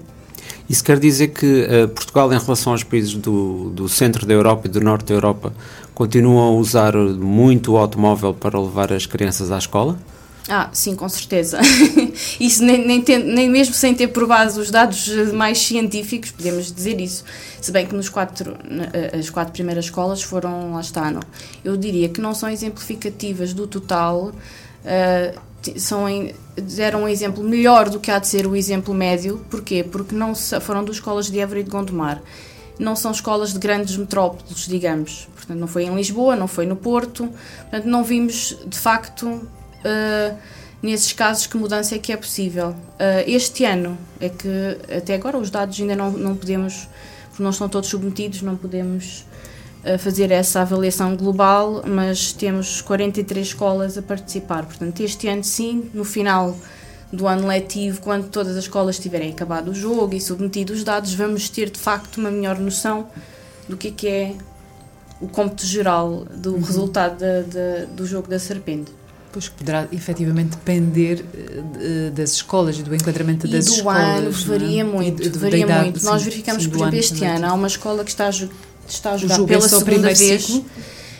Isso 0.69 0.83
quer 0.83 0.99
dizer 0.99 1.29
que 1.29 1.63
uh, 1.65 1.89
Portugal, 1.89 2.33
em 2.33 2.39
relação 2.39 2.73
aos 2.73 2.83
países 2.83 3.15
do, 3.15 3.71
do 3.71 3.89
centro 3.89 4.27
da 4.27 4.35
Europa 4.35 4.67
e 4.67 4.71
do 4.71 4.81
norte 4.81 5.07
da 5.07 5.15
Europa, 5.15 5.53
continuam 5.95 6.57
a 6.57 6.59
usar 6.59 6.95
muito 6.95 7.73
o 7.73 7.77
automóvel 7.77 8.35
para 8.35 8.61
levar 8.61 8.93
as 8.93 9.07
crianças 9.07 9.51
à 9.51 9.59
escola? 9.59 9.97
Ah, 10.49 10.71
sim, 10.73 10.95
com 10.95 11.09
certeza. 11.09 11.59
isso 12.39 12.63
nem, 12.63 12.87
nem, 12.87 13.03
tem, 13.03 13.23
nem, 13.23 13.49
mesmo 13.51 13.75
sem 13.75 13.95
ter 13.95 14.09
provado 14.09 14.61
os 14.61 14.71
dados 14.71 15.09
mais 15.33 15.59
científicos, 15.59 16.31
podemos 16.31 16.73
dizer 16.73 17.01
isso. 17.01 17.25
Se 17.61 17.73
bem 17.73 17.85
que 17.85 17.95
nos 17.95 18.09
quatro, 18.09 18.57
eh, 18.93 19.19
as 19.19 19.29
quatro 19.29 19.53
primeiras 19.53 19.87
escolas 19.87 20.23
foram, 20.23 20.75
lá 20.75 20.81
está, 20.81 21.11
não. 21.11 21.23
Eu 21.65 21.77
diria 21.77 22.09
que 22.09 22.21
não 22.21 22.33
são 22.33 22.49
exemplificativas 22.49 23.53
do 23.53 23.67
total, 23.67 24.27
uh, 24.31 25.41
são 25.77 26.09
em, 26.09 26.33
deram 26.57 27.03
um 27.03 27.09
exemplo 27.09 27.43
melhor 27.43 27.89
do 27.89 27.99
que 27.99 28.11
há 28.11 28.21
de 28.21 28.29
ser 28.29 28.47
o 28.47 28.55
exemplo 28.55 28.95
médio. 28.95 29.45
Porquê? 29.51 29.83
Porque 29.83 30.15
não 30.15 30.33
foram 30.35 30.85
duas 30.85 30.99
escolas 30.99 31.29
de 31.29 31.41
Évora 31.41 31.59
e 31.59 31.65
de 31.65 31.71
Gondomar. 31.71 32.23
Não 32.79 32.95
são 32.95 33.11
escolas 33.11 33.53
de 33.53 33.59
grandes 33.59 33.97
metrópoles, 33.97 34.67
digamos. 34.69 35.29
Portanto, 35.35 35.59
não 35.59 35.67
foi 35.67 35.85
em 35.85 35.95
Lisboa, 35.95 36.37
não 36.37 36.47
foi 36.47 36.67
no 36.67 36.77
Porto. 36.77 37.29
Portanto, 37.63 37.87
não 37.87 38.05
vimos, 38.05 38.57
de 38.67 38.79
facto, 38.79 39.49
uh, 39.87 40.37
nesses 40.83 41.13
casos 41.13 41.47
que 41.47 41.57
mudança 41.57 41.95
é 41.95 41.99
que 41.99 42.13
é 42.13 42.17
possível. 42.17 42.71
Uh, 42.71 43.23
este 43.27 43.65
ano 43.65 43.97
é 44.21 44.29
que 44.29 44.79
até 44.95 45.15
agora 45.15 45.39
os 45.39 45.51
dados 45.51 45.81
ainda 45.81 45.97
não, 45.97 46.11
não 46.11 46.37
podemos, 46.37 46.89
porque 47.29 47.43
não 47.43 47.51
estão 47.51 47.69
todos 47.69 47.89
submetidos, 47.89 48.43
não 48.43 48.57
podemos 48.57 49.25
uh, 49.85 49.99
fazer 49.99 50.31
essa 50.31 50.61
avaliação 50.61 51.17
global, 51.17 51.83
mas 51.87 52.33
temos 52.33 52.81
43 52.81 53.47
escolas 53.47 53.97
a 53.97 54.03
participar. 54.03 54.65
Portanto, 54.67 55.01
este 55.01 55.29
ano 55.29 55.45
sim, 55.45 55.91
no 55.95 56.05
final 56.05 56.57
do 57.13 57.27
ano 57.27 57.47
letivo, 57.47 58.01
quando 58.01 58.29
todas 58.29 58.57
as 58.57 58.65
escolas 58.65 58.99
tiverem 58.99 59.31
acabado 59.31 59.69
o 59.71 59.75
jogo 59.75 60.15
e 60.15 60.21
submetido 60.21 60.73
os 60.73 60.83
dados, 60.83 61.15
vamos 61.15 61.49
ter 61.49 61.71
de 61.71 61.79
facto 61.79 62.19
uma 62.19 62.31
melhor 62.31 62.59
noção 62.59 63.09
do 63.69 63.77
que 63.77 63.89
é, 63.89 63.91
que 63.93 64.09
é 64.09 64.35
o 65.21 65.29
cômputo 65.29 65.65
geral 65.65 66.27
do 66.35 66.55
uhum. 66.55 66.61
resultado 66.61 67.19
de, 67.19 67.43
de, 67.45 67.87
do 67.87 68.07
jogo 68.07 68.29
da 68.29 68.39
serpente. 68.39 68.93
Pois 69.37 69.51
poderá 69.51 69.87
efetivamente 69.93 70.53
depender 70.53 71.23
uh, 71.23 72.11
das 72.11 72.33
escolas 72.33 72.79
e 72.79 72.83
do 72.83 72.95
enquadramento 72.95 73.47
e 73.47 73.51
das 73.51 73.67
do 73.67 73.73
escolas. 73.75 74.01
ano 74.01 74.31
varia 74.31 74.81
é? 74.81 74.85
muito, 74.85 75.23
e, 75.23 75.29
varia 75.29 75.65
idade, 75.67 75.83
muito. 75.83 76.01
Sim, 76.01 76.07
Nós 76.07 76.23
verificamos, 76.23 76.63
sim, 76.63 76.71
por 76.71 76.77
exemplo, 76.79 76.99
este 76.99 77.23
ano, 77.27 77.45
há 77.45 77.53
uma 77.53 77.67
escola 77.67 78.03
que 78.03 78.09
está 78.09 78.31
está 78.89 79.11
a 79.11 79.17
jogar 79.19 79.39
pela 79.45 79.67
é 79.67 79.69
segunda 79.69 80.15
vez. 80.15 80.47
Ciclo? 80.47 80.65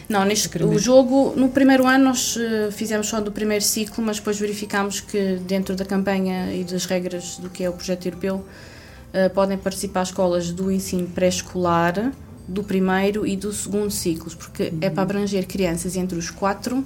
Não, 0.09 0.25
neste, 0.25 0.65
o 0.65 0.79
jogo, 0.79 1.35
no 1.37 1.51
primeiro 1.51 1.87
ano 1.87 2.05
nós 2.05 2.37
uh, 2.37 2.73
fizemos 2.73 3.07
só 3.07 3.21
do 3.21 3.31
primeiro 3.31 3.63
ciclo, 3.63 4.03
mas 4.03 4.17
depois 4.17 4.39
verificámos 4.39 5.01
que 5.01 5.39
dentro 5.47 5.77
da 5.77 5.85
campanha 5.85 6.55
e 6.55 6.65
das 6.65 6.87
regras 6.87 7.37
do 7.37 7.51
que 7.51 7.65
é 7.65 7.69
o 7.69 7.75
projeto 7.75 8.07
europeu, 8.07 8.37
uh, 8.37 9.29
podem 9.35 9.59
participar 9.59 10.05
escolas 10.05 10.51
do 10.51 10.73
ensino 10.73 11.07
pré-escolar, 11.09 12.13
do 12.49 12.65
primeiro 12.65 13.27
e 13.27 13.37
do 13.37 13.53
segundo 13.53 13.91
ciclos, 13.91 14.35
porque 14.35 14.63
uhum. 14.63 14.79
é 14.81 14.89
para 14.89 15.03
abranger 15.03 15.47
crianças 15.47 15.97
entre 15.97 16.17
os 16.17 16.31
4 16.31 16.83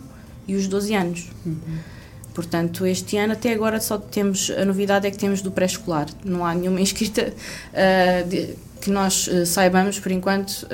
e 0.50 0.56
os 0.56 0.66
12 0.66 0.94
anos. 0.94 1.30
Uhum. 1.44 1.78
Portanto, 2.34 2.86
este 2.86 3.16
ano 3.16 3.32
até 3.32 3.52
agora 3.52 3.80
só 3.80 3.98
temos, 3.98 4.50
a 4.50 4.64
novidade 4.64 5.06
é 5.06 5.10
que 5.10 5.18
temos 5.18 5.42
do 5.42 5.50
pré-escolar, 5.50 6.06
não 6.24 6.44
há 6.44 6.54
nenhuma 6.54 6.80
inscrita 6.80 7.32
uh, 7.32 8.28
de, 8.28 8.54
que 8.80 8.90
nós 8.90 9.28
saibamos, 9.46 9.98
por 9.98 10.10
enquanto, 10.10 10.66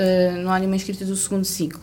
não 0.44 0.52
há 0.52 0.58
nenhuma 0.60 0.76
inscrita 0.76 1.04
do 1.04 1.16
segundo 1.16 1.44
ciclo. 1.44 1.80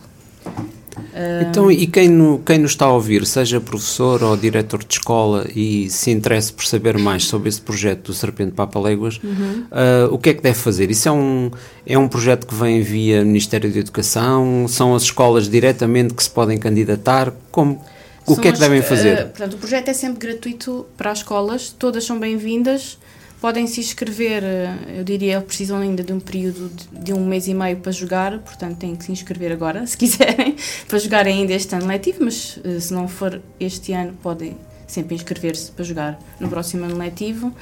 Então, 1.48 1.70
e 1.70 1.86
quem, 1.86 2.08
no, 2.08 2.38
quem 2.38 2.58
nos 2.58 2.72
está 2.72 2.86
a 2.86 2.92
ouvir, 2.92 3.26
seja 3.26 3.60
professor 3.60 4.22
ou 4.22 4.36
diretor 4.36 4.82
de 4.84 4.94
escola 4.94 5.46
e 5.54 5.88
se 5.90 6.10
interesse 6.10 6.52
por 6.52 6.64
saber 6.64 6.98
mais 6.98 7.24
sobre 7.24 7.48
esse 7.48 7.60
projeto 7.60 8.06
do 8.06 8.14
Serpente 8.14 8.52
Papa 8.52 8.78
Léguas, 8.78 9.20
uhum. 9.22 9.64
uh, 9.70 10.12
o 10.12 10.18
que 10.18 10.30
é 10.30 10.34
que 10.34 10.42
deve 10.42 10.58
fazer? 10.58 10.90
Isso 10.90 11.08
é 11.08 11.12
um, 11.12 11.50
é 11.86 11.98
um 11.98 12.08
projeto 12.08 12.46
que 12.46 12.54
vem 12.54 12.82
via 12.82 13.24
Ministério 13.24 13.72
da 13.72 13.78
Educação? 13.78 14.66
São 14.68 14.94
as 14.94 15.04
escolas 15.04 15.48
diretamente 15.48 16.14
que 16.14 16.22
se 16.22 16.30
podem 16.30 16.58
candidatar? 16.58 17.32
Como, 17.50 17.82
o 18.26 18.36
que 18.36 18.48
é 18.48 18.52
que 18.52 18.58
devem 18.58 18.82
fazer? 18.82 19.26
Uh, 19.26 19.28
portanto, 19.28 19.54
o 19.54 19.58
projeto 19.58 19.88
é 19.88 19.94
sempre 19.94 20.26
gratuito 20.26 20.86
para 20.96 21.10
as 21.10 21.18
escolas, 21.18 21.70
todas 21.70 22.04
são 22.04 22.18
bem-vindas 22.18 22.98
podem 23.40 23.66
se 23.66 23.80
inscrever, 23.80 24.42
eh, 24.42 24.98
eu 24.98 25.04
diria, 25.04 25.40
precisam 25.40 25.78
ainda 25.78 26.02
de 26.02 26.12
um 26.12 26.20
período 26.20 26.70
de, 26.70 27.04
de, 27.04 27.12
um 27.12 27.26
mês 27.26 27.46
e 27.46 27.54
meio 27.54 27.76
para 27.78 27.92
jogar, 27.92 28.38
portanto 28.38 28.78
têm 28.78 28.96
que 28.96 29.04
se 29.04 29.12
inscrever 29.12 29.52
agora, 29.52 29.86
se 29.86 29.96
quiserem, 29.96 30.56
para 30.88 30.98
jogar 30.98 31.26
ainda 31.26 31.52
este 31.52 31.74
ano 31.74 31.86
letivo, 31.86 32.24
mas 32.24 32.58
eh, 32.64 32.80
se 32.80 32.92
não 32.92 33.08
for 33.08 33.40
este 33.60 33.92
ano, 33.92 34.14
podem 34.22 34.56
sempre 34.86 35.14
inscrever-se 35.14 35.72
para 35.72 35.84
jogar 35.84 36.18
no 36.38 36.48
próximo 36.48 36.84
ano 36.84 36.96
letivo. 36.96 37.52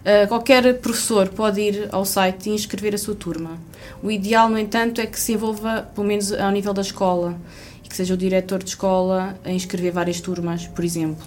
Uh, 0.00 0.26
qualquer 0.28 0.78
professor 0.78 1.28
pode 1.28 1.60
ir 1.60 1.88
ao 1.92 2.06
site 2.06 2.48
e 2.48 2.54
inscrever 2.54 2.94
a 2.94 2.98
sua 2.98 3.14
turma. 3.14 3.58
O 4.02 4.10
ideal, 4.10 4.48
no 4.48 4.58
entanto, 4.58 4.98
é 4.98 5.06
que 5.06 5.20
se 5.20 5.34
envolva, 5.34 5.82
pelo 5.94 6.06
menos 6.06 6.32
ao 6.32 6.50
nível 6.50 6.72
da 6.72 6.80
escola, 6.80 7.38
e 7.84 7.88
que 7.88 7.94
seja 7.94 8.14
o 8.14 8.16
diretor 8.16 8.62
de 8.62 8.70
escola 8.70 9.38
a 9.44 9.52
inscrever 9.52 9.92
várias 9.92 10.18
turmas, 10.18 10.66
por 10.66 10.84
exemplo. 10.84 11.22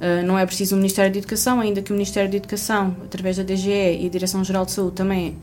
Uh, 0.00 0.24
não 0.26 0.38
é 0.38 0.46
preciso 0.46 0.74
o 0.74 0.78
Ministério 0.78 1.12
da 1.12 1.18
Educação, 1.18 1.60
ainda 1.60 1.82
que 1.82 1.90
o 1.90 1.94
Ministério 1.94 2.30
da 2.30 2.36
Educação, 2.36 2.96
através 3.04 3.36
da 3.36 3.42
DGE 3.42 3.98
e 4.00 4.06
a 4.06 4.08
Direção-Geral 4.08 4.64
de 4.64 4.72
Saúde, 4.72 4.96
também 4.96 5.36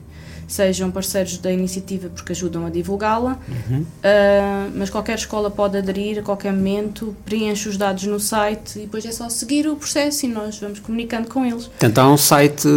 sejam 0.48 0.90
parceiros 0.90 1.38
da 1.38 1.52
iniciativa 1.52 2.10
porque 2.10 2.32
ajudam 2.32 2.66
a 2.66 2.70
divulgá-la. 2.70 3.38
Uhum. 3.48 3.82
Uh, 3.82 4.72
mas 4.76 4.90
qualquer 4.90 5.16
escola 5.16 5.52
pode 5.52 5.78
aderir 5.78 6.20
a 6.20 6.22
qualquer 6.22 6.54
momento, 6.54 7.16
preenche 7.26 7.68
os 7.68 7.76
dados 7.76 8.06
no 8.06 8.20
site 8.20 8.78
e 8.78 8.82
depois 8.84 9.06
é 9.06 9.12
só 9.12 9.30
seguir 9.30 9.68
o 9.68 9.76
processo 9.76 10.26
e 10.26 10.30
nós 10.30 10.58
vamos 10.58 10.80
comunicando 10.80 11.28
com 11.28 11.46
eles. 11.46 11.68
Portanto, 11.68 11.98
há 12.00 12.12
um 12.12 12.18
site 12.18 12.68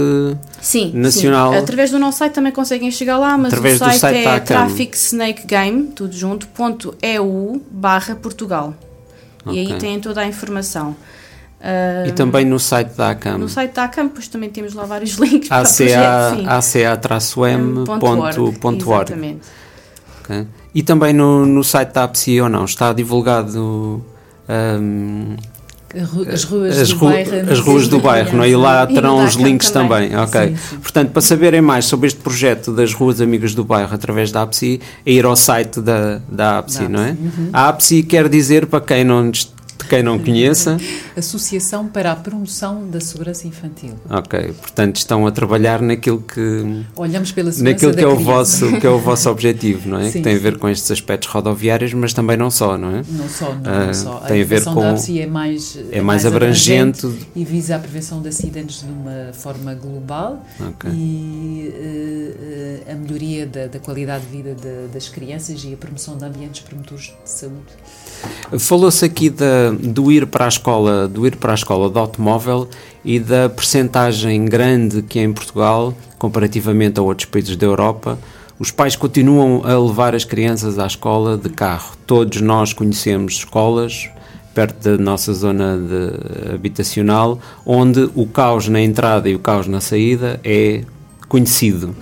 sim, 0.60 0.92
nacional. 0.92 1.52
Sim. 1.52 1.58
Através 1.58 1.90
do 1.90 1.98
nosso 1.98 2.18
site 2.18 2.32
também 2.32 2.52
conseguem 2.52 2.90
chegar 2.90 3.18
lá, 3.18 3.38
mas 3.38 3.52
através 3.52 3.80
o 3.80 3.84
site, 3.84 3.98
site 4.00 4.26
é 4.26 4.40
Traffic 4.40 4.96
Snake 4.96 5.46
Game, 5.46 5.88
tudo 5.94 6.14
junto, 6.14 6.48
ponto 6.48 6.94
EU 7.00 7.62
barra 7.70 8.16
Portugal. 8.16 8.74
Okay. 9.46 9.64
E 9.64 9.72
aí 9.72 9.78
tem 9.78 10.00
toda 10.00 10.20
a 10.20 10.26
informação. 10.26 10.96
Uh, 11.60 12.08
e 12.08 12.12
também 12.12 12.46
no 12.46 12.58
site 12.58 12.96
da 12.96 13.10
ACAM. 13.10 13.36
No 13.36 13.48
site 13.48 13.74
da 13.74 13.84
ACAM, 13.84 14.08
pois 14.08 14.28
também 14.28 14.48
temos 14.48 14.72
lá 14.72 14.84
vários 14.84 15.16
links 15.20 15.50
aca-m.org. 15.50 16.30
Exatamente. 18.80 19.40
Okay. 20.22 20.46
E 20.74 20.82
também 20.82 21.12
no, 21.12 21.44
no 21.44 21.62
site 21.62 21.92
da 21.92 22.04
APSI 22.04 22.40
ou 22.40 22.48
não? 22.48 22.64
Está 22.64 22.94
divulgado. 22.94 24.02
Um, 24.48 25.36
as 25.94 26.44
ruas, 26.44 26.78
as, 26.78 26.88
do, 26.90 26.98
bairro, 26.98 27.50
as 27.50 27.58
ruas 27.58 27.88
do 27.88 27.98
bairro, 27.98 28.36
não 28.36 28.44
é? 28.44 28.50
E 28.50 28.56
lá 28.56 28.86
terão 28.86 29.24
os 29.24 29.34
links 29.34 29.70
também. 29.70 30.10
também. 30.10 30.24
Ok. 30.24 30.48
Sim, 30.48 30.56
sim. 30.56 30.76
Portanto, 30.78 31.10
para 31.10 31.20
saberem 31.20 31.60
mais 31.60 31.84
sobre 31.86 32.06
este 32.06 32.20
projeto 32.20 32.72
das 32.72 32.94
ruas 32.94 33.20
amigas 33.20 33.54
do 33.54 33.64
bairro 33.64 33.92
através 33.92 34.30
da 34.30 34.42
APSI, 34.42 34.80
é 35.04 35.12
ir 35.12 35.24
ao 35.24 35.34
site 35.34 35.80
da, 35.80 36.20
da 36.28 36.58
APSI, 36.58 36.82
da 36.82 36.88
não 36.88 37.00
é? 37.00 37.10
Uhum. 37.10 37.50
A 37.52 37.68
APSI 37.68 38.04
quer 38.04 38.28
dizer, 38.28 38.66
para 38.66 38.80
quem 38.80 39.02
não 39.02 39.32
quem 39.86 40.02
não 40.02 40.18
conheça. 40.18 40.76
Associação 41.16 41.88
para 41.88 42.12
a 42.12 42.16
Promoção 42.16 42.88
da 42.88 43.00
Segurança 43.00 43.46
Infantil. 43.46 43.94
Ok, 44.08 44.52
portanto 44.60 44.96
estão 44.96 45.26
a 45.26 45.30
trabalhar 45.30 45.80
naquilo 45.80 46.20
que. 46.20 46.84
Olhamos 46.96 47.32
pela 47.32 47.50
segurança 47.52 47.86
Naquilo 47.86 47.94
que 47.94 48.04
é, 48.04 48.06
o 48.06 48.16
vosso, 48.16 48.78
que 48.80 48.86
é 48.86 48.90
o 48.90 48.98
vosso 48.98 49.30
objetivo, 49.30 49.88
não 49.88 49.98
é? 49.98 50.04
Sim, 50.04 50.18
que 50.18 50.20
tem 50.24 50.36
a 50.36 50.38
ver 50.38 50.58
com 50.58 50.68
estes 50.68 50.90
aspectos 50.90 51.28
rodoviários, 51.28 51.92
mas 51.94 52.12
também 52.12 52.36
não 52.36 52.50
só, 52.50 52.76
não 52.76 52.96
é? 52.96 53.02
Não 53.08 53.28
só, 53.28 53.54
não, 53.54 53.86
não 53.86 53.94
só. 53.94 54.18
Tem 54.20 54.40
a, 54.40 54.44
a 54.44 54.46
ver 54.46 54.64
com. 54.64 54.80
Da 54.80 54.94
é 55.18 55.26
mais, 55.26 55.76
é, 55.76 55.98
é 55.98 56.00
mais, 56.00 56.26
abrangente, 56.26 57.06
abrangente, 57.06 57.28
e 57.34 57.44
visa 57.44 57.76
a 57.76 57.78
prevenção 57.78 58.20
de 58.22 58.28
acidentes 58.28 58.80
de 58.80 58.90
uma 58.90 59.32
forma 59.32 59.74
global 59.74 60.44
okay. 60.58 60.90
e 60.90 61.72
uh, 62.86 62.92
a 62.92 62.94
melhoria 62.94 63.46
da, 63.46 63.66
da, 63.66 63.78
qualidade 63.78 64.24
de 64.26 64.30
vida 64.30 64.54
de, 64.54 64.92
das 64.92 65.08
crianças 65.08 65.64
e 65.64 65.72
a 65.72 65.76
promoção 65.76 66.16
de 66.16 66.24
ambientes 66.24 66.60
promotores 66.62 67.12
de 67.22 67.30
saúde. 67.30 67.72
Falou-se 68.58 69.04
aqui 69.04 69.30
da, 69.30 69.70
do 69.70 70.10
ir 70.10 70.26
para 70.26 70.44
a 70.44 70.48
escola, 70.48 71.06
do 71.06 71.26
ir 71.26 71.36
para 71.36 71.52
a 71.52 71.54
escola 71.54 71.88
de 71.88 71.98
automóvel 71.98 72.68
e 73.04 73.18
da 73.18 73.48
percentagem 73.48 74.44
grande 74.44 75.02
que 75.02 75.18
é 75.18 75.22
em 75.22 75.32
Portugal, 75.32 75.94
comparativamente 76.18 76.98
a 76.98 77.02
outros 77.02 77.28
países 77.28 77.56
da 77.56 77.66
Europa, 77.66 78.18
os 78.58 78.70
pais 78.70 78.94
continuam 78.94 79.62
a 79.64 79.78
levar 79.78 80.14
as 80.14 80.24
crianças 80.24 80.78
à 80.78 80.86
escola 80.86 81.38
de 81.38 81.48
carro. 81.48 81.96
Todos 82.06 82.40
nós 82.42 82.72
conhecemos 82.72 83.34
escolas 83.34 84.10
perto 84.54 84.96
da 84.96 85.02
nossa 85.02 85.32
zona 85.32 85.78
de, 85.78 86.52
habitacional 86.54 87.40
onde 87.64 88.10
o 88.14 88.26
caos 88.26 88.68
na 88.68 88.80
entrada 88.80 89.28
e 89.28 89.34
o 89.34 89.38
caos 89.38 89.66
na 89.66 89.80
saída 89.80 90.40
é 90.44 90.82
conhecido. 91.28 91.94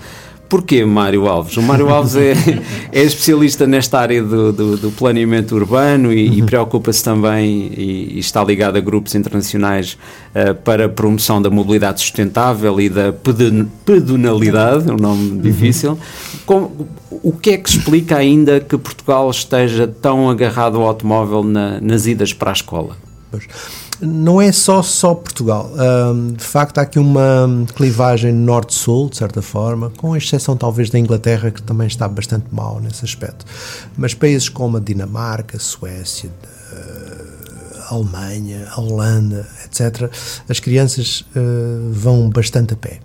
Porquê 0.48 0.82
Mário 0.84 1.28
Alves? 1.28 1.56
O 1.58 1.62
Mário 1.62 1.90
Alves 1.90 2.16
é, 2.16 2.32
é 2.90 3.02
especialista 3.02 3.66
nesta 3.66 3.98
área 3.98 4.22
do, 4.22 4.50
do, 4.50 4.76
do 4.78 4.90
planeamento 4.90 5.54
urbano 5.54 6.10
e, 6.10 6.38
e 6.38 6.42
preocupa-se 6.42 7.04
também 7.04 7.70
e, 7.76 8.14
e, 8.14 8.18
está 8.18 8.42
ligado 8.42 8.76
a 8.76 8.80
grupos 8.80 9.14
internacionais 9.14 9.98
uh, 10.34 10.54
para 10.54 10.86
a 10.86 10.88
promoção 10.88 11.42
da 11.42 11.50
mobilidade 11.50 12.00
sustentável 12.00 12.80
e 12.80 12.88
da 12.88 13.12
pedonalidade, 13.84 14.90
um 14.90 14.96
nome 14.96 15.32
uhum. 15.32 15.38
difícil. 15.38 15.98
Com, 16.46 16.70
o 17.10 17.32
que 17.32 17.50
é 17.50 17.58
que 17.58 17.68
explica 17.68 18.16
ainda 18.16 18.58
que 18.58 18.78
Portugal 18.78 19.30
esteja 19.30 19.86
tão 19.86 20.30
agarrado 20.30 20.78
ao 20.78 20.84
automóvel 20.86 21.44
na, 21.44 21.78
nas 21.80 22.06
idas 22.06 22.32
para 22.32 22.50
a 22.50 22.54
escola? 22.54 22.96
Pois 23.30 23.46
não 24.00 24.40
é 24.40 24.52
só, 24.52 24.82
só 24.82 25.14
Portugal. 25.14 25.70
Um, 25.74 26.32
de 26.32 26.44
facto, 26.44 26.78
há 26.78 26.82
aqui 26.82 26.98
uma 26.98 27.48
clivagem 27.74 28.32
norte-sul, 28.32 29.08
de 29.08 29.16
certa 29.16 29.42
forma, 29.42 29.90
com 29.96 30.16
exceção 30.16 30.56
talvez 30.56 30.90
da 30.90 30.98
Inglaterra, 30.98 31.50
que 31.50 31.62
também 31.62 31.86
está 31.86 32.06
bastante 32.06 32.46
mal 32.52 32.80
nesse 32.80 33.04
aspecto. 33.04 33.44
Mas 33.96 34.14
países 34.14 34.48
como 34.48 34.76
a 34.76 34.80
Dinamarca, 34.80 35.56
a 35.56 35.60
Suécia, 35.60 36.30
a 37.88 37.94
Alemanha, 37.94 38.68
a 38.70 38.80
Holanda, 38.80 39.46
etc., 39.64 40.10
as 40.48 40.60
crianças 40.60 41.24
uh, 41.34 41.90
vão 41.90 42.28
bastante 42.28 42.74
a 42.74 42.76
pé. 42.76 43.00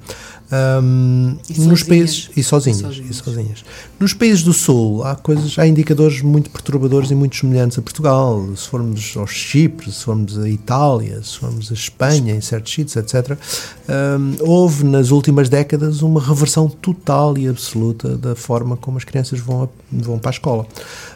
Um, 0.54 1.36
nos 1.58 1.82
países 1.82 2.30
e 2.38 2.44
sozinhas, 2.44 2.78
e 2.78 2.84
sozinhas, 2.84 3.10
e 3.10 3.13
sozinhas. 3.13 3.66
Nos 4.00 4.13
países 4.13 4.44
do 4.44 4.54
Sul 4.54 5.04
há 5.04 5.16
coisas, 5.16 5.58
há 5.58 5.66
indicadores 5.66 6.22
muito 6.22 6.52
perturbadores 6.52 7.10
e 7.10 7.16
muito 7.16 7.36
semelhantes 7.36 7.80
a 7.80 7.82
Portugal. 7.82 8.46
Se 8.56 8.68
formos 8.68 9.18
aos 9.18 9.32
Chipre, 9.32 9.92
se 9.92 10.04
formos 10.04 10.38
a 10.38 10.48
Itália, 10.48 11.24
se 11.24 11.39
formos 11.39 11.72
a 11.72 11.74
Espanha, 11.74 12.36
em 12.36 12.42
certos 12.42 12.72
sítios, 12.72 12.96
etc. 12.98 13.36
Um, 13.89 14.48
houve 14.48 14.84
nas 14.84 15.10
últimas 15.10 15.50
décadas 15.50 16.04
uma 16.04 16.22
reversão 16.22 16.70
total 16.70 17.36
e 17.36 17.48
absoluta 17.48 18.16
da 18.16 18.36
forma 18.36 18.78
como 18.78 18.98
as 18.98 19.04
crianças 19.04 19.39
vão, 19.39 19.63
a, 19.63 19.68
vão 19.92 20.20
para 20.20 20.30
a 20.30 20.34
escola. 20.34 20.68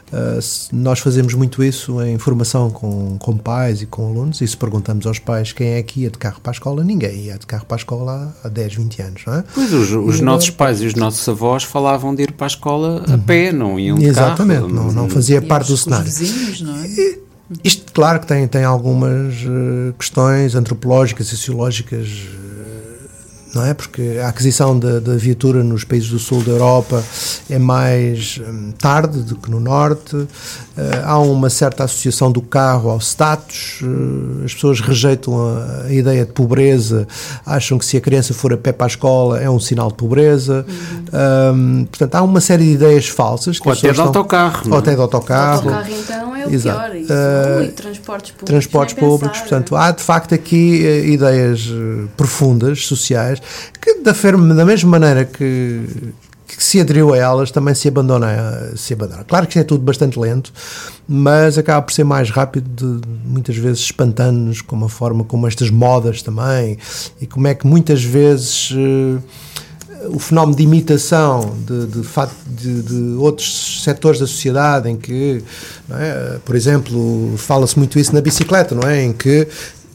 Uh, 0.07 0.39
nós 0.71 0.99
fazemos 0.99 1.33
muito 1.33 1.61
isso 1.61 2.01
em 2.01 2.17
formação 2.17 2.69
com, 2.69 3.17
com 3.17 3.37
pais 3.37 3.81
e 3.81 3.85
com 3.85 4.07
alunos, 4.07 4.39
e 4.39 4.47
se 4.47 4.55
perguntamos 4.55 5.05
aos 5.05 5.19
pais 5.19 5.51
quem 5.51 5.73
é 5.73 5.83
que 5.83 6.01
ia 6.01 6.09
de 6.09 6.17
carro 6.17 6.39
para 6.41 6.51
a 6.51 6.53
escola, 6.53 6.83
ninguém 6.83 7.25
ia 7.25 7.37
de 7.37 7.45
carro 7.45 7.65
para 7.65 7.75
a 7.75 7.79
escola 7.79 8.33
há, 8.43 8.47
há 8.47 8.49
10, 8.49 8.75
20 8.75 9.01
anos, 9.01 9.21
não 9.27 9.33
é? 9.33 9.43
Pois, 9.53 9.73
os, 9.73 9.91
os 9.91 10.21
nossos 10.21 10.49
pais 10.49 10.81
e 10.81 10.85
os 10.85 10.95
nossos 10.95 11.27
avós 11.27 11.63
falavam 11.63 12.15
de 12.15 12.23
ir 12.23 12.31
para 12.31 12.45
a 12.45 12.47
escola 12.47 13.03
a 13.05 13.11
uhum. 13.11 13.19
pé, 13.19 13.51
não 13.51 13.77
iam 13.77 13.97
de 13.97 14.05
Exatamente, 14.05 14.61
carro. 14.61 14.73
não, 14.73 14.91
não 14.91 15.09
fazia 15.09 15.41
parte 15.41 15.67
do 15.67 15.77
cenário. 15.77 16.05
Vizinhos, 16.05 16.61
não 16.61 16.75
é? 16.77 16.87
E, 16.87 17.27
isto, 17.63 17.91
claro 17.93 18.19
que 18.19 18.27
tem, 18.27 18.47
tem 18.47 18.63
algumas 18.63 19.35
uh, 19.43 19.93
questões 19.97 20.53
antropológicas, 20.53 21.27
sociológicas 21.27 22.07
uh, 22.07 22.46
não 23.57 23.65
é? 23.65 23.73
Porque 23.73 24.19
a 24.23 24.29
aquisição 24.29 24.77
da, 24.77 24.99
da 24.99 25.15
viatura 25.15 25.63
nos 25.63 25.83
países 25.83 26.09
do 26.09 26.19
sul 26.19 26.43
da 26.43 26.51
Europa 26.51 27.03
é 27.49 27.57
mais 27.57 28.39
hum, 28.47 28.71
tarde 28.77 29.21
do 29.21 29.35
que 29.35 29.49
no 29.49 29.59
norte. 29.59 30.15
Uh, 30.15 30.27
há 31.03 31.17
uma 31.17 31.49
certa 31.49 31.85
associação 31.85 32.31
do 32.31 32.41
carro 32.41 32.91
ao 32.91 32.99
status. 32.99 33.81
Uh, 33.81 34.45
as 34.45 34.53
pessoas 34.53 34.79
rejeitam 34.79 35.33
a, 35.39 35.87
a, 35.87 35.91
ideia 35.91 36.23
de 36.23 36.31
pobreza, 36.31 37.07
acham 37.43 37.79
que 37.79 37.85
se 37.85 37.97
a 37.97 38.01
criança 38.01 38.31
for 38.33 38.53
a 38.53 38.57
pé 38.57 38.71
para 38.71 38.85
a 38.85 38.89
escola 38.89 39.39
é 39.39 39.49
um 39.49 39.59
sinal 39.59 39.87
de 39.87 39.95
pobreza. 39.95 40.63
Uhum. 40.67 41.55
Um, 41.55 41.85
portanto, 41.85 42.15
há 42.15 42.21
uma 42.21 42.39
série 42.39 42.65
de 42.65 42.71
ideias 42.73 43.07
falsas. 43.07 43.59
Que 43.59 43.67
Ou 43.67 43.73
até 43.73 43.91
de 43.91 43.99
autocarro. 43.99 44.71
Ou 44.71 44.77
até 44.77 44.93
de 44.93 45.01
autocarro. 45.01 45.67
O 45.67 45.73
autocarro, 45.73 45.95
então, 45.99 46.35
é 46.35 46.36
o 46.47 46.53
Exato. 46.53 46.79
pior. 46.79 46.95
Isso, 46.95 47.13
uh, 47.13 47.59
Ui, 47.59 47.67
transportes 47.69 48.31
públicos. 48.31 48.49
Transportes 48.49 48.95
públicos. 48.95 49.39
Portanto, 49.39 49.75
há 49.75 49.91
de 49.91 50.03
facto 50.03 50.33
aqui 50.33 50.83
ideias 51.05 51.69
profundas, 52.15 52.85
sociais, 52.85 53.41
que 53.81 54.01
da, 54.01 54.11
da 54.11 54.65
mesma 54.65 54.89
maneira 54.89 55.25
que, 55.25 56.13
que 56.47 56.63
se 56.63 56.79
aderiu 56.79 57.13
a 57.13 57.17
elas 57.17 57.51
também 57.51 57.75
se 57.75 57.87
abandona, 57.87 58.71
se 58.75 58.93
abandona. 58.93 59.23
Claro 59.23 59.45
que 59.45 59.51
isto 59.51 59.59
é 59.59 59.63
tudo 59.63 59.83
bastante 59.83 60.17
lento, 60.17 60.51
mas 61.07 61.57
acaba 61.57 61.81
por 61.81 61.93
ser 61.93 62.03
mais 62.03 62.29
rápido, 62.29 62.67
de, 62.99 63.07
muitas 63.25 63.55
vezes 63.57 63.79
espantando-nos 63.79 64.61
com 64.61 64.83
a 64.83 64.89
forma 64.89 65.23
como 65.23 65.47
estas 65.47 65.69
modas 65.69 66.21
também, 66.21 66.77
e 67.21 67.27
como 67.27 67.47
é 67.47 67.53
que 67.53 67.67
muitas 67.67 68.03
vezes 68.03 68.71
uh, 68.71 69.21
o 70.09 70.19
fenómeno 70.19 70.55
de 70.55 70.63
imitação 70.63 71.55
de, 71.65 71.87
de, 71.87 72.01
de, 72.47 72.81
de, 72.81 73.17
outros 73.17 73.83
setores 73.83 74.19
da 74.19 74.27
sociedade, 74.27 74.89
em 74.89 74.97
que, 74.97 75.43
é, 75.91 76.37
por 76.43 76.55
exemplo, 76.55 77.33
fala-se 77.37 77.77
muito 77.77 77.99
isso 77.99 78.13
na 78.13 78.21
bicicleta, 78.21 78.75
não 78.75 78.87
é? 78.87 79.03
Em 79.03 79.13
que 79.13 79.47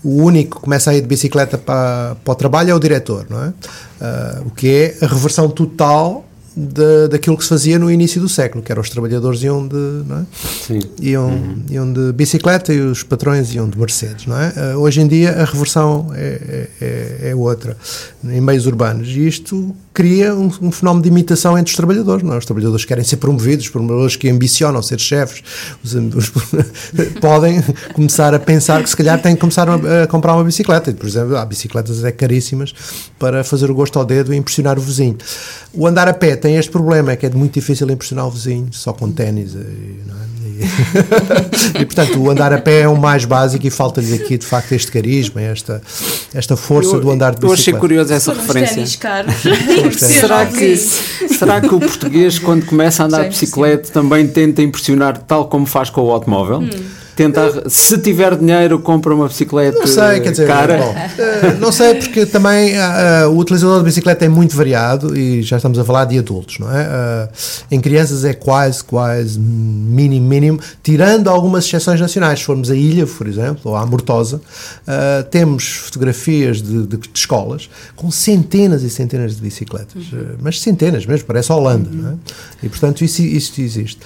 o 0.04 0.22
único 0.22 0.56
que 0.56 0.62
começa 0.62 0.90
a 0.90 0.94
ir 0.94 1.00
de 1.00 1.06
bicicleta 1.06 1.56
para, 1.56 2.16
para 2.24 2.32
o 2.32 2.34
trabalho 2.34 2.70
é 2.70 2.74
o 2.74 2.78
diretor, 2.78 3.26
não 3.30 3.44
é? 3.44 3.48
Uh, 3.48 4.46
o 4.46 4.50
que 4.50 4.68
é 4.68 5.04
a 5.04 5.06
reversão 5.06 5.48
total 5.48 6.24
de, 6.57 7.09
daquilo 7.09 7.36
que 7.36 7.42
se 7.42 7.48
fazia 7.48 7.78
no 7.78 7.90
início 7.90 8.20
do 8.20 8.28
século, 8.28 8.62
que 8.62 8.70
eram 8.70 8.82
os 8.82 8.90
trabalhadores 8.90 9.42
iam 9.42 9.66
de, 9.66 9.76
não 10.07 10.18
é? 10.18 10.26
Sim. 10.66 10.80
Iam, 11.00 11.28
uhum. 11.28 11.62
iam 11.70 11.92
de 11.92 12.12
bicicleta 12.12 12.72
e 12.72 12.80
os 12.80 13.03
patrões 13.03 13.55
iam 13.55 13.68
de 13.68 13.78
Mercedes, 13.78 14.26
não 14.26 14.38
é? 14.38 14.53
Uh, 14.74 14.78
hoje 14.78 15.00
em 15.00 15.07
dia 15.09 15.30
a 15.30 15.44
reversão 15.44 16.11
é, 16.14 16.68
é, 16.80 16.84
é, 16.84 17.30
é 17.30 17.34
outra, 17.34 17.76
em 18.24 18.40
meios 18.40 18.66
urbanos, 18.66 19.09
e 19.09 19.26
isto 19.26 19.74
cria 19.94 20.34
um, 20.34 20.50
um, 20.61 20.72
fenómeno 20.72 21.03
de 21.03 21.09
imitação 21.09 21.59
entre 21.59 21.70
os 21.70 21.76
trabalhadores, 21.76 22.22
não 22.22 22.34
é? 22.34 22.38
Os 22.38 22.46
trabalhadores 22.46 22.84
querem 22.84 23.05
ser 23.05 23.16
promovidos, 23.16 23.66
os 23.66 23.70
trabalhadores 23.70 24.16
que 24.16 24.28
ambicionam 24.28 24.82
ser 24.82 24.98
chefes, 24.98 25.42
os, 25.82 25.94
os, 25.94 26.32
podem 27.20 27.62
começar 27.94 28.34
a 28.34 28.38
pensar 28.38 28.82
que 28.82 28.90
se 28.90 28.96
calhar 28.96 29.20
têm 29.20 29.34
que 29.34 29.40
começar 29.40 29.68
a, 29.68 30.03
a 30.05 30.07
comprar 30.07 30.34
uma 30.34 30.44
bicicleta, 30.44 30.90
e, 30.90 30.94
por 30.94 31.07
exemplo, 31.07 31.36
há 31.36 31.44
bicicletas 31.44 32.05
é 32.05 32.12
caríssimas 32.12 32.74
para 33.18 33.44
fazer 33.44 33.70
o 33.70 33.74
gosto 33.74 33.98
ao 33.98 34.05
dedo 34.05 34.32
e 34.32 34.36
impressionar 34.36 34.78
o 34.78 34.82
vizinho. 34.82 35.16
O 35.72 35.86
andar 35.86 36.09
a 36.09 36.14
pé 36.14 36.36
tem 36.43 36.57
este 36.57 36.70
problema, 36.70 37.12
é 37.12 37.16
que 37.16 37.24
é 37.24 37.30
muito 37.30 37.55
difícil 37.55 37.88
impressionar 37.88 38.26
o 38.26 38.30
vizinho 38.30 38.68
só 38.72 38.93
com 38.93 39.11
ténis. 39.11 39.55
E, 39.55 39.59
e, 39.59 40.62
e, 41.80 41.84
portanto, 41.84 42.20
o 42.20 42.28
andar 42.28 42.53
a 42.53 42.59
pé 42.59 42.80
é 42.80 42.88
o 42.88 42.97
mais 42.97 43.24
básico 43.24 43.64
e 43.64 43.70
falta-lhes 43.70 44.12
aqui, 44.12 44.36
de 44.36 44.45
facto, 44.45 44.72
este 44.72 44.90
carisma, 44.90 45.40
esta, 45.40 45.80
esta 46.34 46.57
força 46.57 46.97
eu, 46.97 47.01
do 47.01 47.11
andar 47.11 47.30
de 47.30 47.36
bicicleta. 47.36 47.53
Eu 47.53 47.61
achei 47.61 47.74
curiosa 47.74 48.14
essa 48.14 48.34
referência. 48.34 48.82
será, 49.97 50.47
que, 50.47 50.76
será 50.76 51.61
que 51.61 51.74
o 51.74 51.78
português, 51.78 52.38
quando 52.38 52.66
começa 52.66 53.05
a 53.05 53.07
andar 53.07 53.22
de 53.22 53.28
bicicleta, 53.30 53.90
também 53.93 54.26
tenta 54.26 54.61
impressionar 54.62 55.18
tal 55.18 55.47
como 55.47 55.64
faz 55.64 55.90
com 55.90 56.03
o 56.03 56.11
automóvel? 56.11 56.59
Hum 56.59 57.01
tentar, 57.14 57.68
se 57.68 57.98
tiver 57.98 58.36
dinheiro, 58.36 58.78
compra 58.78 59.14
uma 59.14 59.28
bicicleta 59.28 59.78
não 59.78 59.86
sei, 59.86 60.20
quer 60.20 60.30
dizer, 60.30 60.46
cara. 60.46 60.78
Bom, 60.78 60.92
uh, 60.92 61.60
não 61.60 61.72
sei, 61.72 61.94
porque 61.94 62.24
também 62.26 62.74
uh, 62.74 63.28
o 63.30 63.38
utilizador 63.38 63.78
de 63.78 63.84
bicicleta 63.84 64.24
é 64.24 64.28
muito 64.28 64.56
variado 64.56 65.16
e 65.16 65.42
já 65.42 65.56
estamos 65.56 65.78
a 65.78 65.84
falar 65.84 66.06
de 66.06 66.18
adultos, 66.18 66.58
não 66.58 66.70
é? 66.70 66.82
Uh, 66.82 67.28
em 67.70 67.80
crianças 67.80 68.24
é 68.24 68.32
quase, 68.32 68.82
quase 68.82 69.38
mínimo, 69.38 70.26
mínimo, 70.26 70.60
tirando 70.82 71.28
algumas 71.28 71.64
exceções 71.64 72.00
nacionais. 72.00 72.40
Se 72.40 72.44
formos 72.46 72.70
à 72.70 72.74
Ilha, 72.74 73.06
por 73.06 73.26
exemplo, 73.26 73.70
ou 73.70 73.76
à 73.76 73.84
Mortosa, 73.84 74.40
temos 75.30 75.64
fotografias 75.64 76.62
de, 76.62 76.86
de, 76.86 76.96
de, 76.96 77.10
escolas 77.14 77.68
com 77.94 78.10
centenas 78.10 78.82
e 78.82 78.90
centenas 78.90 79.36
de 79.36 79.42
bicicletas, 79.42 80.12
uhum. 80.12 80.36
mas 80.40 80.60
centenas 80.60 81.06
mesmo, 81.06 81.26
parece 81.26 81.52
a 81.52 81.54
Holanda, 81.54 81.88
uhum. 81.90 81.96
não 81.96 82.10
é? 82.10 82.14
E 82.62 82.68
portanto 82.68 83.04
isso, 83.04 83.22
isso 83.22 83.60
existe. 83.60 84.00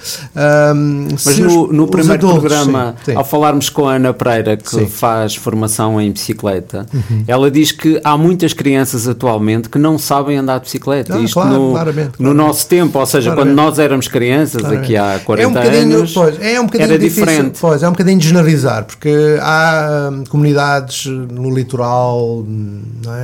mas 1.25 1.37
no, 1.39 1.71
no 1.71 1.87
primeiro 1.87 2.27
adultos, 2.27 2.39
programa. 2.39 2.91
Sim 2.91 2.96
Sim. 3.03 3.15
ao 3.15 3.23
falarmos 3.23 3.69
com 3.69 3.87
a 3.87 3.95
Ana 3.95 4.13
Pereira, 4.13 4.57
que 4.57 4.69
Sim. 4.69 4.87
faz 4.87 5.35
formação 5.35 5.99
em 5.99 6.11
bicicleta, 6.11 6.85
uhum. 6.93 7.23
ela 7.27 7.49
diz 7.49 7.71
que 7.71 7.99
há 8.03 8.17
muitas 8.17 8.53
crianças 8.53 9.07
atualmente 9.07 9.69
que 9.69 9.77
não 9.77 9.97
sabem 9.97 10.37
andar 10.37 10.57
de 10.59 10.65
bicicleta. 10.65 11.15
Ah, 11.15 11.19
Isto 11.19 11.33
claro, 11.33 11.51
no, 11.51 11.71
claramente, 11.71 12.11
no 12.19 12.33
nosso 12.33 12.67
tempo, 12.67 12.99
ou 12.99 13.05
seja, 13.05 13.31
claramente. 13.31 13.55
quando 13.55 13.65
nós 13.65 13.79
éramos 13.79 14.07
crianças, 14.07 14.61
claramente. 14.61 14.83
aqui 14.83 14.97
há 14.97 15.19
40 15.19 15.59
é 15.59 15.63
um 15.63 15.95
anos, 15.95 16.13
pois, 16.13 16.41
é 16.41 16.59
um 16.59 16.65
bocadinho 16.65 16.89
era 16.89 16.99
difícil, 16.99 17.25
diferente. 17.25 17.57
Pois, 17.59 17.83
é 17.83 17.87
um 17.87 17.91
bocadinho 17.91 18.19
de 18.19 18.27
generalizar, 18.27 18.85
porque 18.85 19.37
há 19.41 20.09
hum, 20.11 20.23
comunidades 20.29 21.05
no 21.05 21.53
litoral, 21.53 22.45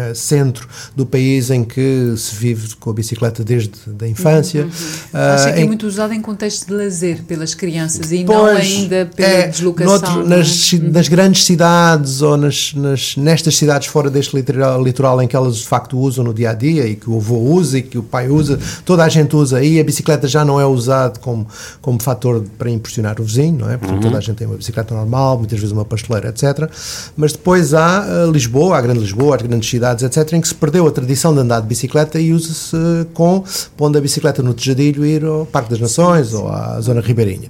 é, 0.10 0.14
centro 0.14 0.68
do 0.96 1.06
país, 1.06 1.50
em 1.50 1.64
que 1.64 2.14
se 2.18 2.36
vive 2.36 2.76
com 2.76 2.90
a 2.90 2.94
bicicleta 2.94 3.44
desde 3.44 3.72
a 4.02 4.08
infância. 4.08 4.64
Uhum. 4.64 4.70
Uh, 4.70 5.34
Acho 5.34 5.54
que 5.54 5.62
é 5.62 5.66
muito 5.66 5.88
usado 5.88 6.14
em 6.14 6.22
contexto 6.22 6.68
de 6.68 6.74
lazer 6.74 7.24
pelas 7.24 7.54
crianças 7.54 8.12
e 8.12 8.24
pois, 8.24 8.38
não 8.38 8.46
ainda 8.46 9.10
pela 9.16 9.30
é, 9.30 9.48
deslocação. 9.64 10.18
Noutro, 10.18 10.28
nas, 10.28 10.74
nas, 10.74 11.08
grandes 11.08 11.46
cidades 11.46 12.22
ou 12.22 12.38
nas, 12.38 12.74
nas, 12.74 13.16
nestas 13.16 13.56
cidades 13.56 13.88
fora 13.88 14.10
deste 14.10 14.36
litoral, 14.36 14.84
litoral 14.84 15.22
em 15.22 15.28
que 15.28 15.36
elas 15.36 15.58
de 15.58 15.68
facto 15.68 15.98
usam 15.98 16.24
no 16.24 16.34
dia 16.34 16.52
a 16.52 16.54
dia 16.54 16.86
e 16.86 16.96
que 16.96 17.10
o 17.10 17.18
avô 17.18 17.38
usa 17.38 17.78
e 17.78 17.82
que 17.82 17.98
o 17.98 18.04
pai 18.04 18.30
usa, 18.30 18.60
toda 18.86 19.04
a 19.04 19.10
gente 19.10 19.36
usa 19.36 19.64
e 19.64 19.80
a 19.80 19.84
bicicleta 19.84 20.28
já 20.28 20.44
não 20.44 20.60
é 20.60 20.66
usada 20.66 21.20
como, 21.20 21.48
como 21.82 22.02
fator 22.02 22.44
para 22.58 22.70
impressionar 22.70 23.20
o 23.20 23.24
vizinho, 23.24 23.60
não 23.60 23.70
é? 23.70 23.78
Porque 23.78 23.94
uhum. 23.94 24.02
toda 24.02 24.18
a 24.18 24.22
gente 24.22 24.36
tem 24.36 24.48
uma 24.48 24.58
bicicleta 24.58 24.94
normal, 24.94 25.38
muitas 25.38 25.60
vezes 25.60 25.72
uma 25.72 25.86
pasteleira, 25.86 26.30
etc. 26.30 26.70
Mas 27.16 27.34
depois 27.34 27.74
há 27.74 28.06
eh, 28.08 28.32
Lisboa, 28.32 28.78
a 28.78 28.82
Grande 28.82 29.00
Lisboa, 29.00 29.36
as 29.36 29.42
grandes 29.42 29.70
cidades, 29.70 30.04
etc., 30.04 30.34
em 30.34 30.42
que 30.42 30.48
se 30.48 30.56
perdeu 30.56 30.88
a 30.88 30.92
tradição 30.92 31.34
de 31.34 31.40
andar 31.40 31.62
de 31.62 31.68
bicicleta 31.68 32.20
e 32.20 32.34
usa-se 32.34 32.76
com 33.14 33.44
pondo 33.78 33.98
a 33.98 34.02
bicicleta 34.02 34.42
no 34.42 34.54
Tejadilho 34.54 35.06
e 35.06 35.16
ir 35.16 35.26
ao 35.26 35.46
Parque 35.46 35.70
das 35.70 35.80
Nações 35.80 36.34
ou 36.34 36.50
à 36.50 36.80
Zona 36.82 37.02
Ribeirinha. 37.02 37.50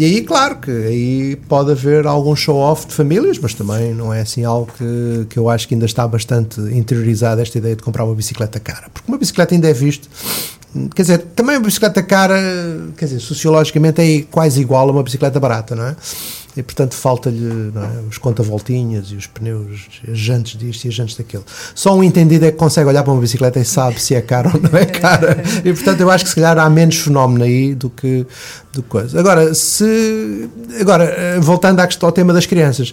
E 0.00 0.04
aí, 0.06 0.22
claro, 0.22 0.56
que 0.56 0.70
aí 0.70 1.36
pode 1.46 1.72
haver 1.72 2.06
algum 2.06 2.34
show-off 2.34 2.86
de 2.86 2.94
famílias, 2.94 3.38
mas 3.38 3.52
também 3.52 3.92
não 3.92 4.10
é 4.10 4.22
assim 4.22 4.44
algo 4.44 4.72
que, 4.72 5.26
que 5.28 5.38
eu 5.38 5.50
acho 5.50 5.68
que 5.68 5.74
ainda 5.74 5.84
está 5.84 6.08
bastante 6.08 6.58
interiorizada 6.74 7.42
esta 7.42 7.58
ideia 7.58 7.76
de 7.76 7.82
comprar 7.82 8.06
uma 8.06 8.14
bicicleta 8.14 8.58
cara. 8.58 8.88
Porque 8.90 9.12
uma 9.12 9.18
bicicleta 9.18 9.54
ainda 9.54 9.68
é 9.68 9.74
visto 9.74 10.08
quer 10.94 11.02
dizer, 11.02 11.18
também 11.34 11.56
uma 11.56 11.64
bicicleta 11.64 12.02
cara, 12.02 12.36
quer 12.96 13.06
dizer, 13.06 13.20
sociologicamente 13.20 14.00
é 14.00 14.22
quase 14.30 14.60
igual 14.60 14.88
a 14.88 14.92
uma 14.92 15.02
bicicleta 15.02 15.38
barata, 15.40 15.74
não 15.74 15.86
é? 15.86 15.96
e 16.56 16.62
portanto 16.62 16.94
falta-lhe 16.94 17.72
é, 17.74 18.08
os 18.08 18.18
conta-voltinhas 18.18 19.08
e 19.10 19.16
os 19.16 19.26
pneus, 19.26 19.88
as 20.10 20.18
jantes 20.18 20.58
disto 20.58 20.84
e 20.84 20.88
as 20.88 20.94
jantes 20.94 21.16
daquilo. 21.16 21.44
Só 21.74 21.94
um 21.94 22.02
entendido 22.02 22.44
é 22.44 22.50
que 22.50 22.58
consegue 22.58 22.88
olhar 22.88 23.02
para 23.02 23.12
uma 23.12 23.20
bicicleta 23.20 23.60
e 23.60 23.64
sabe 23.64 24.00
se 24.00 24.14
é 24.14 24.20
cara 24.20 24.50
ou 24.52 24.60
não 24.60 24.78
é 24.78 24.84
cara. 24.84 25.40
E 25.64 25.72
portanto 25.72 26.00
eu 26.00 26.10
acho 26.10 26.24
que 26.24 26.30
se 26.30 26.36
calhar 26.36 26.58
há 26.58 26.68
menos 26.70 26.96
fenómeno 26.96 27.44
aí 27.44 27.74
do 27.74 27.90
que, 27.90 28.26
do 28.72 28.82
que 28.82 28.88
coisa. 28.88 29.18
Agora, 29.18 29.54
se, 29.54 30.48
agora, 30.80 31.04
eh, 31.04 31.40
voltando 31.40 31.80
ao 31.80 32.12
tema 32.12 32.32
das 32.32 32.46
crianças. 32.46 32.92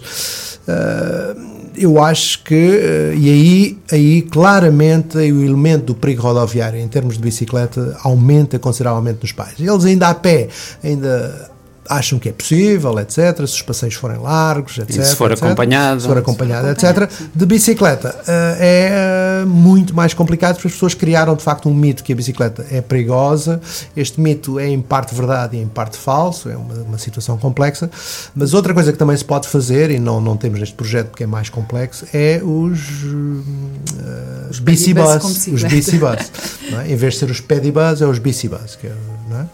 Uh, 0.68 1.57
eu 1.80 2.02
acho 2.02 2.42
que, 2.42 2.54
eh, 2.54 3.14
e 3.16 3.30
aí, 3.30 3.78
aí 3.90 4.22
claramente 4.22 5.16
o 5.16 5.44
elemento 5.44 5.86
do 5.86 5.94
perigo 5.94 6.22
rodoviário 6.22 6.78
em 6.78 6.88
termos 6.88 7.16
de 7.16 7.22
bicicleta 7.22 7.96
aumenta 8.02 8.58
consideravelmente 8.58 9.18
nos 9.22 9.32
pais. 9.32 9.54
Eles 9.58 9.84
ainda 9.84 10.08
a 10.08 10.14
pé, 10.14 10.48
ainda 10.82 11.50
acham 11.88 12.18
que 12.18 12.28
é 12.28 12.32
possível, 12.32 12.98
etc. 12.98 13.36
Se 13.38 13.42
os 13.44 13.62
passeios 13.62 13.94
forem 13.94 14.18
largos, 14.18 14.78
etc. 14.78 14.96
E 14.96 15.04
se 15.04 15.16
for 15.16 15.30
etc, 15.30 15.44
acompanhado. 15.44 16.00
Se 16.00 16.06
for 16.06 16.18
acompanhado, 16.18 16.68
etc. 16.68 17.10
De 17.34 17.46
bicicleta 17.46 18.14
uh, 18.20 18.56
é 18.58 19.42
uh, 19.44 19.46
muito 19.46 19.94
mais 19.94 20.14
complicado 20.14 20.54
porque 20.54 20.68
as 20.68 20.74
pessoas 20.74 20.94
criaram 20.94 21.34
de 21.34 21.42
facto 21.42 21.68
um 21.68 21.74
mito 21.74 22.04
que 22.04 22.12
a 22.12 22.16
bicicleta 22.16 22.66
é 22.70 22.80
perigosa. 22.80 23.60
Este 23.96 24.20
mito 24.20 24.58
é 24.58 24.68
em 24.68 24.80
parte 24.80 25.14
verdade 25.14 25.56
e 25.56 25.60
em 25.60 25.68
parte 25.68 25.96
falso, 25.96 26.48
é 26.48 26.56
uma, 26.56 26.74
uma 26.74 26.98
situação 26.98 27.38
complexa. 27.38 27.90
Mas 28.34 28.54
outra 28.54 28.74
coisa 28.74 28.92
que 28.92 28.98
também 28.98 29.16
se 29.16 29.24
pode 29.24 29.48
fazer, 29.48 29.90
e 29.90 29.98
não, 29.98 30.20
não 30.20 30.36
temos 30.36 30.60
neste 30.60 30.74
projeto 30.74 31.08
porque 31.08 31.24
é 31.24 31.26
mais 31.26 31.48
complexo, 31.48 32.06
é 32.12 32.40
os, 32.42 33.02
uh, 33.04 34.50
os 34.50 34.58
bicibus. 34.58 35.46
Os 35.46 35.64
bicibus. 35.64 36.30
é? 36.80 36.92
Em 36.92 36.96
vez 36.96 37.14
de 37.14 37.20
ser 37.20 37.30
os 37.30 37.40
pedibus, 37.40 38.02
é 38.02 38.06
os 38.06 38.18
bicibus. 38.18 38.76
Que 38.76 38.88
é, 38.88 38.94
não 39.28 39.40
é? 39.40 39.46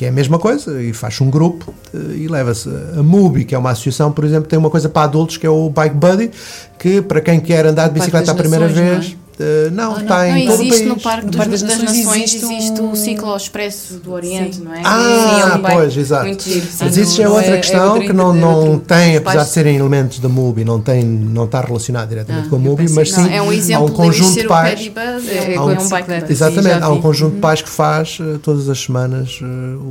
Que 0.00 0.06
é 0.06 0.08
a 0.08 0.12
mesma 0.12 0.38
coisa, 0.38 0.82
e 0.82 0.94
faz 0.94 1.20
um 1.20 1.28
grupo 1.28 1.74
eh, 1.92 1.98
e 2.20 2.26
leva-se. 2.26 2.70
A 2.96 3.02
MUBI, 3.02 3.44
que 3.44 3.54
é 3.54 3.58
uma 3.58 3.72
associação, 3.72 4.10
por 4.10 4.24
exemplo, 4.24 4.48
tem 4.48 4.58
uma 4.58 4.70
coisa 4.70 4.88
para 4.88 5.02
adultos 5.02 5.36
que 5.36 5.46
é 5.46 5.50
o 5.50 5.68
Bike 5.68 5.94
Buddy, 5.94 6.30
que 6.78 7.02
para 7.02 7.20
quem 7.20 7.38
quer 7.38 7.66
andar 7.66 7.88
de 7.88 8.00
bicicleta 8.00 8.32
a 8.32 8.34
primeira 8.34 8.66
nações, 8.66 9.08
vez. 9.08 9.16
Uh, 9.40 9.70
não, 9.72 9.94
Ah, 9.96 10.00
está 10.02 10.18
não, 10.18 10.36
em 10.36 10.44
Não 10.44 10.52
todo 10.52 10.60
o 10.60 10.62
existe 10.66 10.78
país. 10.84 10.88
no 10.96 11.00
Parque 11.00 11.26
No 11.26 11.32
Parque 11.32 11.50
das, 11.52 11.62
das 11.62 11.78
Nações, 11.78 11.98
Nações 12.04 12.22
existe, 12.34 12.54
existe 12.54 12.80
um- 12.82 12.90
o 12.90 12.96
ciclo 12.96 13.34
expresso 13.36 13.94
do 13.94 14.12
Oriente, 14.12 14.56
Sim. 14.56 14.64
não 14.64 14.74
é? 14.74 14.82
Ah, 14.84 14.98
Sim, 15.00 15.40
é 15.40 15.54
um 15.54 15.62
pois, 15.76 15.96
exato. 15.96 16.26
Muito 16.26 16.42
giro. 16.44 16.66
Mas 16.78 16.96
isso 16.98 17.16
já 17.16 17.22
é 17.22 17.26
não 17.26 17.34
outra 17.36 17.50
é- 17.50 17.54
é 17.54 17.60
questão 17.60 17.88
outra 17.92 18.06
que 18.06 18.12
não, 18.12 18.34
é 18.36 18.38
não 18.38 18.78
tem, 18.78 19.16
apesar 19.16 19.34
pais- 19.36 19.46
de 19.48 19.52
serem 19.54 19.76
elementos 19.76 20.18
da 20.18 20.28
MUBI, 20.28 20.64
não, 20.64 20.78
tem, 20.80 21.02
não 21.04 21.44
está 21.44 21.62
relacionado 21.62 22.08
diretamente 22.10 22.46
Ah, 22.48 22.50
com 22.50 22.56
a 22.56 22.58
MUBI, 22.58 22.90
mas 22.90 23.12
sim 23.12 23.22
Não, 23.22 23.30
é 23.30 23.40
um 23.40 23.50
exemplo 23.52 23.82
há 23.82 23.86
um 23.86 23.92
conjunto 23.94 24.34
de 24.34 24.44
o 24.44 24.48
pais. 24.48 24.80
É, 24.94 25.52
é, 25.52 25.54
é 25.54 25.60
um 25.60 25.88
bike. 25.88 26.32
Exatamente, 26.32 26.82
há 26.82 26.88
um 26.90 27.00
conjunto 27.00 27.34
de 27.36 27.40
pais 27.40 27.62
que 27.62 27.68
faz 27.70 28.18
eh, 28.20 28.38
todas 28.42 28.68
as 28.68 28.78
semanas 28.78 29.38
eh, 29.42 29.46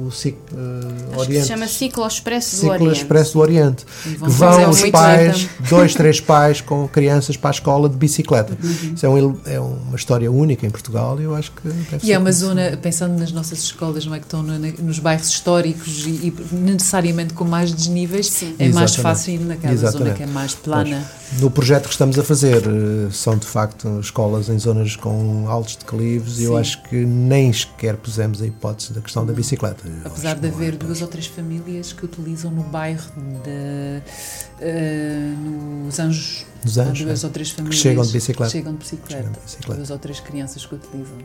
o 0.06 0.12
ciclo 0.12 0.40
Oriente. 1.18 1.42
se 1.42 1.48
chama 1.48 1.68
Ciclo 1.68 2.06
Expresso 2.08 2.52
do 2.56 2.60
Ciclo 2.60 2.74
Oriente. 2.76 2.98
Expresso 2.98 3.34
do 3.34 3.40
Oriente. 3.40 3.86
Que 4.04 4.10
vão 4.30 4.70
os 4.70 4.84
pais, 4.92 5.48
dois, 5.70 5.96
três 5.96 6.20
pais 6.22 6.62
com 6.62 6.88
crianças 6.88 7.36
para 7.36 7.50
a 7.50 7.52
escola 7.52 7.90
de 7.90 7.96
bicicleta. 7.98 8.56
Uhum. 8.64 8.94
Isso 8.96 9.06
é, 9.06 9.10
um, 9.10 9.39
é 9.46 9.60
uma 9.60 9.96
história 9.96 10.32
única 10.32 10.66
em 10.66 10.70
Portugal 10.70 11.20
e 11.20 11.24
eu 11.24 11.36
acho 11.36 11.52
que 11.52 11.68
deve 11.68 11.98
E 11.98 12.00
ser 12.08 12.12
é 12.14 12.18
uma 12.18 12.32
zona, 12.32 12.78
pensando 12.82 13.18
nas 13.20 13.32
nossas 13.32 13.60
escolas, 13.60 14.06
não 14.06 14.14
é 14.16 14.20
que 14.20 14.26
estão 14.26 14.42
no- 14.44 14.58
nos 14.60 15.00
bairros 15.00 15.28
históricos 15.30 16.06
e, 16.06 16.10
e 16.28 16.34
necessariamente 16.56 17.34
com 17.34 17.44
mais 17.46 17.72
desníveis, 17.74 18.28
Sim. 18.30 18.56
é 18.60 18.70
mais 18.70 18.92
Exatamente. 18.92 19.02
fácil 19.02 19.34
ir 19.36 19.40
naquela 19.40 19.76
zona 19.76 19.90
Exatamente. 19.90 20.18
que 20.18 20.24
é 20.24 20.28
mais 20.28 20.56
plana. 20.56 21.12
No 21.40 21.52
projeto 21.52 21.84
que 21.86 21.92
estamos 21.92 22.18
a 22.18 22.24
fazer, 22.24 22.64
eh, 22.66 23.10
são 23.12 23.38
de 23.38 23.46
facto 23.46 24.00
escolas 24.00 24.50
em 24.50 24.58
zonas 24.58 24.96
com 24.96 25.46
altos 25.48 25.76
declives 25.76 26.40
e 26.40 26.44
eu 26.46 26.54
Sim. 26.54 26.60
acho 26.60 26.84
que 26.84 26.96
nem 27.06 27.54
sequer 27.54 27.98
pusemos 27.98 28.42
a 28.42 28.48
hipótese 28.48 28.94
da 28.94 29.02
questão 29.02 29.26
da 29.26 29.34
bicicleta. 29.34 29.84
Eu 29.88 30.08
Apesar 30.12 30.36
de 30.40 30.48
é 30.48 30.50
haver 30.50 30.70
hipótese. 30.74 30.88
duas 30.88 31.02
ou 31.02 31.08
três 31.08 31.28
famílias 31.28 31.94
que 31.94 32.04
utilizam 32.06 32.50
no 32.52 32.64
bairro 32.64 33.12
de, 33.44 34.02
eh, 34.62 35.32
nos 35.86 36.00
Anjos, 36.00 36.46
Nos 36.64 36.78
há 36.78 36.84
Anjos, 36.84 37.06
duas 37.06 37.24
é. 37.24 37.28
ou 37.28 37.32
três 37.34 37.50
famílias 37.52 37.80
chegam 37.82 38.04
de 38.04 38.12
bicicleta. 38.12 38.52
chegam 38.52 38.74
de 38.74 38.80
bicicleta. 38.80 39.16
Chegam 39.16 39.32
de 39.32 39.40
bicicleta. 39.40 39.76
Duas 39.78 39.90
ou 39.92 39.98
três 40.00 40.20
crianças 40.20 40.66
que 40.66 40.76
utilizam. 40.76 41.16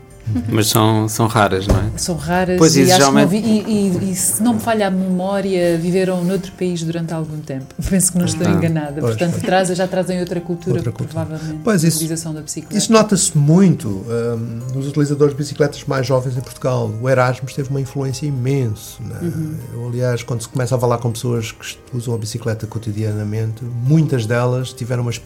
Mas 0.49 0.67
são, 0.67 1.07
são 1.07 1.27
raras, 1.27 1.67
não 1.67 1.75
é? 1.77 1.91
São 1.97 2.15
raras 2.15 2.57
Pois, 2.57 2.75
e, 2.75 2.81
isso 2.81 2.93
acho 2.93 2.99
que 3.05 3.11
não 3.11 3.19
geralmente- 3.29 3.63
vi- 3.63 3.71
e, 3.71 4.07
e- 4.07 4.11
e 4.11 4.15
se 4.15 4.41
não 4.41 4.53
me 4.55 4.59
falha 4.59 4.87
a 4.87 4.91
memória, 4.91 5.77
viveram 5.77 6.23
noutro 6.23 6.51
país 6.53 6.81
durante 6.83 7.13
algum 7.13 7.39
tempo. 7.41 7.65
Penso 7.89 8.11
que 8.13 8.17
não 8.17 8.25
estou 8.25 8.47
Ah, 8.47 8.51
enganada. 8.51 9.01
pois, 9.01 9.15
Portanto, 9.15 9.31
pois. 9.33 9.43
traz, 9.43 9.69
já 9.69 9.87
trazem 9.87 10.19
outra 10.19 10.41
cultura, 10.41 10.77
Outra 10.77 10.91
cultura. 10.91 11.25
provavelmente, 11.25 11.61
Pois, 11.63 11.81
da 11.83 11.87
isso- 11.87 11.97
utilização 11.97 12.33
da 12.33 12.41
bicicleta. 12.41 12.75
Isso 12.77 12.91
nota-se 12.91 13.37
muito 13.37 13.87
hum, 13.89 14.59
nos 14.73 14.87
utilizadores 14.87 15.33
de 15.33 15.37
bicicletas 15.37 15.83
mais 15.85 16.07
jovens 16.07 16.35
em 16.37 16.41
Portugal. 16.41 16.91
O 17.01 17.09
Erasmus 17.09 17.53
teve 17.53 17.69
uma 17.69 17.81
influência 17.81 18.25
imensa. 18.25 19.03
né? 19.03 19.19
Uhum. 19.21 19.55
Eu, 19.73 19.87
aliás, 19.89 20.23
quando 20.23 20.41
se 20.41 20.47
começa 20.49 20.75
a 20.75 20.79
falar 20.79 20.97
com 20.97 21.11
pessoas 21.11 21.51
que 21.51 21.77
usam 21.93 22.13
a 22.15 22.17
bicicleta 22.17 22.65
cotidianamente, 22.65 23.63
muitas 23.63 24.25
delas 24.25 24.73
tiveram 24.73 25.01
uma 25.03 25.11
experiência 25.11 25.24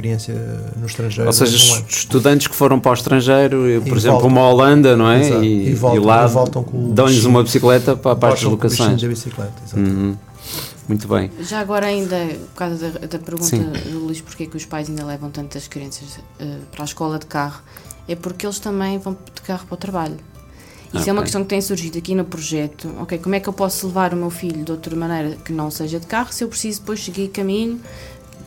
no 0.77 0.85
estrangeiro. 0.85 1.27
Ou 1.27 1.33
seja, 1.33 1.75
ano. 1.75 1.85
estudantes 1.89 2.47
que 2.47 2.55
foram 2.55 2.79
para 2.79 2.91
o 2.91 2.93
estrangeiro, 2.93 3.57
por 3.57 3.93
E 3.95 3.97
exemplo, 3.97 4.19
voltam. 4.19 4.27
uma 4.29 4.47
Holanda, 4.49 4.95
não 4.95 5.09
é? 5.09 5.19
Exato. 5.21 5.43
E, 5.43 5.69
E 5.69 5.73
voltam- 5.73 6.01
e 6.01 6.05
lá 6.05 6.25
e 6.25 6.27
voltam 6.29 6.63
com 6.63 6.89
o 6.89 6.93
dão-lhes 6.93 7.25
uma 7.25 7.43
bicicleta 7.43 7.95
para, 7.95 8.15
para 8.15 8.33
as 8.33 8.39
deslocações. 8.39 9.01
da 9.01 9.07
bicicleta. 9.07 9.53
Uhum. 9.75 10.15
Muito 10.87 11.07
bem. 11.07 11.29
Já 11.41 11.59
agora 11.59 11.85
ainda, 11.85 12.15
por 12.51 12.55
causa 12.57 12.89
da, 12.89 13.05
da 13.05 13.19
pergunta 13.19 13.45
Sim. 13.45 13.71
do 13.91 13.99
Luís, 13.99 14.21
porque 14.21 14.43
é 14.43 14.45
que 14.47 14.57
os 14.57 14.65
pais 14.65 14.89
ainda 14.89 15.05
levam 15.05 15.29
tantas 15.29 15.67
crianças 15.67 16.19
eh, 16.39 16.55
para 16.71 16.83
a 16.83 16.85
escola 16.85 17.19
de 17.19 17.27
carro, 17.27 17.61
é 18.07 18.15
porque 18.15 18.45
eles 18.45 18.57
também 18.59 18.97
vão 18.97 19.13
de 19.35 19.41
carro 19.43 19.65
para 19.67 19.75
o 19.75 19.77
trabalho. 19.77 20.17
Isso 20.91 21.03
Ah, 21.05 21.09
é 21.09 21.13
uma 21.13 21.21
questão 21.21 21.43
que 21.43 21.49
tem 21.49 21.61
surgido 21.61 21.99
aqui 21.99 22.15
no 22.15 22.25
projeto. 22.25 22.89
Ok, 22.99 23.19
como 23.19 23.35
é 23.35 23.39
que 23.39 23.47
eu 23.47 23.53
posso 23.53 23.85
levar 23.85 24.11
o 24.11 24.17
meu 24.17 24.31
filho 24.31 24.65
de 24.65 24.71
outra 24.71 24.95
maneira 24.95 25.35
que 25.45 25.53
não 25.53 25.69
seja 25.69 25.99
de 25.99 26.07
carro 26.07 26.33
se 26.33 26.43
eu 26.43 26.47
preciso 26.47 26.79
depois 26.79 27.03
seguir 27.05 27.27
caminho? 27.27 27.79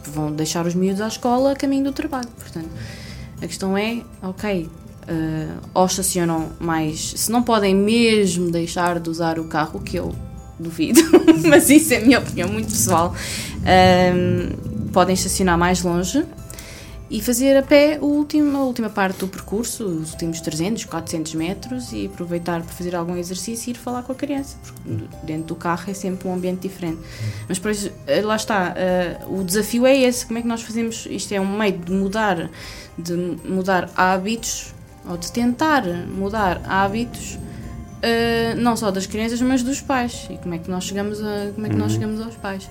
Vão 0.04 0.32
deixar 0.32 0.66
os 0.66 0.74
miúdos 0.74 1.00
à 1.00 1.08
escola 1.08 1.52
a 1.52 1.56
caminho 1.56 1.84
do 1.84 1.92
trabalho. 1.92 2.28
Portanto, 2.38 2.68
a 3.40 3.46
questão 3.46 3.76
é, 3.76 4.02
ok, 4.22 4.68
eh, 5.08 5.48
ou 5.74 5.86
estacionam 5.86 6.50
mais. 6.60 7.14
Se 7.16 7.30
não 7.32 7.42
podem 7.42 7.74
mesmo 7.74 8.50
deixar 8.50 9.00
de 9.00 9.10
usar 9.10 9.38
o 9.38 9.44
carro, 9.44 9.80
que 9.80 9.96
eu 9.96 10.14
duvido, 10.58 11.00
mas 11.48 11.68
isso 11.70 11.92
é 11.94 11.96
a 11.96 12.00
minha 12.00 12.18
opinião 12.20 12.48
muito 12.48 12.68
pessoal, 12.68 13.14
ehm, 13.66 14.50
podem 14.92 15.14
estacionar 15.14 15.58
mais 15.58 15.82
longe 15.82 16.24
e 17.12 17.20
fazer 17.20 17.54
a 17.58 17.62
pé 17.62 17.98
o 18.00 18.06
último, 18.06 18.56
a 18.56 18.64
última 18.64 18.88
parte 18.88 19.18
do 19.18 19.28
percurso, 19.28 19.84
os 19.84 20.12
últimos 20.12 20.40
300, 20.40 20.86
400 20.86 21.34
metros 21.34 21.92
e 21.92 22.06
aproveitar 22.06 22.62
para 22.62 22.72
fazer 22.72 22.96
algum 22.96 23.14
exercício 23.16 23.68
e 23.68 23.72
ir 23.72 23.76
falar 23.76 24.02
com 24.02 24.12
a 24.12 24.14
criança, 24.14 24.56
porque 24.62 25.04
dentro 25.22 25.48
do 25.48 25.54
carro 25.54 25.90
é 25.90 25.92
sempre 25.92 26.26
um 26.26 26.32
ambiente 26.32 26.60
diferente. 26.60 27.00
Mas 27.46 27.58
por 27.58 27.70
isso, 27.70 27.92
eh, 28.06 28.22
lá 28.22 28.36
está, 28.36 28.72
eh, 28.78 29.18
o 29.28 29.44
desafio 29.44 29.84
é 29.84 29.94
esse, 29.94 30.24
como 30.24 30.38
é 30.38 30.42
que 30.42 30.48
nós 30.48 30.62
fazemos, 30.62 31.06
isto 31.10 31.34
é 31.34 31.38
um 31.38 31.58
meio 31.58 31.76
de 31.76 31.92
mudar, 31.92 32.50
de 32.96 33.14
mudar 33.44 33.90
hábitos, 33.94 34.72
ou 35.06 35.18
de 35.18 35.30
tentar 35.30 35.84
mudar 36.08 36.62
hábitos, 36.64 37.38
eh, 38.02 38.54
não 38.56 38.76
só 38.76 38.90
das 38.90 39.06
crianças, 39.06 39.40
mas 39.40 39.62
dos 39.62 39.80
pais. 39.80 40.26
E 40.28 40.36
como 40.38 40.54
é 40.54 40.58
que 40.58 40.70
nós 40.70 40.84
chegamos, 40.84 41.20
a, 41.22 41.50
como 41.54 41.66
é 41.66 41.70
que 41.70 41.76
nós 41.76 41.92
chegamos 41.92 42.20
aos 42.20 42.34
pais? 42.34 42.68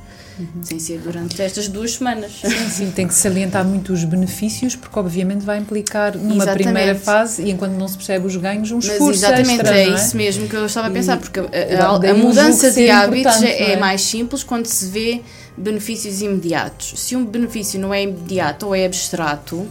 Sem 0.63 0.79
ser 0.79 0.99
durante 0.99 1.39
estas 1.41 1.67
duas 1.67 1.93
semanas. 1.95 2.31
Sim, 2.41 2.69
sim, 2.69 2.91
tem 2.91 3.07
que 3.07 3.13
salientar 3.13 3.63
muito 3.63 3.93
os 3.93 4.03
benefícios, 4.03 4.75
porque 4.75 4.97
obviamente 4.97 5.45
vai 5.45 5.59
implicar 5.59 6.17
numa 6.17 6.35
Exatamente. 6.35 6.63
primeira 6.63 6.95
fase 6.95 7.43
e 7.43 7.51
enquanto 7.51 7.73
não 7.73 7.87
se 7.87 7.95
percebe 7.97 8.25
os 8.25 8.35
ganhos, 8.37 8.71
um 8.71 8.75
Mas 8.77 8.85
esforço 8.85 9.11
exatamente, 9.19 9.51
extra, 9.61 9.77
é 9.77 9.85
não 9.87 9.95
isso 9.95 10.17
mesmo 10.17 10.47
que 10.47 10.55
eu 10.55 10.65
estava 10.65 10.87
a 10.87 10.91
pensar, 10.91 11.17
porque 11.17 11.39
a, 11.41 11.43
a- 11.43 12.11
a 12.11 12.13
mudança 12.15 12.71
de 12.71 12.89
hábitos 12.89 13.41
é, 13.43 13.59
não 13.67 13.73
é? 13.73 13.77
mais 13.77 14.01
simples 14.01 14.43
quando 14.43 14.65
se 14.65 14.85
vê 14.85 15.21
benefícios 15.55 16.21
imediatos. 16.21 16.93
Se 16.99 17.15
um 17.15 17.23
benefício 17.23 17.79
não 17.79 17.93
é 17.93 18.01
imediato 18.01 18.65
ou 18.67 18.73
é 18.73 18.85
abstrato, 18.85 19.67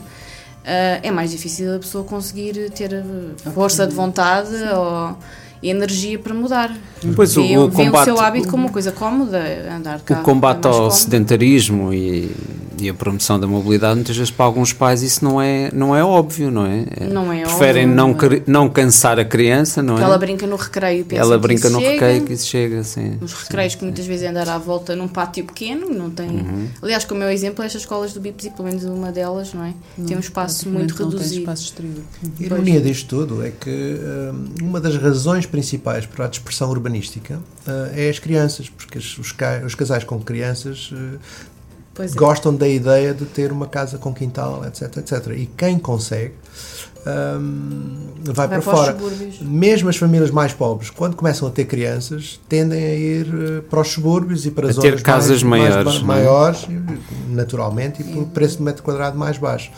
ah, 0.65 1.01
é 1.03 1.11
mais 1.11 1.31
difícil 1.33 1.75
a 1.75 1.79
pessoa 1.81 2.05
conseguir 2.05 2.71
ter 2.71 3.03
força 3.55 3.87
de 3.87 3.95
vontade 3.95 4.55
ou 4.73 5.17
energia 5.69 6.19
para 6.19 6.33
mudar. 6.35 6.77
Pois 7.17 7.37
o, 7.37 7.43
Vê, 7.47 7.57
o 7.59 7.69
vê 7.69 7.85
combate, 7.85 8.03
o 8.03 8.05
seu 8.05 8.21
hábito 8.21 8.49
como 8.49 8.65
uma 8.65 8.73
coisa 8.73 8.93
cómoda, 8.93 9.39
andar 9.77 10.01
carro. 10.01 10.21
o 10.21 10.25
combate 10.25 10.65
é 10.67 10.69
ao 10.69 10.75
cómodo. 10.75 10.95
sedentarismo 10.95 11.93
e, 11.95 12.31
e 12.79 12.89
a 12.91 12.95
promoção 12.95 13.39
da 13.41 13.47
mobilidade, 13.47 13.95
muitas 13.97 14.17
vezes 14.17 14.31
para 14.31 14.45
alguns 14.45 14.73
pais 14.73 15.03
isso 15.03 15.25
não 15.25 15.41
é, 15.41 15.71
não 15.73 15.95
é 15.97 16.05
óbvio, 16.05 16.51
não 16.51 16.67
é? 16.67 16.85
Não 17.11 17.33
é 17.33 17.43
Preferem 17.43 17.85
óbvio, 17.85 17.97
não, 17.97 18.09
não 18.09 18.37
é. 18.37 18.43
não 18.47 18.69
cansar 18.69 19.19
a 19.19 19.25
criança, 19.25 19.83
não 19.83 19.95
Porque 19.95 20.05
é? 20.05 20.07
ela 20.09 20.19
brinca 20.19 20.47
no 20.47 20.57
recreio 20.57 21.01
e 21.01 21.05
pensa 21.05 21.23
Ela 21.23 21.37
que 21.37 21.43
brinca 21.43 21.67
isso 21.67 21.73
no 21.73 21.79
chega. 21.81 21.93
recreio 21.93 22.23
que 22.25 22.33
isso 22.35 22.47
chega, 22.47 22.85
sim. 22.85 23.19
Nos 23.21 23.33
recreios 23.35 23.75
que 23.75 23.85
muitas 23.85 24.07
vezes 24.07 24.23
é 24.25 24.29
andar 24.29 24.49
à 24.49 24.59
volta 24.59 24.95
num 24.95 25.09
pátio 25.09 25.45
pequeno, 25.45 25.89
não 25.89 26.11
tem. 26.11 26.29
Uhum. 26.29 26.69
Aliás, 26.83 27.05
como 27.07 27.21
meu 27.21 27.31
exemplo, 27.31 27.65
estas 27.65 27.83
escolas 27.83 28.13
do 28.13 28.21
BIPSI, 28.21 28.51
pelo 28.51 28.69
menos 28.69 28.85
uma 28.85 29.11
delas, 29.11 29.53
não 29.55 29.65
é? 29.65 29.73
tem 30.07 30.17
um 30.17 30.21
espaço 30.21 30.69
muito 30.69 30.91
não 30.91 30.97
tem 31.11 31.19
reduzido. 31.19 31.41
espaço 31.41 31.63
exterior. 31.65 32.03
A 32.39 32.43
ironia 32.43 32.81
disto 32.81 33.09
tudo 33.09 33.45
é 33.45 33.51
que 33.51 33.71
hum, 33.71 34.45
uma 34.63 34.81
das 34.81 34.97
razões 34.97 35.47
principais 35.51 36.07
para 36.07 36.25
a 36.25 36.29
dispersão 36.29 36.71
urbanística 36.71 37.35
hum, 37.67 37.71
é 37.95 38.09
as 38.09 38.19
crianças, 38.19 38.69
porque 38.69 38.99
os, 38.99 39.19
os 39.19 39.33
ca- 39.33 39.63
os 39.65 39.75
casais 39.75 40.05
com 40.05 40.21
crianças 40.21 40.93
Pois 41.93 42.13
é. 42.13 42.15
gostam 42.17 42.55
da 42.55 42.69
ideia 42.69 43.13
de 43.13 43.25
ter 43.27 43.51
uma 43.53 43.67
casa 43.67 43.99
com 43.99 44.15
quintal, 44.15 44.65
etc, 44.65 44.97
etc. 44.99 45.27
E 45.37 45.47
quem 45.47 45.79
consegue 45.79 46.35
hum, 47.07 47.97
vai, 48.25 48.35
Vai 48.35 48.49
para, 48.49 48.63
para 48.63 48.77
fora. 48.77 48.93
subúrbios. 48.93 49.41
Mesmo 49.41 49.89
as 49.89 49.97
famílias 49.97 50.31
mais 50.31 50.53
pobres, 50.53 50.91
quando 50.91 51.17
começam 51.17 51.49
a 51.49 51.51
ter 51.51 51.65
crianças, 51.65 52.39
tendem 52.49 52.83
a 52.85 52.95
ir 52.95 53.27
eh, 53.27 53.61
para 53.69 53.81
os 53.81 53.89
subúrbios 53.89 54.47
e 54.47 54.51
para 54.51 54.71
A 54.71 54.75
ter 54.75 54.81
zonas 54.83 55.03
casas 55.03 55.43
mais, 55.43 55.63
mais 55.75 56.03
maiores, 56.03 56.03
não 56.03 56.03
é? 56.03 56.05
maiores, 56.05 56.67
naturalmente, 57.29 58.03
e 58.03 58.05
por 58.05 58.25
preço 58.27 58.59
de 58.59 58.63
metro 58.63 58.83
quadrado 58.83 59.19
mais 59.19 59.39
baixo. 59.39 59.71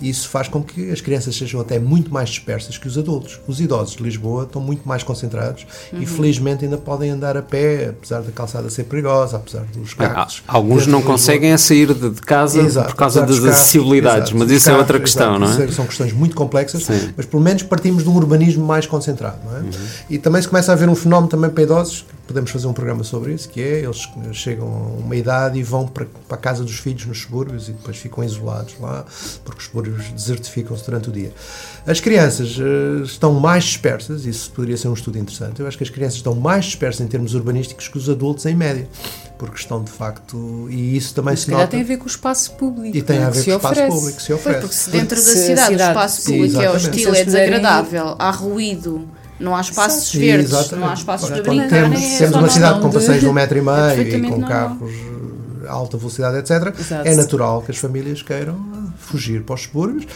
E 0.00 0.08
Isso 0.08 0.28
faz 0.28 0.48
com 0.48 0.62
que 0.62 0.90
as 0.90 1.00
crianças 1.00 1.36
sejam 1.36 1.60
até 1.60 1.78
muito 1.78 2.12
mais 2.12 2.28
dispersas 2.30 2.78
que 2.78 2.86
os 2.86 2.96
adultos. 2.96 3.40
Os 3.46 3.60
idosos 3.60 3.96
de 3.96 4.02
Lisboa 4.02 4.44
estão 4.44 4.60
muito 4.60 4.86
mais 4.88 5.02
concentrados 5.02 5.66
e 5.92 6.06
felizmente 6.06 6.64
ainda 6.64 6.78
podem 6.78 7.10
andar 7.10 7.36
a 7.36 7.42
pé, 7.42 7.88
apesar 7.90 8.20
da 8.22 8.30
calçada 8.30 8.70
ser 8.70 8.84
perigosa, 8.84 9.36
apesar 9.36 9.64
dos 9.74 9.94
carros. 9.94 10.42
Alguns 10.46 10.78
dentro 10.86 10.92
não 10.92 11.02
conseguem 11.02 11.52
a 11.52 11.58
sair 11.58 11.92
de, 11.92 12.10
casa 12.20 12.60
Exato, 12.60 12.88
por 12.88 12.96
causa 12.96 13.20
das 13.22 13.38
carros, 13.38 13.54
acessibilidades, 13.54 14.28
exato, 14.30 14.36
mas 14.38 14.50
isso 14.50 14.70
é 14.70 14.72
outra 14.72 14.98
carros, 14.98 15.02
questão, 15.02 15.36
exato, 15.36 15.58
não 15.58 15.64
é? 15.64 15.72
São 15.72 15.86
questões 15.86 16.12
muito 16.12 16.34
complexas, 16.36 16.67
Sim. 16.70 17.12
mas 17.16 17.26
pelo 17.26 17.42
menos 17.42 17.62
partimos 17.62 18.02
de 18.02 18.08
um 18.08 18.16
urbanismo 18.16 18.64
mais 18.64 18.86
concentrado, 18.86 19.38
não 19.44 19.56
é? 19.56 19.60
Uhum. 19.60 19.70
E 20.10 20.18
também 20.18 20.42
se 20.42 20.48
começa 20.48 20.72
a 20.72 20.74
haver 20.74 20.88
um 20.88 20.94
fenómeno 20.94 21.28
também 21.28 21.50
para 21.50 21.62
idosos, 21.62 22.04
podemos 22.28 22.50
fazer 22.50 22.66
um 22.68 22.72
programa 22.74 23.02
sobre 23.02 23.32
isso, 23.32 23.48
que 23.48 23.60
é 23.60 23.80
eles 23.80 24.06
chegam 24.34 24.68
a 24.68 25.00
uma 25.02 25.16
idade 25.16 25.58
e 25.58 25.62
vão 25.62 25.88
para, 25.88 26.06
para 26.28 26.36
a 26.36 26.40
casa 26.40 26.62
dos 26.62 26.78
filhos 26.78 27.06
nos 27.06 27.22
subúrbios 27.22 27.68
e 27.68 27.72
depois 27.72 27.96
ficam 27.96 28.22
isolados 28.22 28.74
lá, 28.78 29.04
porque 29.44 29.58
os 29.60 29.64
subúrbios 29.66 30.08
desertificam-se 30.12 30.84
durante 30.84 31.08
o 31.08 31.12
dia. 31.12 31.32
As 31.86 31.98
crianças 32.00 32.56
eh, 32.60 33.02
estão 33.02 33.32
mais 33.34 33.64
dispersas, 33.64 34.26
isso 34.26 34.50
poderia 34.52 34.76
ser 34.76 34.88
um 34.88 34.92
estudo 34.92 35.18
interessante, 35.18 35.58
eu 35.60 35.66
acho 35.66 35.76
que 35.78 35.84
as 35.84 35.90
crianças 35.90 36.16
estão 36.16 36.34
mais 36.34 36.66
dispersas 36.66 37.00
em 37.00 37.08
termos 37.08 37.34
urbanísticos 37.34 37.88
que 37.88 37.96
os 37.96 38.08
adultos 38.10 38.44
em 38.44 38.54
média, 38.54 38.86
porque 39.38 39.56
estão 39.56 39.82
de 39.82 39.90
facto, 39.90 40.68
e 40.70 40.96
isso 40.96 41.14
também 41.14 41.34
Se 41.34 41.44
se 41.46 41.50
nota... 41.50 41.66
tem 41.68 41.80
a 41.80 41.84
ver 41.84 41.96
com 41.96 42.04
o 42.04 42.08
espaço 42.08 42.52
público. 42.52 42.94
E 42.94 43.00
tem 43.02 43.16
não 43.20 43.24
é? 43.24 43.26
a 43.28 43.30
ver 43.30 43.42
com 43.44 43.50
o 43.52 43.56
espaço 43.56 43.72
oferece. 43.72 43.96
público 43.96 44.16
que 44.18 44.22
se 44.22 44.28
Pois, 44.28 44.40
oferece. 44.40 44.60
porque 44.60 44.76
se 44.76 44.90
dentro 44.90 45.16
da 45.16 45.22
se 45.22 45.30
a 45.30 45.34
cidade, 45.42 45.68
cidade- 45.72 45.82
o 45.82 45.86
espaço 45.88 46.20
Sim, 46.20 46.32
público 46.32 46.44
é 46.60 46.64
exatamente. 46.64 46.88
hostil, 46.90 47.14
é 47.14 47.24
desagradável, 47.24 48.16
há 48.18 48.30
ruído, 48.30 49.08
não 49.40 49.54
há 49.56 49.60
espaços 49.60 50.08
Sim, 50.08 50.20
verdes, 50.20 50.50
exatamente. 50.52 50.84
não 50.84 50.88
há 50.90 50.94
espaços 50.94 51.28
para 51.30 51.42
Quando 51.44 51.58
brincar. 51.58 51.82
temos, 51.82 52.02
é 52.02 52.18
temos 52.18 52.36
uma 52.36 52.48
cidade 52.50 52.80
com 52.80 52.90
passeios 52.90 53.20
de 53.20 53.26
um 53.26 53.32
metro 53.32 53.58
e 53.58 53.62
meio 53.62 54.02
e 54.02 54.22
com 54.22 54.28
normal. 54.38 54.48
carros 54.48 54.92
alta 55.68 55.98
velocidade, 55.98 56.38
etc., 56.38 56.74
Exato. 56.80 57.06
é 57.08 57.14
natural 57.14 57.60
que 57.62 57.70
as 57.70 57.76
famílias 57.76 58.22
queiram 58.22 58.56
fugir 58.98 59.42
para 59.42 59.54
os 59.54 59.62
subúrbios 59.64 60.06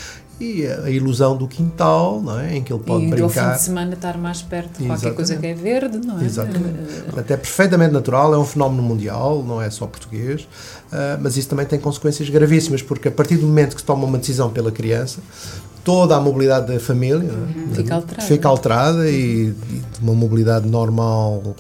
e 0.41 0.67
a 0.67 0.89
ilusão 0.91 1.37
do 1.37 1.47
quintal, 1.47 2.21
não 2.23 2.41
é? 2.41 2.57
em 2.57 2.63
que 2.63 2.73
ele 2.73 2.83
pode 2.83 3.05
e 3.05 3.11
do 3.11 3.17
fim 3.17 3.23
brincar. 3.41 3.55
de 3.57 3.61
semana 3.63 3.93
estar 3.95 4.17
mais 4.17 4.41
perto 4.43 4.79
de 4.79 4.87
qualquer 4.87 5.09
Exatamente. 5.09 5.15
coisa 5.17 5.37
que 5.37 5.47
é 5.47 5.55
verde, 5.55 5.99
não 6.05 6.19
é? 6.21 6.25
Exatamente. 6.25 6.79
Eh, 6.81 7.03
Portanto, 7.05 7.31
é 7.31 7.37
perfeitamente 7.37 7.93
natural, 7.93 8.33
é 8.35 8.39
um 8.39 8.45
fenómeno 8.47 8.83
mundial, 8.83 9.45
não 9.47 9.61
é 9.61 9.69
só 9.71 9.87
português, 9.87 10.49
ah, 10.91 11.19
mas 11.21 11.37
isso 11.37 11.49
também 11.49 11.67
tem 11.67 11.79
consequências 11.79 12.29
gravíssimas, 12.31 12.81
porque 12.83 13.09
a 13.09 13.13
partir 13.13 13.37
do 13.37 13.47
momento 13.47 13.75
que 13.75 13.83
se 13.83 13.87
toma 13.87 14.05
uma 14.07 14.17
decisão 14.19 14.51
pela 14.51 14.73
criança, 14.73 15.21
toda 15.85 16.17
a 16.17 16.21
mobilidade 16.21 16.73
da 16.73 16.79
família 16.79 17.31
não 17.33 17.73
é? 17.73 17.75
Fica 17.75 17.95
alterada. 17.95 18.29
fica 18.29 18.49
alterada 18.49 19.11
e, 19.11 19.49
e 19.49 19.83
de 19.93 20.01
uma 20.01 20.15
mobilidade 20.15 20.69
normal 20.69 21.57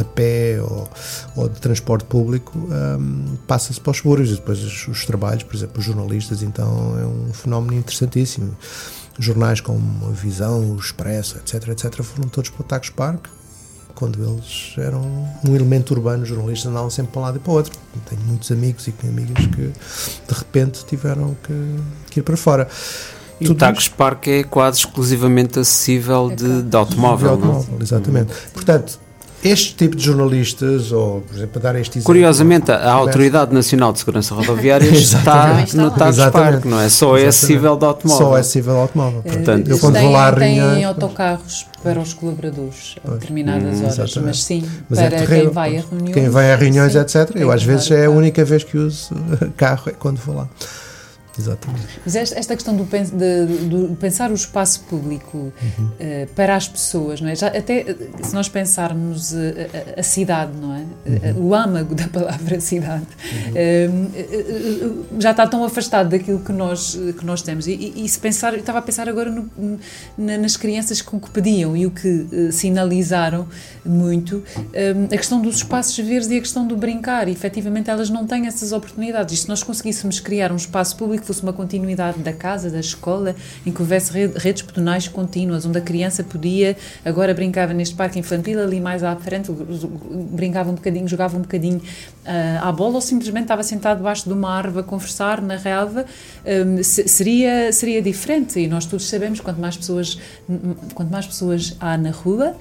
a 0.00 0.04
pé 0.04 0.60
ou, 0.60 0.88
ou 1.36 1.48
de 1.48 1.60
transporte 1.60 2.04
público 2.04 2.68
ahm, 2.70 3.36
passa-se 3.46 3.80
para 3.80 3.90
os 3.90 3.98
seguros 3.98 4.30
e 4.30 4.34
depois 4.34 4.62
os, 4.62 4.88
os 4.88 5.04
trabalhos, 5.04 5.42
por 5.42 5.54
exemplo, 5.54 5.78
os 5.78 5.84
jornalistas, 5.84 6.42
então 6.42 6.98
é 6.98 7.04
um 7.04 7.32
fenómeno 7.32 7.74
interessantíssimo. 7.74 8.56
Jornais 9.18 9.60
como 9.60 10.06
a 10.06 10.10
Visão, 10.10 10.72
o 10.72 10.76
Expresso, 10.76 11.36
etc, 11.36 11.68
etc, 11.68 12.02
foram 12.02 12.28
todos 12.28 12.48
para 12.48 12.60
o 12.62 12.64
Tacos 12.64 12.90
Park 12.90 13.26
quando 13.94 14.22
eles 14.24 14.74
eram 14.78 15.02
um 15.46 15.54
elemento 15.54 15.92
urbano, 15.92 16.22
os 16.22 16.28
jornalistas 16.28 16.70
andavam 16.70 16.90
sempre 16.90 17.12
para 17.12 17.20
um 17.20 17.24
lado 17.24 17.36
e 17.36 17.40
para 17.40 17.52
o 17.52 17.54
outro. 17.54 17.72
Tenho 18.08 18.20
muitos 18.22 18.50
amigos 18.50 18.88
e 18.88 18.94
amigas 19.06 19.46
que 19.46 19.68
de 19.68 20.34
repente 20.34 20.84
tiveram 20.86 21.36
que, 21.42 21.76
que 22.10 22.20
ir 22.20 22.22
para 22.22 22.36
fora. 22.36 22.68
E 23.50 23.54
Tagus 23.54 23.88
Park 23.88 24.28
é 24.28 24.42
quase 24.44 24.78
exclusivamente 24.78 25.58
acessível 25.58 26.28
É 26.30 26.34
de, 26.34 26.62
de 26.62 26.76
automóvel. 26.76 27.36
de 27.36 27.42
não? 27.42 27.52
é? 27.52 27.54
automóvel, 27.56 27.78
exatamente. 27.82 28.32
Portanto, 28.52 28.98
este 29.44 29.74
tipo 29.74 29.96
de 29.96 30.04
jornalistas, 30.04 30.92
ou 30.92 31.20
por 31.22 31.34
exemplo, 31.34 31.52
para 31.60 31.72
dar 31.72 31.80
este 31.80 31.98
exemplo. 31.98 32.06
Curiosamente, 32.06 32.70
a 32.70 32.92
Autoridade 32.92 33.52
Nacional 33.52 33.92
de 33.92 33.98
Segurança 33.98 34.36
Rodoviária 34.36 34.86
está 34.94 35.64
no 35.74 35.90
Tagus. 35.90 36.18
Park, 36.30 36.64
não 36.64 36.78
é? 36.78 36.88
Só 36.88 37.18
é 37.18 37.26
acessível 37.26 37.76
de 37.76 37.84
automóvel. 37.84 38.26
Só 38.28 38.36
é 38.36 38.40
acessível 38.40 38.74
ao 38.74 38.82
automóvel. 38.82 39.22
Portanto, 39.22 39.68
eu 39.68 39.78
quando 39.80 39.94
têm, 39.94 40.02
vou 40.04 40.12
lá 40.12 40.28
a 40.28 40.32
têm 40.32 40.54
reuniões. 40.60 40.84
autocarros 40.84 41.66
para 41.82 41.98
os 41.98 42.14
colaboradores 42.14 42.94
a 43.04 43.10
determinadas 43.14 43.80
Hum, 43.80 43.82
horas, 43.82 43.98
exatamente. 43.98 44.20
mas 44.26 44.44
sim, 44.44 44.64
Mas 44.88 44.98
é 45.00 45.08
para 45.08 45.18
terrível, 45.18 45.44
quem 45.46 45.50
vai 45.52 45.76
a 45.76 45.80
reuniões. 45.90 46.14
Quem 46.14 46.28
vai 46.28 46.52
a 46.52 46.56
reuniões, 46.56 46.92
sim, 46.92 46.98
etc. 47.00 47.30
tem 47.32 47.42
Eu 47.42 47.50
às 47.50 47.64
vezes 47.64 47.90
é 47.90 48.04
a 48.06 48.10
única 48.10 48.44
vez 48.44 48.62
que 48.62 48.78
uso 48.78 49.08
carro 49.56 49.82
é 49.88 49.90
quando 49.90 50.18
vou 50.18 50.36
lá. 50.36 50.48
Exatamente. 51.38 51.86
Mas 52.04 52.14
esta, 52.16 52.54
questão 52.54 52.76
do, 52.76 52.84
de- 52.84 53.94
pensar 53.96 54.30
o 54.30 54.34
espaço 54.34 54.80
público 54.88 55.38
Uhum. 55.78 55.88
eh, 55.98 56.28
para 56.36 56.54
as 56.56 56.68
pessoas, 56.68 57.20
não 57.20 57.28
é? 57.28 57.34
Já, 57.34 57.46
até 57.48 57.80
eh, 57.80 57.96
se 58.22 58.34
nós 58.34 58.48
pensarmos 58.48 59.32
eh, 59.34 59.68
a, 59.96 60.00
a 60.00 60.02
cidade, 60.02 60.52
não 60.60 60.74
é? 60.74 60.84
Uhum. 61.32 61.46
O 61.48 61.54
âmago 61.54 61.94
da 61.94 62.06
palavra 62.08 62.60
cidade 62.60 63.06
eh, 63.54 63.88
eh, 64.14 64.20
eh, 64.20 64.90
já 65.18 65.30
está 65.30 65.46
tão 65.46 65.64
afastado 65.64 66.10
daquilo 66.10 66.40
que 66.40 66.52
nós, 66.52 66.98
que 67.18 67.24
nós 67.24 67.40
temos. 67.42 67.66
E, 67.66 67.72
e- 67.72 68.04
e 68.04 68.08
se 68.08 68.18
pensar, 68.18 68.52
eu 68.52 68.60
estava 68.60 68.78
a 68.78 68.82
pensar 68.82 69.08
agora 69.08 69.30
no- 69.30 69.50
na- 70.18 70.36
nas 70.38 70.56
crianças 70.56 71.00
que 71.00 71.14
o 71.16 71.20
que 71.20 71.30
pediam 71.30 71.76
e 71.76 71.86
o 71.86 71.90
que 71.90 72.26
sinalizaram 72.52 73.46
muito, 73.84 74.42
eh, 74.72 74.94
a 75.06 75.16
questão 75.16 75.40
dos 75.40 75.56
espaços 75.56 75.96
verdes 75.98 76.30
e 76.30 76.36
a 76.36 76.40
questão 76.40 76.66
do 76.66 76.76
brincar. 76.76 77.28
E, 77.28 77.32
efetivamente, 77.32 77.90
elas 77.90 78.10
não 78.10 78.26
têm 78.26 78.46
essas 78.46 78.72
oportunidades. 78.72 79.34
E 79.38 79.42
se 79.42 79.48
nós 79.48 79.62
conseguíssemos 79.62 80.20
criar 80.20 80.52
um 80.52 80.56
espaço 80.56 80.96
público 80.96 81.21
que 81.22 81.26
fosse 81.26 81.42
uma 81.42 81.52
continuidade 81.52 82.18
da 82.18 82.32
casa, 82.32 82.68
da 82.70 82.80
escola, 82.80 83.34
em 83.64 83.72
que 83.72 83.80
houvesse 83.80 84.12
re- 84.12 84.30
redes 84.36 84.62
pedonais 84.62 85.08
contínuas, 85.08 85.64
onde 85.64 85.78
a 85.78 85.80
criança 85.80 86.22
podia, 86.22 86.76
agora 87.04 87.32
brincava 87.32 87.72
neste 87.72 87.94
parque 87.94 88.18
infantil, 88.18 88.60
ali 88.60 88.80
mais 88.80 89.02
à 89.02 89.16
frente, 89.16 89.50
brincava 90.30 90.70
um 90.70 90.74
bocadinho, 90.74 91.08
jogava 91.08 91.36
um 91.36 91.40
bocadinho 91.42 91.80
ah, 92.26 92.68
à 92.68 92.72
bola, 92.72 92.96
ou 92.96 93.00
simplesmente 93.00 93.44
estava 93.44 93.62
sentado 93.62 93.98
debaixo 93.98 94.24
de 94.28 94.32
uma 94.34 94.50
árvore 94.54 94.80
a 94.84 94.88
conversar 94.88 95.40
na 95.40 95.56
relva, 95.56 96.04
hum, 96.44 96.82
se- 96.82 97.08
seria, 97.08 97.72
seria 97.72 98.02
diferente. 98.02 98.58
E 98.60 98.66
nós 98.66 98.84
todos 98.86 99.08
sabemos, 99.08 99.40
quanto 99.40 99.60
mais 99.60 99.76
pessoas, 99.76 100.18
quanto 100.94 101.10
mais 101.10 101.26
pessoas 101.26 101.76
há 101.80 101.96
na 101.96 102.10
rua, 102.10 102.54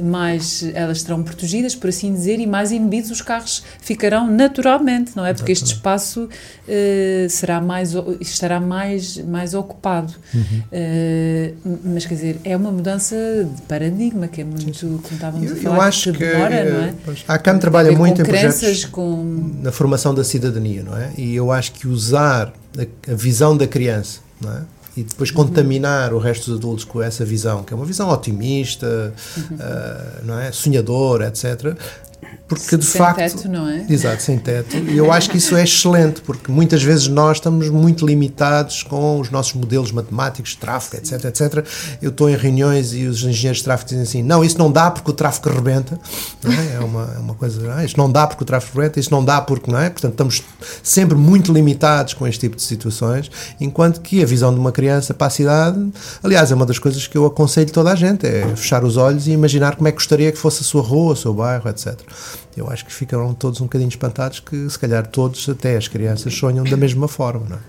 mais 0.00 0.64
elas 0.74 0.98
estarão 0.98 1.22
protegidas, 1.22 1.74
por 1.74 1.88
assim 1.88 2.12
dizer, 2.12 2.38
e 2.38 2.46
mais 2.46 2.72
inibidos 2.72 3.10
os 3.10 3.20
carros 3.20 3.62
ficarão 3.80 4.30
naturalmente, 4.30 5.12
não 5.14 5.24
é? 5.24 5.32
Porque 5.32 5.52
este 5.52 5.66
espaço 5.66 6.28
eh, 6.68 7.26
será 7.30 7.60
mais, 7.60 7.94
estará 8.20 8.60
mais, 8.60 9.18
mais 9.18 9.54
ocupado. 9.54 10.12
Eh, 10.72 11.52
mas 11.84 12.06
quer 12.06 12.14
dizer, 12.14 12.40
é 12.44 12.56
uma 12.56 12.70
mudança 12.70 13.16
de 13.16 13.62
paradigma 13.62 14.28
que 14.28 14.40
é 14.40 14.44
muito, 14.44 14.80
como 14.80 15.14
estávamos 15.14 15.50
Eu, 15.50 15.54
a 15.54 15.58
eu 15.58 15.62
falar, 15.62 15.86
acho 15.86 16.12
que, 16.12 16.18
demora, 16.18 16.64
não 16.64 16.84
é? 16.84 16.94
pois, 17.04 17.24
a 17.26 17.34
ACAM 17.34 17.58
trabalha 17.58 17.90
ver 17.90 17.98
muito 17.98 18.16
com 18.16 18.22
em 18.22 18.24
projetos 18.24 18.84
com 18.86 19.50
na 19.62 19.72
formação 19.72 20.14
da 20.14 20.24
cidadania, 20.24 20.82
não 20.82 20.96
é? 20.96 21.10
E 21.16 21.34
eu 21.34 21.50
acho 21.50 21.72
que 21.72 21.86
usar 21.86 22.52
a, 22.76 23.12
a 23.12 23.14
visão 23.14 23.56
da 23.56 23.66
criança, 23.66 24.20
não 24.40 24.52
é? 24.52 24.62
E 24.96 25.02
depois 25.04 25.30
Uhum. 25.30 25.36
contaminar 25.36 26.14
o 26.14 26.18
resto 26.18 26.50
dos 26.50 26.58
adultos 26.58 26.84
com 26.84 27.02
essa 27.02 27.24
visão, 27.24 27.62
que 27.62 27.72
é 27.72 27.76
uma 27.76 27.84
visão 27.84 28.08
otimista, 28.10 29.12
Uhum. 29.36 29.56
ah, 29.60 30.20
não 30.24 30.38
é? 30.38 30.50
Sonhadora, 30.52 31.28
etc. 31.28 31.76
Porque 32.48 32.76
de 32.76 32.84
sem 32.84 33.00
facto. 33.00 33.18
teto, 33.18 33.48
não 33.48 33.68
é? 33.68 33.84
Exato, 33.88 34.22
sem 34.22 34.38
teto. 34.38 34.76
E 34.76 34.96
eu 34.96 35.10
acho 35.10 35.28
que 35.28 35.36
isso 35.36 35.56
é 35.56 35.64
excelente, 35.64 36.20
porque 36.20 36.50
muitas 36.50 36.80
vezes 36.80 37.08
nós 37.08 37.38
estamos 37.38 37.68
muito 37.68 38.06
limitados 38.06 38.84
com 38.84 39.18
os 39.18 39.30
nossos 39.30 39.54
modelos 39.54 39.90
matemáticos, 39.90 40.54
tráfego, 40.54 41.02
etc, 41.02 41.24
etc. 41.24 41.66
Eu 42.00 42.10
estou 42.10 42.30
em 42.30 42.36
reuniões 42.36 42.92
e 42.92 43.04
os 43.06 43.22
engenheiros 43.24 43.58
de 43.58 43.64
tráfego 43.64 43.88
dizem 43.88 44.02
assim, 44.02 44.22
não, 44.22 44.44
isso 44.44 44.58
não 44.58 44.70
dá 44.70 44.92
porque 44.92 45.10
o 45.10 45.14
tráfego 45.14 45.52
rebenta. 45.56 45.98
É? 46.44 46.76
é 46.76 46.80
uma, 46.80 47.14
é 47.16 47.18
uma 47.18 47.34
coisa, 47.34 47.74
ah, 47.74 47.84
isto 47.84 47.96
não 47.96 48.10
dá 48.10 48.26
porque 48.28 48.44
o 48.44 48.46
tráfego 48.46 48.78
rebenta, 48.78 49.00
isso 49.00 49.10
não 49.10 49.24
dá 49.24 49.40
porque, 49.40 49.68
não 49.68 49.80
é? 49.80 49.90
Portanto, 49.90 50.12
estamos 50.12 50.42
sempre 50.84 51.16
muito 51.16 51.52
limitados 51.52 52.14
com 52.14 52.28
este 52.28 52.40
tipo 52.40 52.54
de 52.54 52.62
situações, 52.62 53.28
enquanto 53.60 54.00
que 54.00 54.22
a 54.22 54.26
visão 54.26 54.54
de 54.54 54.60
uma 54.60 54.70
criança 54.70 55.12
para 55.12 55.26
a 55.26 55.30
cidade, 55.30 55.92
aliás, 56.22 56.52
é 56.52 56.54
uma 56.54 56.66
das 56.66 56.78
coisas 56.78 57.08
que 57.08 57.18
eu 57.18 57.26
aconselho 57.26 57.72
toda 57.72 57.90
a 57.90 57.96
gente, 57.96 58.24
é 58.24 58.46
fechar 58.54 58.84
os 58.84 58.96
olhos 58.96 59.26
e 59.26 59.32
imaginar 59.32 59.74
como 59.74 59.88
é 59.88 59.90
que 59.90 59.96
gostaria 59.96 60.30
que 60.30 60.38
fosse 60.38 60.62
a 60.62 60.64
sua 60.64 60.82
rua, 60.82 61.14
o 61.14 61.16
seu 61.16 61.34
bairro, 61.34 61.68
etc. 61.68 61.98
Eu 62.56 62.70
acho 62.70 62.84
que 62.86 62.92
ficaram 62.92 63.34
todos 63.34 63.60
um 63.60 63.64
bocadinho 63.64 63.88
espantados 63.88 64.40
que, 64.40 64.68
se 64.70 64.78
calhar, 64.78 65.06
todos, 65.06 65.48
até 65.48 65.76
as 65.76 65.88
crianças, 65.88 66.34
sonham 66.34 66.64
da 66.64 66.76
mesma 66.76 67.06
forma, 67.06 67.46
não 67.48 67.56
é? 67.56 67.60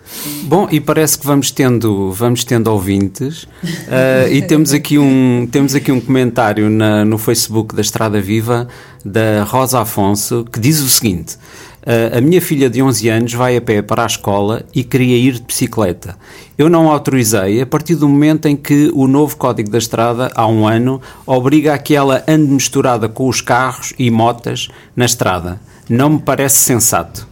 Bom, 0.44 0.68
e 0.72 0.80
parece 0.80 1.18
que 1.20 1.26
vamos 1.26 1.52
tendo, 1.52 2.12
vamos 2.14 2.44
tendo 2.44 2.68
ouvintes 2.72 3.48
eh, 3.90 4.30
e 4.32 4.42
temos 4.42 4.72
aqui 4.74 4.98
um, 4.98 5.48
temos 5.52 5.76
aqui 5.76 5.92
um 5.92 6.00
comentário 6.00 6.70
na- 6.70 7.04
no 7.04 7.18
Facebook 7.18 7.76
da 7.76 7.82
Estrada 7.82 8.22
Viva 8.22 8.68
da 9.04 9.44
Rosa 9.44 9.82
Afonso 9.82 10.46
que 10.52 10.60
diz 10.60 10.80
o 10.82 10.88
seguinte: 10.90 11.38
"Eh, 11.38 11.67
A 11.86 12.20
minha 12.20 12.42
filha 12.42 12.70
de 12.70 12.82
11 12.82 13.08
anos 13.10 13.34
vai 13.34 13.56
a 13.56 13.62
pé 13.62 13.82
para 13.82 14.04
a 14.04 14.06
escola 14.06 14.64
e 14.76 14.84
queria 14.84 15.16
ir 15.16 15.34
de 15.36 15.42
bicicleta. 15.44 16.16
Eu 16.58 16.70
não 16.70 16.92
autorizei 16.92 17.62
a 17.62 17.66
partir 17.66 17.96
do 17.96 18.10
momento 18.10 18.46
em 18.48 18.58
que 18.58 18.92
o 18.94 19.08
novo 19.08 19.38
Código 19.38 19.70
da 19.70 19.78
Estrada, 19.78 20.30
há 20.36 20.46
um 20.48 20.68
ano, 20.68 21.02
obriga 21.26 21.74
a 21.74 21.78
que 21.78 21.96
ela 21.96 22.24
ande 22.28 22.52
misturada 22.52 23.08
com 23.08 23.28
os 23.30 23.40
carros 23.40 23.94
e 23.98 24.12
motas 24.12 24.68
na 24.96 25.06
estrada. 25.06 25.62
Não 25.90 26.10
me 26.10 26.20
parece 26.20 26.58
sensato. 26.58 27.26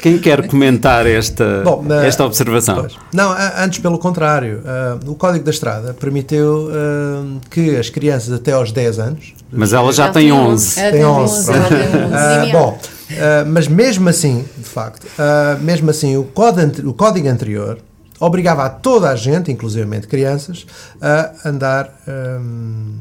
Quem 0.00 0.18
quer 0.18 0.48
comentar 0.48 1.06
esta, 1.06 1.62
Bom, 1.64 1.80
na- 1.84 2.04
esta 2.04 2.24
observação? 2.24 2.80
Pois. 2.80 2.94
Não, 3.12 3.32
antes 3.56 3.78
pelo 3.78 3.98
contrário. 3.98 4.60
Ah, 4.66 4.98
o 5.06 5.14
Código 5.14 5.44
da 5.44 5.50
Estrada 5.52 5.94
permitiu 5.94 6.68
ah, 6.72 7.24
que 7.48 7.76
as 7.76 7.88
crianças 7.88 8.32
até 8.32 8.50
aos 8.50 8.72
10 8.72 8.98
anos. 8.98 9.32
Mas 9.52 9.72
ela 9.72 9.92
já 9.92 10.08
tem 10.10 10.24
tem 10.24 10.32
11. 10.32 10.80
Ela 10.80 10.90
Tem 10.90 11.00
tem 11.00 11.06
11, 11.08 11.34
11, 11.34 11.52
ela 11.52 11.68
tem 11.68 11.78
11. 11.78 12.14
Ah, 12.14 12.42
Sim, 12.44 12.52
bom, 12.52 12.78
ah, 13.20 13.44
mas 13.46 13.68
mesmo 13.68 14.08
assim, 14.08 14.44
de 14.58 14.64
facto, 14.68 15.06
ah, 15.18 15.56
mesmo 15.60 15.90
assim, 15.90 16.16
o 16.16 16.24
código, 16.24 16.60
ante- 16.66 16.86
o 16.86 16.92
código 16.94 17.28
anterior 17.28 17.78
obrigava 18.20 18.64
a 18.64 18.68
toda 18.70 19.10
a 19.10 19.16
gente, 19.16 19.50
inclusivamente 19.50 20.06
crianças, 20.06 20.64
a 21.00 21.48
andar 21.48 21.92
ahm, 22.06 22.94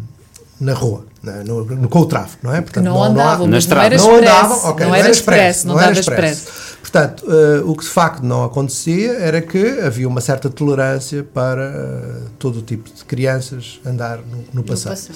na 0.60 0.74
rua, 0.74 1.06
na- 1.22 1.44
no, 1.44 1.64
no- 1.66 1.90
com 1.90 2.00
o 2.00 2.06
tráfego, 2.06 2.40
não 2.44 2.56
é? 2.56 2.62
Portanto, 2.62 2.86
não 2.86 3.04
há- 3.04 3.08
andavam, 3.08 3.48
não 3.48 3.58
estrada. 3.58 3.86
era 3.86 3.98
não 3.98 4.16
andavam, 4.16 4.58
ok, 4.70 4.86
não 4.88 4.96
era 4.96 5.10
expresso, 5.10 5.68
não 5.68 5.76
era 5.80 5.88
dava 5.90 6.00
expresso. 6.00 6.42
expresso. 6.50 6.72
Portanto, 6.82 7.26
eh, 7.30 7.62
o 7.64 7.76
que 7.76 7.84
de 7.84 7.90
facto 7.90 8.24
não 8.24 8.44
acontecia 8.44 9.12
era 9.14 9.40
que 9.42 9.80
havia 9.82 10.08
uma 10.08 10.20
certa 10.20 10.50
tolerância 10.50 11.24
para 11.24 11.62
eh, 11.64 12.22
todo 12.40 12.58
o 12.58 12.62
tipo 12.64 12.90
de 12.92 13.06
crianças 13.06 13.80
andar 13.86 14.18
no, 14.18 14.44
no 14.54 14.64
passeio. 14.64 14.90
passeio, 14.96 15.16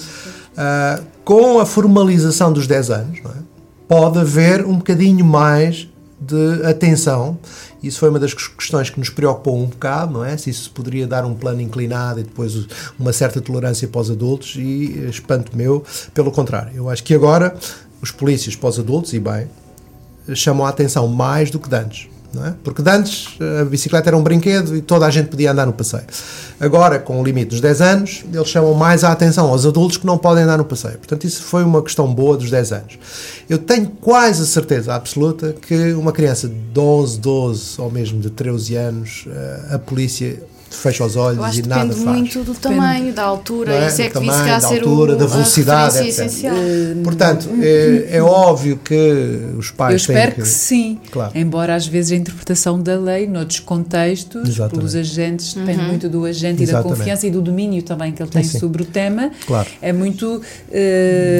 Ah, 0.56 1.00
com 1.24 1.58
a 1.58 1.66
formalização 1.66 2.52
dos 2.52 2.66
10 2.68 2.90
anos, 2.90 3.18
não 3.22 3.30
é? 3.32 3.34
Pode 3.88 4.18
haver 4.18 4.64
um 4.64 4.76
bocadinho 4.76 5.24
mais 5.24 5.88
de 6.20 6.64
atenção. 6.64 7.38
Isso 7.82 7.98
foi 8.00 8.08
uma 8.08 8.18
das 8.18 8.34
questões 8.34 8.90
que 8.90 8.98
nos 8.98 9.10
preocupou 9.10 9.58
um 9.58 9.66
bocado, 9.66 10.12
não 10.14 10.24
é? 10.24 10.36
Se 10.36 10.50
isso 10.50 10.70
poderia 10.70 11.06
dar 11.06 11.24
um 11.24 11.34
plano 11.34 11.60
inclinado 11.60 12.20
e 12.20 12.22
depois 12.22 12.66
uma 12.98 13.12
certa 13.12 13.40
tolerância 13.40 13.86
para 13.86 14.00
os 14.00 14.10
adultos 14.10 14.56
e 14.56 15.04
eh, 15.04 15.08
espanto 15.08 15.56
meu, 15.56 15.84
pelo 16.12 16.32
contrário. 16.32 16.72
Eu 16.74 16.88
acho 16.88 17.04
que 17.04 17.14
agora 17.14 17.54
os 18.02 18.10
polícias 18.10 18.56
para 18.56 18.68
os 18.68 18.78
adultos, 18.78 19.12
e 19.12 19.20
bem, 19.20 19.48
chamam 20.34 20.66
a 20.66 20.70
atenção 20.70 21.06
mais 21.06 21.50
do 21.50 21.58
que 21.58 21.74
antes. 21.74 22.08
Não 22.36 22.46
é? 22.46 22.54
Porque 22.62 22.82
antes 22.86 23.36
a 23.60 23.64
bicicleta 23.64 24.10
era 24.10 24.16
um 24.16 24.22
brinquedo 24.22 24.76
e 24.76 24.82
toda 24.82 25.06
a 25.06 25.10
gente 25.10 25.28
podia 25.28 25.50
andar 25.50 25.66
no 25.66 25.72
passeio. 25.72 26.04
Agora, 26.60 26.98
com 26.98 27.20
o 27.20 27.24
limite 27.24 27.50
dos 27.50 27.60
10 27.60 27.80
anos, 27.80 28.24
eles 28.32 28.48
chamam 28.48 28.74
mais 28.74 29.02
a 29.02 29.10
atenção 29.10 29.48
aos 29.48 29.66
adultos 29.66 29.96
que 29.96 30.06
não 30.06 30.18
podem 30.18 30.44
andar 30.44 30.58
no 30.58 30.64
passeio. 30.64 30.98
Portanto, 30.98 31.24
isso 31.24 31.42
foi 31.42 31.64
uma 31.64 31.82
questão 31.82 32.12
boa 32.12 32.36
dos 32.36 32.50
10 32.50 32.72
anos. 32.72 32.98
Eu 33.48 33.58
tenho 33.58 33.88
quase 34.00 34.42
a 34.42 34.46
certeza 34.46 34.94
absoluta 34.94 35.54
que 35.60 35.92
uma 35.94 36.12
criança 36.12 36.48
de 36.48 36.80
11, 36.80 37.18
12 37.18 37.80
ou 37.80 37.90
mesmo 37.90 38.20
de 38.20 38.30
13 38.30 38.76
anos, 38.76 39.24
eh, 39.28 39.74
a 39.74 39.78
polícia 39.78 40.42
fecha 40.70 41.04
os 41.04 41.16
olhos 41.16 41.58
e 41.58 41.62
que 41.62 41.68
nada 41.68 41.84
depende 41.86 42.04
faz. 42.04 42.16
muito 42.18 42.42
do 42.44 42.54
tamanho, 42.54 43.12
da 43.12 43.22
altura, 43.22 43.72
é? 43.74 43.86
isso 43.88 44.02
é 44.02 44.04
Do 44.04 44.20
que 44.20 44.26
tamanho, 44.26 44.46
da 44.46 44.60
ser 44.60 44.74
altura, 44.82 45.12
o, 45.12 45.16
da 45.16 45.26
velocidade, 45.26 45.96
etc. 45.98 46.08
essencial. 46.08 46.56
Portanto, 47.04 47.48
é, 47.60 48.16
é 48.16 48.22
óbvio 48.22 48.78
que 48.82 49.38
os 49.58 49.70
pais 49.70 49.92
Eu 49.92 49.96
espero 49.96 50.32
têm 50.34 50.42
que, 50.44 50.48
sim, 50.48 50.98
Claro. 51.10 51.32
embora 51.34 51.74
às 51.74 51.86
vezes 51.86 52.12
a 52.12 52.16
interpretação 52.16 52.80
da 52.80 52.96
lei, 52.96 53.26
noutros 53.26 53.60
contextos, 53.60 54.48
Exatamente. 54.48 54.76
pelos 54.76 54.94
agentes, 54.94 55.54
depende 55.54 55.82
muito 55.82 56.08
do 56.08 56.24
agente 56.24 56.62
e 56.62 56.66
da 56.66 56.72
Exatamente. 56.72 56.98
confiança 56.98 57.26
e 57.26 57.30
do 57.30 57.40
domínio 57.40 57.82
também 57.82 58.12
que 58.12 58.22
ele 58.22 58.30
tem 58.30 58.42
sim. 58.44 58.58
sobre 58.58 58.82
o 58.82 58.84
tema, 58.86 59.30
Claro. 59.46 59.68
é 59.80 59.92
muito 59.92 60.40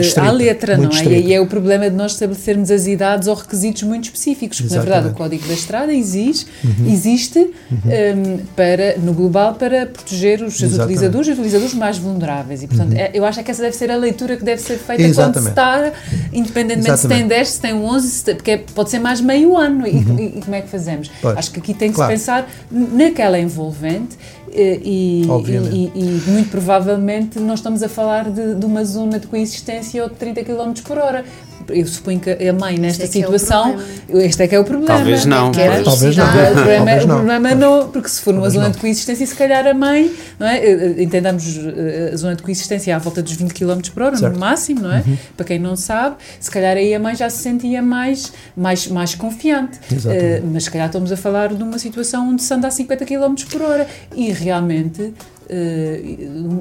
Estrita, 0.01 0.29
à 0.29 0.31
letra, 0.31 0.77
muito 0.77 0.95
não 0.95 1.11
é? 1.11 1.19
E 1.21 1.33
é 1.33 1.41
o 1.41 1.47
problema 1.47 1.89
de 1.91 1.97
nós 1.97 2.13
estabelecermos 2.13 2.71
as 2.71 2.87
idades 2.87 3.29
ou 3.29 3.35
requisitos 3.35 3.83
muito 3.83 4.05
específicos, 4.05 4.61
porque 4.61 4.75
na 4.75 4.81
verdade 4.81 5.07
o 5.07 5.11
Exatamente. 5.11 5.23
Uhum. 5.35 5.39
Código 5.41 5.49
da 5.49 5.55
Estrada 5.55 5.93
exige, 5.95 6.47
existe 6.87 7.51
eh, 7.89 8.15
para, 8.55 8.97
no 8.99 9.13
global 9.17 9.55
para 9.55 9.87
proteger 9.87 10.43
os 10.43 10.57
seus 10.57 10.73
Exatamente. 10.73 10.97
utilizadores 10.99 11.27
e 11.29 11.31
os 11.33 11.39
utilizadores 11.39 11.75
mais 11.75 11.99
vulneráveis. 11.99 12.63
E 12.63 12.67
portanto, 12.69 12.93
é- 12.93 13.11
eu 13.15 13.25
acho 13.25 13.43
que 13.43 13.51
essa 13.51 13.63
deve 13.63 13.77
ser 13.77 13.91
a 13.91 13.97
leitura 13.97 14.37
que 14.37 14.45
deve 14.45 14.61
ser 14.63 14.77
feita 14.79 15.03
quando 15.03 15.15
se 15.15 15.21
Exatamente. 15.21 15.49
está, 15.49 15.93
independentemente 16.33 17.01
se 17.01 17.09
tem 17.09 17.19
Exatamente. 17.19 17.29
10, 17.29 17.49
se 17.49 17.61
tem 17.61 17.75
11, 17.75 18.09
se 18.11 18.25
tem- 18.25 18.35
porque 18.37 18.51
é- 18.53 18.65
pode 18.75 18.91
ser 18.91 18.99
mais 18.99 19.21
meio 19.21 19.57
ano. 19.57 19.87
E, 19.87 19.91
e- 19.91 20.39
e 20.39 20.41
como 20.43 20.55
é 20.55 20.61
que 20.61 20.69
fazemos? 20.69 21.09
Uhum. 21.09 21.15
Pois. 21.23 21.39
Acho 21.39 21.51
que 21.51 21.61
aqui 21.61 21.75
tem 21.75 21.89
que 21.91 21.95
Claro. 21.97 22.13
se 22.13 22.19
pensar 22.19 22.49
naquela 22.71 23.39
envolvente. 23.39 24.17
eh, 24.59 24.81
E, 24.83 25.23
e- 25.25 25.93
e- 25.95 26.31
muito 26.31 26.49
provavelmente 26.51 27.39
não 27.39 27.53
estamos 27.55 27.83
a 27.83 27.89
falar 27.91 28.31
de, 28.31 28.55
de 28.55 28.65
uma 28.65 28.85
zona 28.87 29.19
de 29.19 29.27
coexistência 29.27 30.03
ou 30.03 30.09
de 30.09 30.15
30 30.17 30.43
km 30.45 30.73
por 30.83 30.97
hora. 30.97 31.25
Eu 31.69 31.87
suponho 31.87 32.21
que 32.21 32.31
a 32.31 32.53
mãe, 32.53 32.79
nesta 32.79 33.05
é 33.05 33.09
que 33.09 33.19
é 33.23 33.29
o 33.29 33.39
situação, 33.39 33.77
este 34.09 34.43
é 34.43 34.49
que 34.49 34.55
é 34.55 34.61
o 34.61 34.65
problema. 34.65 34.95
Talvez 34.95 35.27
não, 35.27 35.51
é. 35.51 35.83
Talvez 35.83 36.17
não. 36.17 36.25
O 36.27 36.31
problema, 36.31 36.77
Talvez 36.77 37.05
o 37.05 37.09
não. 37.09 37.17
problema 37.17 37.55
não, 37.55 37.89
porque 37.89 38.09
se 38.09 38.21
for 38.21 38.31
uma 38.35 38.43
Talvez 38.43 38.55
zona 38.55 38.65
não. 38.67 38.73
de 38.73 38.79
coexistência, 38.79 39.27
se 39.27 39.35
calhar 39.35 39.67
a 39.67 39.75
mãe, 39.75 40.13
não 40.39 40.47
é? 40.47 40.59
Eh, 40.59 40.95
eh, 40.99 41.03
Entendamos 41.03 41.59
eh, 41.59 42.11
a 42.13 42.17
zona 42.17 42.37
de 42.37 42.43
coexistência 42.43 42.93
é 42.93 42.95
à 42.95 42.99
volta 42.99 43.23
dos 43.23 43.33
20 43.33 43.53
km 43.53 43.81
por 43.93 44.03
hora, 44.05 44.17
Certo. 44.17 44.33
Uhum. 44.35 44.39
no 44.39 44.47
máximo, 44.47 44.81
não 44.83 44.93
é? 44.93 45.03
Para 45.37 45.47
quem 45.47 45.59
não 45.59 45.75
sabe, 45.77 46.17
se 46.39 46.51
calhar 46.51 46.77
aí 46.77 46.95
a 46.95 47.01
mãe 47.01 47.15
já 47.17 47.29
se 47.29 47.39
sentia 47.43 47.83
mais, 47.83 48.33
mais, 48.57 48.87
mais 48.87 49.15
confiante. 49.15 49.79
Eh, 50.07 50.41
mas 50.53 50.65
se 50.65 50.71
calhar 50.71 50.87
estamos 50.87 51.11
a 51.11 51.17
falar 51.17 51.53
de 51.53 51.63
uma 51.63 51.79
situação 51.79 52.29
onde 52.31 52.43
se 52.43 52.55
anda 52.55 52.69
a 52.69 52.71
50 52.71 53.05
km 53.05 53.35
por 53.51 53.63
hora 53.63 53.87
e 54.15 54.31
realmente. 54.33 55.15
Eh, 55.49 56.01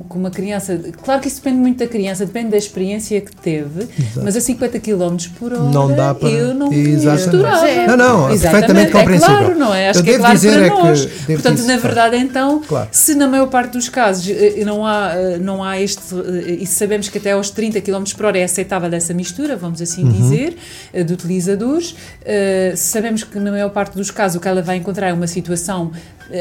com 0.07 0.19
uma 0.19 0.29
criança, 0.31 0.79
claro 1.03 1.21
que 1.21 1.27
isso 1.27 1.37
depende 1.37 1.57
muito 1.57 1.79
da 1.79 1.87
criança, 1.87 2.25
depende 2.25 2.49
da 2.51 2.57
experiência 2.57 3.19
que 3.21 3.35
teve, 3.35 3.87
mas 4.21 4.35
a 4.35 4.41
50 4.41 4.79
km 4.79 5.15
por 5.39 5.53
hora 5.53 5.63
Não 5.71 5.93
dá 5.95 6.13
para- 6.13 6.29
eu 6.29 6.53
não 6.53 6.69
misturava. 6.69 7.67
É. 7.67 7.87
Não, 7.87 7.97
não, 7.97 8.29
é 8.29 8.33
Exatamente, 8.33 8.67
perfeitamente 8.67 8.91
compreensível. 8.91 9.35
É 9.35 9.39
claro, 9.39 9.59
não 9.59 9.73
é? 9.73 9.89
Acho 9.89 9.99
Eu 9.99 10.03
que 10.03 10.09
é 10.11 10.17
claro 10.17 10.33
dizer 10.35 10.51
para 10.53 10.65
é 10.65 10.69
que- 10.69 10.75
nós. 10.75 11.05
Portanto, 11.05 11.55
dizer- 11.55 11.67
na 11.73 11.77
verdade, 11.77 12.17
então, 12.17 12.61
Claro. 12.67 12.89
se 12.91 13.15
na 13.15 13.27
maior 13.27 13.47
parte 13.47 13.71
dos 13.73 13.89
casos 13.89 14.29
eh, 14.29 14.63
não 14.65 14.85
há, 14.85 15.11
eh, 15.15 15.37
não 15.37 15.63
há 15.63 15.79
este, 15.81 16.01
e 16.59 16.65
sabemos 16.67 17.09
que 17.09 17.17
até 17.17 17.31
aos 17.31 17.49
30 17.49 17.81
km 17.81 18.03
por 18.15 18.25
hora 18.25 18.37
é 18.37 18.43
aceitável 18.43 18.91
essa 18.93 19.13
mistura, 19.13 19.55
vamos 19.55 19.81
assim 19.81 20.03
Uhum. 20.03 20.11
dizer, 20.11 20.57
de 21.05 21.13
utilizadores, 21.13 21.95
sabemos 22.75 23.23
que 23.23 23.39
na 23.39 23.51
maior 23.51 23.69
parte 23.69 23.95
dos 23.95 24.11
casos 24.11 24.37
o 24.37 24.39
que 24.39 24.47
ela 24.47 24.61
vai 24.61 24.77
encontrar 24.77 25.09
é 25.09 25.13
uma 25.13 25.27
situação 25.27 25.91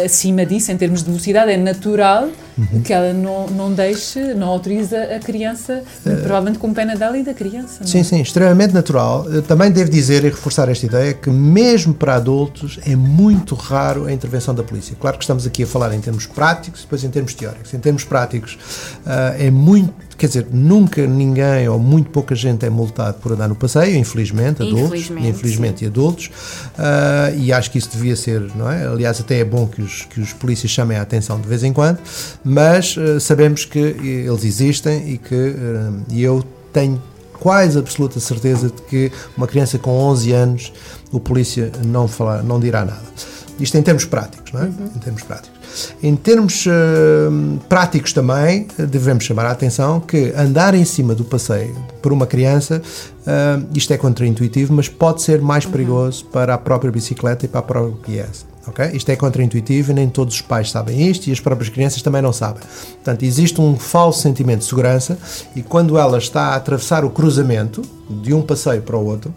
acima 0.05 0.47
disso, 0.47 0.73
em 0.73 0.77
termos 0.77 1.01
de 1.01 1.07
velocidade, 1.11 1.51
é 1.53 1.57
natural 1.57 2.29
Uhum. 2.57 2.82
que 2.82 2.93
ela 2.93 3.12
não, 3.12 3.49
não 3.49 3.72
deixe, 3.72 4.32
não 4.35 4.47
autoriza 4.47 4.97
a 5.03 5.18
criança, 5.18 5.82
provavelmente 6.03 6.59
com 6.59 6.72
pena 6.72 6.95
dela 6.95 7.18
e 7.18 7.22
da 7.24 7.35
criança. 7.35 7.78
não 7.80 7.87
é? 7.87 7.91
Sim, 7.91 8.05
sim, 8.05 8.20
extremamente 8.20 8.72
natural. 8.72 9.26
Eu 9.28 9.43
também 9.43 9.72
devo 9.72 9.91
dizer 9.91 10.22
e 10.24 10.28
reforçar 10.28 10.68
esta 10.68 10.87
ideia 10.87 11.12
que, 11.14 11.28
mesmo 11.30 11.93
para 11.93 12.14
adultos, 12.14 12.78
é 12.87 12.95
muito 12.95 13.57
raro 13.57 14.07
a 14.07 14.12
intervenção 14.12 14.55
da 14.55 14.62
polícia. 14.62 14.97
Claro 15.01 15.18
que 15.18 15.24
estamos 15.24 15.47
aqui 15.47 15.64
a 15.64 15.66
falar 15.66 15.93
em 15.95 16.01
termos 16.01 16.26
práticos 16.26 16.82
depois 16.82 17.03
em 17.03 17.11
termos 17.11 17.35
teóricos. 17.35 17.74
Em 17.74 17.78
termos 17.78 18.05
práticos, 18.05 18.57
ah, 19.05 19.35
é 19.37 19.51
muito. 19.51 19.93
Quer 20.17 20.27
dizer, 20.29 20.47
nunca 20.53 21.07
ninguém 21.07 21.69
ou 21.69 21.79
muito 21.79 22.11
pouca 22.11 22.35
gente 22.35 22.65
é 22.65 22.71
multado 22.71 23.19
por 23.19 23.33
andar 23.33 23.49
no 23.49 23.55
passeio, 23.55 23.97
infelizmente, 23.97 24.62
adultos, 24.62 24.85
Infelizmente, 24.85 25.29
infelizmente 25.29 25.85
e 25.85 25.87
adultos, 25.87 26.31
Ah, 26.79 27.33
e 27.37 27.53
acho 27.53 27.71
que 27.71 27.79
isso 27.79 27.91
devia 27.93 28.17
ser, 28.17 28.41
não 28.55 28.71
é? 28.71 28.87
Aliás, 28.87 29.21
até 29.21 29.39
é 29.39 29.45
bom 29.45 29.67
que 29.67 29.83
os, 29.83 30.03
que 30.03 30.21
os 30.21 30.33
polícias 30.33 30.71
chamem 30.71 30.97
a 30.97 31.03
atenção 31.03 31.41
de 31.41 31.49
vez 31.49 31.62
em 31.62 31.73
quando, 31.73 31.99
mas 32.45 32.97
ah, 32.99 33.19
sabemos 33.21 33.65
que 33.65 33.79
eles 33.79 34.45
existem 34.45 35.12
e 35.12 35.19
que 35.19 35.55
e 36.11 36.23
eu 36.23 36.45
tenho 36.73 37.01
quase 37.39 37.79
absoluta 37.79 38.19
certeza 38.21 38.69
de 38.69 38.83
que 38.83 39.12
uma 39.37 39.47
criança 39.47 39.79
com 39.79 39.91
11 39.91 40.33
anos 40.33 40.73
o 41.12 41.21
polícia 41.21 41.71
não, 41.85 42.09
falar, 42.09 42.43
não 42.43 42.59
dirá 42.59 42.85
nada. 42.85 43.05
Isto 43.61 43.77
em 43.77 43.83
termos 43.83 44.05
práticos, 44.05 44.53
não 44.53 44.62
é? 44.62 44.67
Em 44.67 44.99
termos 44.99 45.23
práticos. 45.23 45.54
Em 46.03 46.14
termos 46.16 46.66
ah, 46.68 47.61
práticos 47.68 48.12
também, 48.12 48.66
devemos 48.79 49.25
chamar 49.25 49.47
a 49.47 49.51
atenção 49.51 50.01
que 50.01 50.33
andar 50.37 50.75
em 50.75 50.85
cima 50.85 51.14
do 51.14 51.25
passeio 51.25 51.75
por 52.03 52.12
uma 52.12 52.27
criança, 52.27 52.83
ah, 53.27 53.61
isto 53.75 53.93
é 53.93 53.97
contraintuitivo, 53.97 54.72
mas 54.72 54.89
pode 54.89 55.22
ser 55.22 55.41
mais 55.41 55.64
perigoso 55.66 56.25
para 56.27 56.55
a 56.55 56.59
própria 56.59 56.91
bicicleta 56.91 57.45
e 57.45 57.49
para 57.49 57.61
a 57.61 57.62
própria 57.62 57.97
criança. 58.03 58.47
ok? 58.66 58.91
Isto 58.93 59.11
é 59.11 59.16
contraintuitivo 59.16 59.91
e 59.91 59.95
nem 59.95 60.09
todos 60.09 60.35
os 60.35 60.41
pais 60.41 60.70
sabem 60.70 61.09
isto 61.09 61.27
e 61.29 61.33
as 61.33 61.41
próprias 61.41 61.68
crianças 61.70 62.03
também 62.03 62.22
não 62.22 62.33
sabem. 62.33 62.62
Portanto, 62.95 63.22
existe 63.22 63.61
um 63.61 63.77
falso 63.79 64.20
sentimento 64.20 64.61
de 64.61 64.66
segurança 64.66 65.18
e 65.57 65.62
quando 65.62 65.99
ela 65.99 66.18
está 66.18 66.49
a 66.49 66.57
atravessar 66.57 67.05
o 67.05 67.11
cruzamento 67.11 67.83
de 68.22 68.35
um 68.35 68.43
passeio 68.43 68.83
para 68.83 68.97
o 68.97 69.05
outro, 69.05 69.35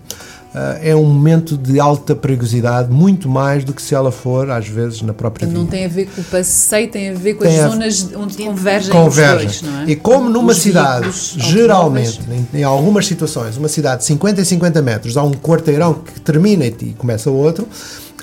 é 0.81 0.95
um 0.95 1.05
momento 1.05 1.57
de 1.57 1.79
alta 1.79 2.15
perigosidade, 2.15 2.91
muito 2.91 3.27
mais 3.29 3.63
do 3.63 3.73
que 3.73 3.81
se 3.81 3.93
ela 3.95 4.11
for, 4.11 4.49
às 4.49 4.67
vezes, 4.67 5.01
na 5.01 5.13
própria 5.13 5.47
Portanto, 5.47 5.49
vida. 5.49 5.59
não 5.63 5.67
tem 5.69 5.85
a 5.85 5.87
ver 5.87 6.07
com 6.13 6.21
o 6.21 6.23
passeio, 6.23 6.89
tem 6.89 7.09
a 7.09 7.13
ver 7.13 7.33
com 7.35 7.43
Tem 7.43 7.59
as 7.59 7.65
a- 7.65 7.69
zonas 7.69 8.09
onde 8.15 8.37
convergem, 8.37 8.91
convergem. 8.91 9.47
os 9.47 9.61
dois, 9.61 9.73
não 9.73 9.81
é? 9.81 9.85
E 9.89 9.95
como 9.95 10.29
numa 10.29 10.51
Os 10.51 10.57
cidade, 10.59 11.09
geralmente, 11.37 12.19
em, 12.53 12.59
em 12.59 12.63
algumas 12.63 13.05
situações, 13.05 13.57
uma 13.57 13.67
cidade 13.67 13.99
de 14.01 14.05
50 14.07 14.41
e 14.41 14.45
50 14.45 14.81
metros, 14.81 15.17
há 15.17 15.23
um 15.23 15.31
quarteirão 15.31 15.93
que 15.93 16.19
termina 16.21 16.65
e, 16.65 16.75
e 16.81 16.93
começa 16.97 17.29
outro, 17.29 17.67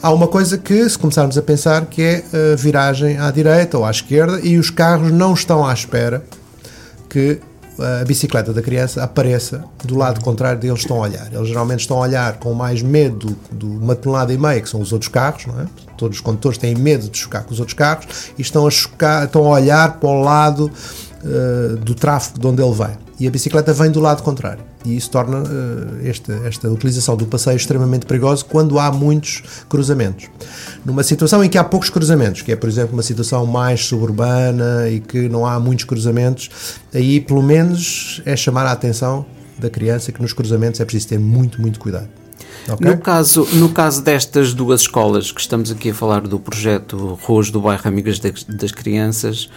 há 0.02 0.10
uma 0.12 0.26
coisa 0.28 0.58
que, 0.58 0.88
se 0.88 0.98
começarmos 0.98 1.36
a 1.38 1.42
pensar, 1.42 1.86
que 1.86 2.02
é 2.02 2.24
a 2.52 2.56
viragem 2.56 3.18
à 3.18 3.30
direita 3.30 3.78
ou 3.78 3.84
à 3.84 3.90
esquerda 3.90 4.40
e 4.42 4.58
os 4.58 4.70
carros 4.70 5.10
não 5.12 5.34
estão 5.34 5.66
à 5.66 5.72
espera 5.72 6.22
que 7.08 7.38
a 7.78 8.04
bicicleta 8.04 8.52
da 8.52 8.62
criança 8.62 9.02
apareça 9.02 9.64
do 9.84 9.96
lado 9.96 10.20
contrário 10.20 10.60
deles 10.60 10.80
estão 10.80 10.98
a 10.98 11.00
olhar. 11.00 11.32
Eles 11.32 11.48
geralmente 11.48 11.80
estão 11.80 11.98
a 11.98 12.00
olhar 12.00 12.38
com 12.38 12.52
mais 12.54 12.82
medo 12.82 13.36
de 13.52 13.64
uma 13.64 13.94
tonelada 13.94 14.32
e 14.32 14.38
meia, 14.38 14.60
que 14.60 14.68
são 14.68 14.80
os 14.80 14.92
outros 14.92 15.08
carros, 15.08 15.46
não 15.46 15.60
é? 15.60 15.66
Todos 15.96 16.18
os 16.18 16.20
condutores 16.20 16.58
têm 16.58 16.74
medo 16.74 17.08
de 17.08 17.18
chocar 17.18 17.44
com 17.44 17.52
os 17.52 17.60
outros 17.60 17.76
carros 17.76 18.32
e 18.38 18.42
estão 18.42 18.66
a, 18.66 18.70
chocar, 18.70 19.24
estão 19.24 19.44
a 19.46 19.48
olhar 19.48 19.98
para 19.98 20.08
o 20.08 20.22
lado 20.22 20.70
eh, 21.24 21.76
do 21.80 21.94
tráfego 21.94 22.38
de 22.38 22.46
onde 22.46 22.62
ele 22.62 22.74
vem. 22.74 22.96
E 23.18 23.26
a 23.26 23.30
bicicleta 23.30 23.72
vem 23.72 23.90
do 23.90 24.00
lado 24.00 24.22
contrário. 24.22 24.73
E 24.84 24.96
isso 24.96 25.10
torna 25.10 25.38
eh, 25.38 26.10
esta, 26.10 26.32
esta 26.46 26.70
utilização 26.70 27.16
do 27.16 27.26
passeio 27.26 27.56
extremamente 27.56 28.04
perigosa 28.04 28.44
quando 28.44 28.78
há 28.78 28.92
muitos 28.92 29.42
cruzamentos. 29.68 30.28
Numa 30.84 31.02
situação 31.02 31.42
em 31.42 31.48
que 31.48 31.56
há 31.56 31.64
poucos 31.64 31.88
cruzamentos, 31.88 32.42
que 32.42 32.52
é, 32.52 32.56
por 32.56 32.68
exemplo, 32.68 32.92
uma 32.92 33.02
situação 33.02 33.46
mais 33.46 33.86
suburbana 33.86 34.88
e 34.90 35.00
que 35.00 35.28
não 35.28 35.46
há 35.46 35.58
muitos 35.58 35.86
cruzamentos, 35.86 36.50
aí 36.92 37.20
pelo 37.20 37.42
menos 37.42 38.20
é 38.26 38.36
chamar 38.36 38.66
a 38.66 38.72
atenção 38.72 39.24
da 39.58 39.70
criança 39.70 40.12
que 40.12 40.20
nos 40.20 40.32
cruzamentos 40.32 40.80
é 40.80 40.84
preciso 40.84 41.08
ter 41.08 41.18
muito, 41.18 41.60
muito 41.62 41.80
cuidado. 41.80 42.08
Ok? 42.68 42.90
No, 42.90 42.98
caso, 42.98 43.46
no 43.54 43.68
caso 43.70 44.02
destas 44.02 44.54
duas 44.54 44.82
escolas, 44.82 45.30
que 45.30 45.40
estamos 45.40 45.70
aqui 45.70 45.90
a 45.90 45.94
falar 45.94 46.22
do 46.22 46.38
projeto 46.38 47.18
Ruas 47.22 47.50
do 47.50 47.60
Bairro 47.60 47.86
Amigas 47.86 48.18
das, 48.18 48.44
das 48.44 48.72
Crianças, 48.72 49.50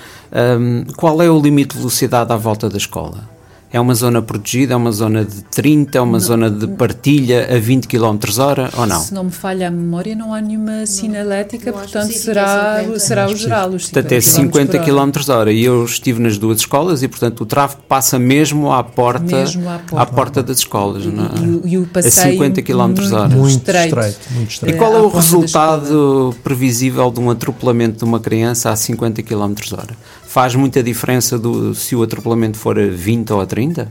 hum, 0.60 0.84
qual 0.96 1.22
é 1.22 1.30
o 1.30 1.40
limite 1.40 1.74
de 1.74 1.78
velocidade 1.78 2.32
à 2.32 2.38
volta 2.38 2.70
da 2.70 2.78
escola? 2.78 3.37
É 3.72 3.82
uma 3.82 3.94
zona 3.94 4.22
protegida, 4.22 4.74
é 4.74 4.78
uma 4.78 4.94
zona 4.94 5.26
de 5.26 5.44
30, 5.44 5.98
é 5.98 6.02
uma 6.02 6.20
zona 6.20 6.50
de 6.50 6.66
partilha 6.68 7.54
a 7.54 7.60
20 7.60 7.86
km 7.86 8.18
hora 8.40 8.70
ou 8.78 8.88
não? 8.88 9.00
Se 9.02 9.14
não 9.14 9.26
me 9.26 9.32
falha 9.32 9.68
a 9.68 9.72
memória, 9.72 10.16
não 10.16 10.34
há 10.34 10.40
nenhuma 10.40 10.86
sinalética, 10.86 11.70
não 11.72 11.78
há 11.80 11.82
portanto 11.82 12.14
será, 12.14 12.76
é 12.78 12.84
50. 12.84 13.00
será 13.00 13.28
o 13.28 13.36
geral. 13.36 13.70
Os 13.72 13.84
Portanto, 13.90 14.12
é 14.14 14.22
50 14.22 14.80
km 14.80 15.12
hora. 15.30 15.52
E 15.52 15.66
eu 15.66 15.84
estive 15.84 16.22
nas 16.22 16.38
duas 16.38 16.60
escolas 16.60 17.04
e, 17.04 17.10
portanto, 17.10 17.42
o 17.42 17.46
tráfego 17.46 17.82
passa 17.90 18.18
mesmo 18.18 18.72
à 18.72 18.82
porta, 18.84 19.36
Mesmo 19.36 19.70
à 19.70 20.06
porta. 20.06 20.42
das 20.42 20.60
escolas. 20.60 21.06
não 21.06 21.26
é? 21.26 21.30
E, 21.38 21.50
o- 21.50 21.62
e 21.68 21.78
o 21.78 21.86
passeio 21.88 22.32
50 22.34 22.62
km 22.62 22.78
muito 22.86 23.16
hora. 23.16 23.28
muito 23.36 23.50
estreito. 23.58 23.88
estreito, 24.00 24.20
muito 24.34 24.50
E 24.50 24.54
estreito. 24.54 24.78
qual 24.78 24.94
é 24.94 24.96
à 24.96 25.00
o 25.00 25.02
porta 25.04 25.18
resultado 25.18 26.36
previsível 26.42 27.12
de 27.12 27.20
um 27.20 27.30
atropelamento 27.30 27.98
de 27.98 28.04
uma 28.06 28.20
criança 28.22 28.70
a 28.70 28.76
50 28.78 29.22
km 29.24 29.54
hora? 29.74 29.94
Faz 30.38 30.54
muita 30.54 30.84
diferença 30.84 31.40
do, 31.40 31.74
se 31.74 31.96
o 31.96 32.04
atropelamento 32.04 32.60
for 32.60 32.78
a 32.78 32.86
20 32.86 33.34
ou 33.34 33.42
a 33.42 33.46
30? 33.48 33.90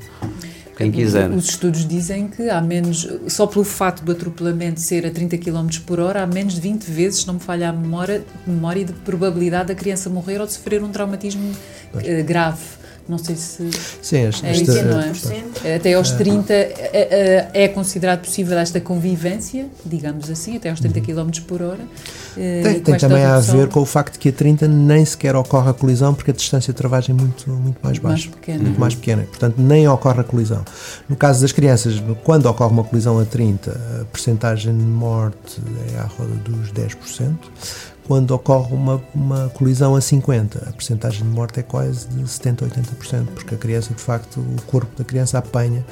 quem 0.76 0.92
quiser. 0.92 1.28
Os 1.30 1.48
estudos 1.48 1.84
dizem 1.84 2.28
que 2.28 2.48
há 2.48 2.60
menos, 2.60 3.08
só 3.26 3.48
pelo 3.48 3.64
fato 3.64 4.04
do 4.04 4.12
atropelamento 4.12 4.78
ser 4.78 5.04
a 5.04 5.10
30 5.10 5.38
km 5.38 5.66
por 5.84 5.98
hora, 5.98 6.22
há 6.22 6.26
menos 6.26 6.54
de 6.54 6.60
20 6.60 6.84
vezes, 6.84 7.26
não 7.26 7.34
me 7.34 7.40
falha 7.40 7.70
a 7.70 7.72
memória, 7.72 8.24
memória 8.46 8.84
de 8.84 8.92
probabilidade 8.92 9.68
da 9.68 9.74
criança 9.74 10.08
morrer 10.08 10.40
ou 10.40 10.46
de 10.46 10.52
sofrer 10.52 10.80
um 10.84 10.88
traumatismo 10.92 11.50
uh, 11.50 12.24
grave. 12.24 12.62
Não 13.08 13.18
sei 13.18 13.36
se. 13.36 13.70
Sim, 14.02 14.26
esta, 14.26 14.46
é 14.46 14.52
isso, 14.52 14.72
não 14.84 15.00
é? 15.00 15.76
Até 15.76 15.94
aos 15.94 16.10
30 16.10 16.52
é, 16.52 17.48
é, 17.54 17.64
é, 17.64 17.68
considerado 17.68 18.22
possível 18.24 18.58
esta 18.58 18.80
convivência, 18.80 19.66
digamos 19.84 20.28
assim, 20.28 20.56
até 20.56 20.70
aos 20.70 20.80
30 20.80 21.00
km 21.00 21.30
por 21.46 21.62
hora. 21.62 21.84
Eh, 22.36 22.62
tem, 22.62 22.80
tem 22.80 22.96
também 22.98 23.24
a 23.24 23.38
ver 23.38 23.68
com 23.68 23.80
o 23.80 23.86
facto 23.86 24.18
que 24.18 24.28
a 24.28 24.32
30 24.32 24.66
nem 24.66 25.04
sequer 25.04 25.36
ocorre 25.36 25.70
a 25.70 25.72
colisão, 25.72 26.14
porque 26.14 26.32
a 26.32 26.34
distância 26.34 26.72
de 26.72 26.76
travagem 26.76 27.14
é 27.16 27.18
muito, 27.18 27.48
muito 27.48 27.78
mais 27.80 27.98
baixa. 27.98 28.26
Mais 28.28 28.36
pequena. 28.36 28.62
Muito 28.64 28.80
mais 28.80 28.94
pequena. 28.96 29.22
Portanto, 29.22 29.54
nem 29.56 29.88
ocorre 29.88 30.20
a 30.20 30.24
colisão. 30.24 30.64
No 31.08 31.14
caso 31.14 31.42
das 31.42 31.52
crianças, 31.52 32.02
quando 32.24 32.46
ocorre 32.46 32.72
uma 32.72 32.84
colisão 32.84 33.20
a 33.20 33.24
30, 33.24 33.70
a 33.70 34.04
percentagem 34.06 34.76
de 34.76 34.84
morte 34.84 35.60
é 35.94 35.98
à 35.98 36.04
roda 36.04 36.34
dos 36.44 36.72
10% 36.72 37.36
quando 38.06 38.30
ocorre 38.30 38.72
uma, 38.72 39.02
uma 39.14 39.48
colisão 39.50 39.94
a 39.96 40.00
50, 40.00 40.68
a 40.68 40.72
percentagem 40.72 41.22
de 41.22 41.28
morte 41.28 41.60
é 41.60 41.62
quase 41.62 42.06
de 42.08 42.28
70 42.28 42.64
a 42.64 42.68
80%, 42.68 43.26
porque 43.34 43.54
a 43.54 43.58
criança, 43.58 43.94
de 43.94 44.00
facto, 44.00 44.38
o 44.38 44.62
corpo 44.62 44.90
da 44.96 45.04
criança 45.04 45.38
apanha 45.38 45.84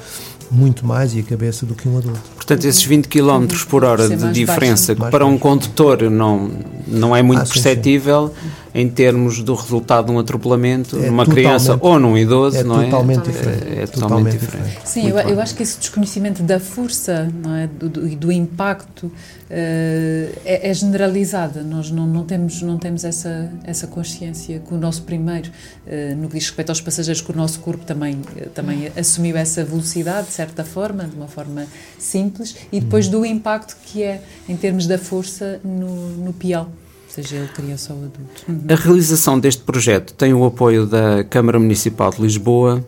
muito 0.49 0.85
mais 0.85 1.13
e 1.13 1.19
a 1.19 1.23
cabeça 1.23 1.65
do 1.65 1.75
que 1.75 1.87
um 1.87 1.97
adulto. 1.97 2.21
Portanto, 2.35 2.65
esses 2.65 2.83
20 2.83 3.07
km 3.07 3.47
por 3.67 3.83
hora 3.83 4.07
de 4.07 4.31
diferença, 4.31 4.95
que 4.95 5.01
para 5.09 5.25
um 5.25 5.37
condutor 5.37 6.09
não, 6.09 6.51
não 6.87 7.15
é 7.15 7.21
muito 7.21 7.41
ah, 7.41 7.45
perceptível 7.45 8.29
sim, 8.29 8.33
sim. 8.33 8.64
Em 8.75 8.89
termos 8.89 9.41
do 9.41 9.55
resultado 9.55 10.07
de 10.07 10.11
um 10.11 10.19
atropelamento 10.19 10.97
é 10.97 11.07
numa 11.07 11.25
criança 11.25 11.77
ou 11.79 11.97
num 11.97 12.17
idoso, 12.17 12.57
é 12.57 12.63
não 12.63 12.81
é? 12.81 12.83
Totalmente 12.83 13.23
diferente. 13.23 13.67
É, 13.69 13.83
é 13.83 13.87
totalmente, 13.87 14.37
diferente. 14.37 14.65
diferente. 14.65 14.89
Sim, 14.89 15.07
eu, 15.07 15.17
eu, 15.17 15.39
acho 15.39 15.55
que 15.55 15.63
esse 15.63 15.79
desconhecimento 15.79 16.43
da 16.43 16.59
força 16.59 17.31
não 17.41 17.55
é? 17.55 17.67
do, 17.67 17.87
do, 17.87 18.15
do 18.17 18.31
impacto 18.33 19.05
uh, 19.05 19.11
é, 19.49 20.69
é, 20.69 20.73
generalizado. 20.73 21.63
Nós 21.63 21.89
não, 21.89 22.05
não, 22.05 22.25
temos, 22.25 22.61
não 22.61 22.77
temos 22.77 23.05
essa, 23.05 23.49
essa 23.63 23.87
consciência 23.87 24.59
que 24.59 24.73
o 24.73 24.77
nosso 24.77 25.03
primeiro, 25.03 25.49
uh, 25.87 26.15
no 26.17 26.27
que 26.27 26.37
diz 26.37 26.47
respeito 26.47 26.69
aos 26.69 26.81
passageiros, 26.81 27.21
que 27.21 27.31
o 27.31 27.35
nosso 27.35 27.61
corpo 27.61 27.85
também, 27.85 28.15
uh, 28.15 28.49
também 28.53 28.91
assumiu 28.97 29.37
essa 29.37 29.63
velocidade 29.63 30.27
certa 30.27 30.65
forma, 30.65 31.05
de 31.05 31.15
uma 31.15 31.29
forma 31.29 31.65
simples, 31.97 32.53
e 32.73 32.81
depois 32.81 33.07
do 33.07 33.25
impacto 33.25 33.77
que 33.85 34.03
é 34.03 34.21
em 34.49 34.57
termos 34.57 34.85
da 34.85 34.97
força 34.97 35.61
no, 35.63 36.09
no 36.17 36.33
peão 36.33 36.67
seja 37.15 37.37
ele 37.37 37.47
criança 37.47 37.93
ou 37.93 37.99
adulto. 37.99 38.43
Uhum. 38.47 38.61
A 38.69 38.75
realização 38.75 39.39
deste 39.39 39.63
projeto 39.63 40.13
tem 40.13 40.33
o 40.33 40.43
apoio 40.45 40.85
da 40.85 41.23
Câmara 41.23 41.57
Municipal 41.57 42.11
de 42.11 42.21
Lisboa 42.21 42.85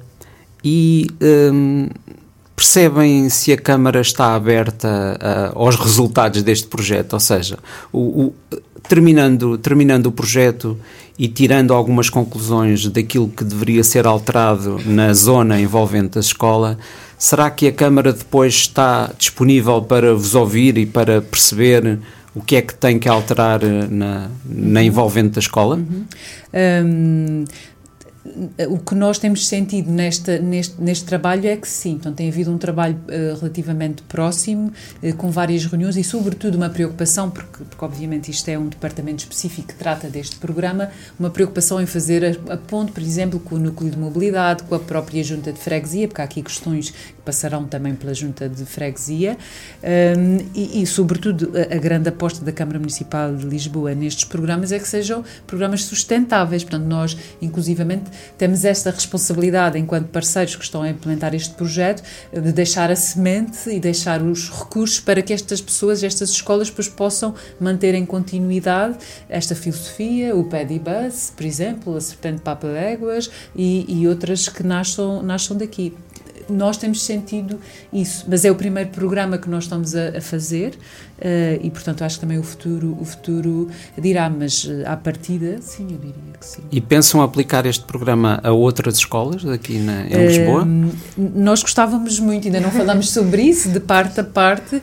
e 0.64 1.08
um, 1.54 1.88
percebem 2.56 3.30
se 3.30 3.54
a 3.54 3.58
Câmara 3.58 4.02
está 4.02 4.36
aberta 4.36 5.18
aos 5.56 5.76
resultados 5.76 6.44
deste 6.44 6.68
projeto, 6.68 7.14
ou 7.14 7.20
seja, 7.20 7.58
o, 7.94 8.00
o, 8.00 8.34
terminando, 8.90 9.58
terminando 9.58 10.08
o 10.08 10.12
projeto 10.12 10.78
e 11.18 11.30
tirando 11.30 11.74
algumas 11.74 12.10
conclusões 12.10 12.86
daquilo 12.88 13.30
que 13.30 13.46
deveria 13.46 13.84
ser 13.84 14.06
alterado 14.06 14.80
na 14.86 15.14
zona 15.14 15.60
envolvente 15.60 16.18
a 16.18 16.22
escola, 16.22 16.78
Será 17.18 17.50
que 17.50 17.68
a 17.68 17.72
Câmara 17.72 18.14
depois 18.14 18.54
está 18.54 19.12
disponível 19.18 19.82
para 19.82 20.14
vos 20.14 20.36
ouvir 20.36 20.78
e 20.78 20.86
para 20.86 21.20
perceber 21.20 22.00
o 22.38 22.42
que 22.42 22.56
é 22.56 22.62
que 22.62 22.74
tem 22.76 23.00
que 23.00 23.10
alterar 23.10 23.60
na, 23.90 24.30
na 24.46 24.84
envolvente 24.84 25.30
da 25.30 25.40
escola? 25.40 25.76
Uhum. 25.76 26.06
Um, 26.54 27.46
o 28.70 28.78
que 28.78 28.96
nós 28.96 29.18
temos 29.18 29.48
sentido 29.48 29.92
neste, 29.92 30.40
neste, 30.40 30.82
neste 30.82 31.06
trabalho 31.06 31.48
é 31.48 31.56
que 31.56 31.68
sim, 31.68 31.92
então 31.92 32.14
tem 32.14 32.30
havido 32.30 32.52
um 32.52 32.58
trabalho 32.58 32.96
uh, 32.96 33.40
relativamente 33.40 34.02
próximo, 34.04 34.72
uh, 35.02 35.16
com 35.16 35.30
várias 35.30 35.66
reuniões 35.66 35.96
e, 35.96 36.04
sobretudo, 36.04 36.56
uma 36.56 36.70
preocupação, 36.70 37.30
porque, 37.30 37.64
porque, 37.64 37.86
obviamente 37.86 38.30
isto 38.32 38.48
é 38.50 38.58
um 38.58 38.68
departamento 38.68 39.24
específico 39.24 39.70
que 39.70 39.76
trata 39.76 40.10
deste 40.10 40.38
programa, 40.38 40.90
uma 41.20 41.30
preocupação 41.30 41.82
em 41.82 41.86
fazer 41.86 42.24
a, 42.26 42.54
a 42.54 42.58
ponte, 42.58 42.92
por 42.92 43.02
exemplo, 43.02 43.40
com 43.40 43.56
o 43.56 43.60
núcleo 43.60 43.92
de 43.92 43.98
mobilidade, 43.98 44.64
com 44.64 44.76
a 44.76 44.80
própria 44.80 45.24
junta 45.24 45.52
de 45.52 45.60
freguesia, 45.60 46.08
porque 46.08 46.22
há 46.22 46.26
aqui 46.26 46.42
questões 46.42 46.92
que 46.92 47.22
passarão 47.26 47.66
também 47.66 47.96
pela 47.96 48.14
junta 48.14 48.48
de 48.48 48.66
freguesia, 48.66 49.38
um, 49.84 50.38
e, 50.54 50.82
e, 50.82 50.88
sobretudo, 50.88 51.52
a, 51.56 51.76
a 51.76 51.78
grande 51.78 52.10
aposta 52.10 52.44
da 52.44 52.52
Câmara 52.52 52.80
Municipal 52.80 53.36
de 53.36 53.46
Lisboa 53.46 53.94
nestes 53.94 54.26
programas 54.26 54.72
é 54.72 54.80
que 54.80 54.88
sejam 54.88 55.24
programas 55.46 55.84
sustentáveis, 55.84 56.64
portanto, 56.64 56.86
nós, 56.86 57.18
inclusivamente, 57.42 58.10
temos 58.38 58.66
esta 58.66 58.92
responsabilidade, 58.92 59.78
enquanto 59.78 60.08
parceiros 60.08 60.56
que 60.56 60.64
estão 60.64 60.82
a 60.82 60.90
implementar 60.90 61.34
este 61.36 61.54
projeto, 61.54 62.04
de 62.32 62.52
deixar 62.52 62.92
a 62.92 62.96
semente 62.96 63.70
e 63.70 63.80
deixar 63.80 64.22
os 64.22 64.50
recursos 64.50 65.00
para 65.00 65.22
que 65.22 65.34
estas 65.34 65.62
pessoas, 65.62 66.04
estas 66.04 66.30
escolas, 66.30 66.70
possam 66.90 67.34
manter 67.60 67.94
em 67.94 68.06
continuidade 68.06 68.98
esta 69.28 69.56
filosofia, 69.56 70.36
o 70.36 70.44
Pedibus, 70.46 71.32
por 71.36 71.46
exemplo, 71.46 71.96
a 71.96 72.02
Serpente 72.02 72.42
Papa 72.42 72.68
Léguas 72.68 73.30
e, 73.56 73.86
e 73.88 74.08
outras 74.08 74.48
que 74.48 74.64
nasçam, 74.64 75.22
nasçam 75.22 75.58
daqui. 75.58 75.94
Nós 76.50 76.78
temos 76.78 77.04
sentido 77.04 77.60
isso, 77.92 78.26
mas 78.28 78.46
é 78.46 78.52
o 78.52 78.56
primeiro 78.56 78.90
programa 78.90 79.38
que 79.38 79.50
nós 79.50 79.66
estamos 79.66 79.94
a, 79.96 80.18
a 80.18 80.22
fazer 80.22 80.78
uh, 81.20 81.60
e, 81.62 81.70
portanto, 81.70 82.04
acho 82.04 82.16
que 82.16 82.22
também 82.22 82.38
o 82.38 82.44
futuro, 82.44 82.98
o 83.00 83.06
futuro 83.06 83.70
dirá, 83.98 84.30
mas 84.30 84.64
uh, 84.66 84.84
à 84.86 84.96
partida, 84.96 85.58
sim, 85.62 85.84
eu 85.92 85.98
diria 85.98 86.14
que 86.40 86.46
sim. 86.46 86.62
E 86.72 86.82
pensam 86.82 87.22
aplicar 87.22 87.66
este 87.66 87.84
programa 87.84 88.40
a 88.44 88.52
outras 88.52 88.98
escolas 88.98 89.46
aqui 89.46 89.80
na, 89.80 90.06
em 90.08 90.28
Lisboa? 90.28 90.64
Uh, 90.64 90.92
nós 91.36 91.62
gostávamos 91.62 92.20
muito, 92.20 92.48
ainda 92.48 92.60
não 92.60 92.72
falamos 92.72 93.10
sobre 93.12 93.44
isso, 93.44 93.70
de 93.70 93.80
parte 93.80 94.20
a 94.20 94.24
parte, 94.24 94.82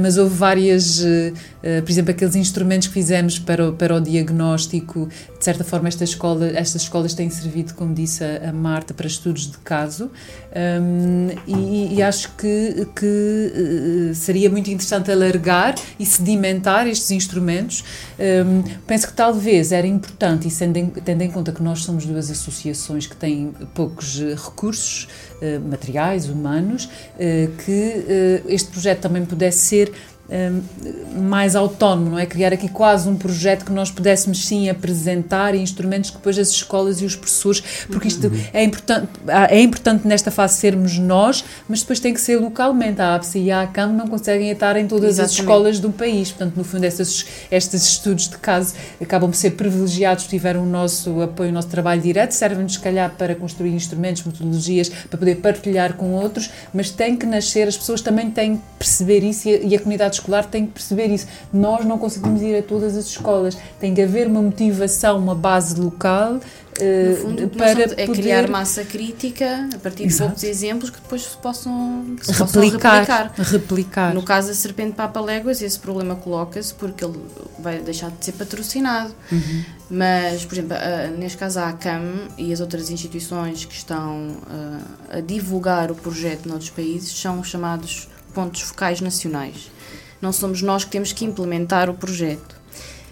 mas 0.00 0.16
houve 0.18 0.34
várias, 0.34 1.00
por 1.00 1.90
exemplo, 1.90 2.10
aqueles 2.10 2.34
instrumentos 2.34 2.88
que 2.88 2.94
fizemos 2.94 3.38
para 3.38 3.68
o, 3.68 3.72
para 3.72 3.94
o 3.94 4.00
diagnóstico, 4.00 5.08
de 5.38 5.44
certa 5.44 5.64
forma, 5.64 5.88
esta 5.88 6.04
escola, 6.04 6.48
estas 6.54 6.82
escolas 6.82 7.14
têm 7.14 7.30
servido, 7.30 7.74
como 7.74 7.94
disse 7.94 8.24
a, 8.24 8.50
a 8.50 8.52
Marta, 8.52 8.92
para 8.92 9.06
estudos 9.06 9.50
de 9.50 9.58
caso. 9.58 10.10
Um, 10.50 11.28
e, 11.46 11.96
e, 11.96 12.02
acho 12.02 12.34
que, 12.36 12.86
que 12.96 14.12
seria 14.14 14.48
muito 14.48 14.70
interessante 14.70 15.12
alargar 15.12 15.67
e 15.98 16.06
sedimentar 16.06 16.86
estes 16.86 17.10
instrumentos. 17.10 17.84
Um, 18.18 18.62
penso 18.86 19.06
que 19.08 19.12
talvez 19.12 19.72
era 19.72 19.86
importante, 19.86 20.48
e 20.48 21.00
tendo 21.00 21.22
em 21.22 21.30
conta 21.30 21.52
que 21.52 21.62
nós 21.62 21.82
somos 21.84 22.04
duas 22.04 22.30
associações 22.30 23.06
que 23.06 23.16
têm 23.16 23.52
poucos 23.74 24.20
eh, 24.20 24.34
recursos 24.34 25.08
uh, 25.40 25.60
materiais, 25.68 26.28
humanos, 26.28 26.84
uh, 26.84 27.56
que 27.64 28.42
este 28.46 28.70
projeto 28.70 29.00
também 29.00 29.24
pudesse 29.24 29.58
ser 29.58 29.92
mais 31.16 31.56
autónomo, 31.56 32.10
não 32.10 32.18
é? 32.18 32.26
Criar 32.26 32.52
aqui 32.52 32.68
quase 32.68 33.08
um 33.08 33.16
projeto 33.16 33.64
que 33.64 33.72
nós 33.72 33.90
pudéssemos 33.90 34.44
sim 34.46 34.68
apresentar 34.68 35.54
e 35.54 35.58
instrumentos 35.58 36.10
que 36.10 36.16
depois 36.16 36.38
as 36.38 36.50
escolas 36.50 37.00
e 37.00 37.06
os 37.06 37.16
professores, 37.16 37.62
porque 37.86 38.08
isto 38.08 38.26
uhum. 38.26 38.40
é 38.52 38.62
importante, 38.62 39.08
é 39.48 39.60
importante 39.60 40.06
nesta 40.06 40.30
fase 40.30 40.58
sermos 40.58 40.98
nós, 40.98 41.44
mas 41.66 41.80
depois 41.80 41.98
tem 41.98 42.12
que 42.12 42.20
ser 42.20 42.36
localmente. 42.36 43.00
A 43.00 43.14
APSA 43.14 43.38
e 43.38 43.50
a 43.50 43.62
ACAM 43.62 43.92
não 43.92 44.06
conseguem 44.06 44.50
estar 44.50 44.76
em 44.76 44.86
todas 44.86 45.14
Exatamente. 45.14 45.32
as 45.32 45.38
escolas 45.40 45.80
do 45.80 45.90
país, 45.90 46.30
portanto, 46.30 46.56
no 46.56 46.64
fundo, 46.64 46.84
estes, 46.84 47.26
estes 47.50 47.86
estudos 47.86 48.28
de 48.28 48.36
caso 48.36 48.74
acabam 49.00 49.30
por 49.30 49.36
ser 49.36 49.52
privilegiados, 49.52 50.26
tiveram 50.26 50.62
o 50.62 50.66
nosso 50.66 51.22
apoio, 51.22 51.48
o 51.48 51.52
nosso 51.52 51.68
trabalho 51.68 52.02
direto, 52.02 52.32
servem-nos, 52.32 52.74
se 52.74 52.80
calhar, 52.80 53.14
para 53.16 53.34
construir 53.34 53.70
instrumentos, 53.70 54.22
metodologias, 54.24 54.90
para 54.90 55.18
poder 55.18 55.36
partilhar 55.36 55.94
com 55.94 56.12
outros, 56.12 56.50
mas 56.74 56.90
tem 56.90 57.16
que 57.16 57.24
nascer, 57.24 57.66
as 57.66 57.76
pessoas 57.76 58.02
também 58.02 58.30
têm 58.30 58.56
que 58.56 58.62
perceber 58.78 59.24
isso 59.24 59.48
e 59.48 59.74
a 59.74 59.78
comunidade 59.78 60.17
escolar 60.20 60.44
tem 60.46 60.66
que 60.66 60.72
perceber 60.72 61.06
isso. 61.06 61.26
Nós 61.52 61.84
não 61.84 61.98
conseguimos 61.98 62.42
ir 62.42 62.56
a 62.56 62.62
todas 62.62 62.96
as 62.96 63.06
escolas. 63.06 63.56
Tem 63.80 63.94
que 63.94 64.02
haver 64.02 64.26
uma 64.26 64.42
motivação, 64.42 65.18
uma 65.18 65.34
base 65.34 65.80
local 65.80 66.40
Uh, 66.78 67.16
fundo, 67.16 67.48
para 67.48 67.82
é 67.82 68.06
poder... 68.06 68.12
criar 68.12 68.48
massa 68.48 68.84
crítica 68.84 69.68
a 69.74 69.78
partir 69.78 70.04
Exato. 70.04 70.22
de 70.22 70.28
poucos 70.28 70.44
exemplos 70.44 70.90
que 70.90 71.00
depois 71.00 71.22
se 71.22 71.36
possam, 71.36 72.16
que 72.16 72.26
se 72.26 72.32
replicar, 72.32 72.50
possam 72.50 72.64
replicar. 72.76 73.32
replicar. 73.50 74.14
No 74.14 74.22
caso 74.22 74.48
da 74.48 74.54
Serpente 74.54 74.92
Papa 74.92 75.20
Léguas, 75.20 75.60
esse 75.60 75.78
problema 75.78 76.14
coloca-se 76.14 76.72
porque 76.72 77.04
ele 77.04 77.18
vai 77.58 77.80
deixar 77.80 78.12
de 78.12 78.24
ser 78.24 78.32
patrocinado. 78.32 79.12
Uhum. 79.32 79.64
Mas, 79.90 80.44
por 80.44 80.54
exemplo, 80.54 80.76
uh, 80.76 81.18
neste 81.18 81.36
caso 81.36 81.58
a 81.58 81.68
ACAM 81.68 82.28
e 82.36 82.52
as 82.52 82.60
outras 82.60 82.90
instituições 82.90 83.64
que 83.64 83.74
estão 83.74 84.36
uh, 84.46 85.16
a 85.16 85.20
divulgar 85.20 85.90
o 85.90 85.96
projeto 85.96 86.48
noutros 86.48 86.70
países 86.70 87.10
são 87.10 87.42
chamados 87.42 88.08
pontos 88.32 88.60
focais 88.60 89.00
nacionais 89.00 89.68
não 90.20 90.32
somos 90.32 90.62
nós 90.62 90.84
que 90.84 90.90
temos 90.90 91.12
que 91.12 91.24
implementar 91.24 91.88
o 91.88 91.94
projeto. 91.94 92.56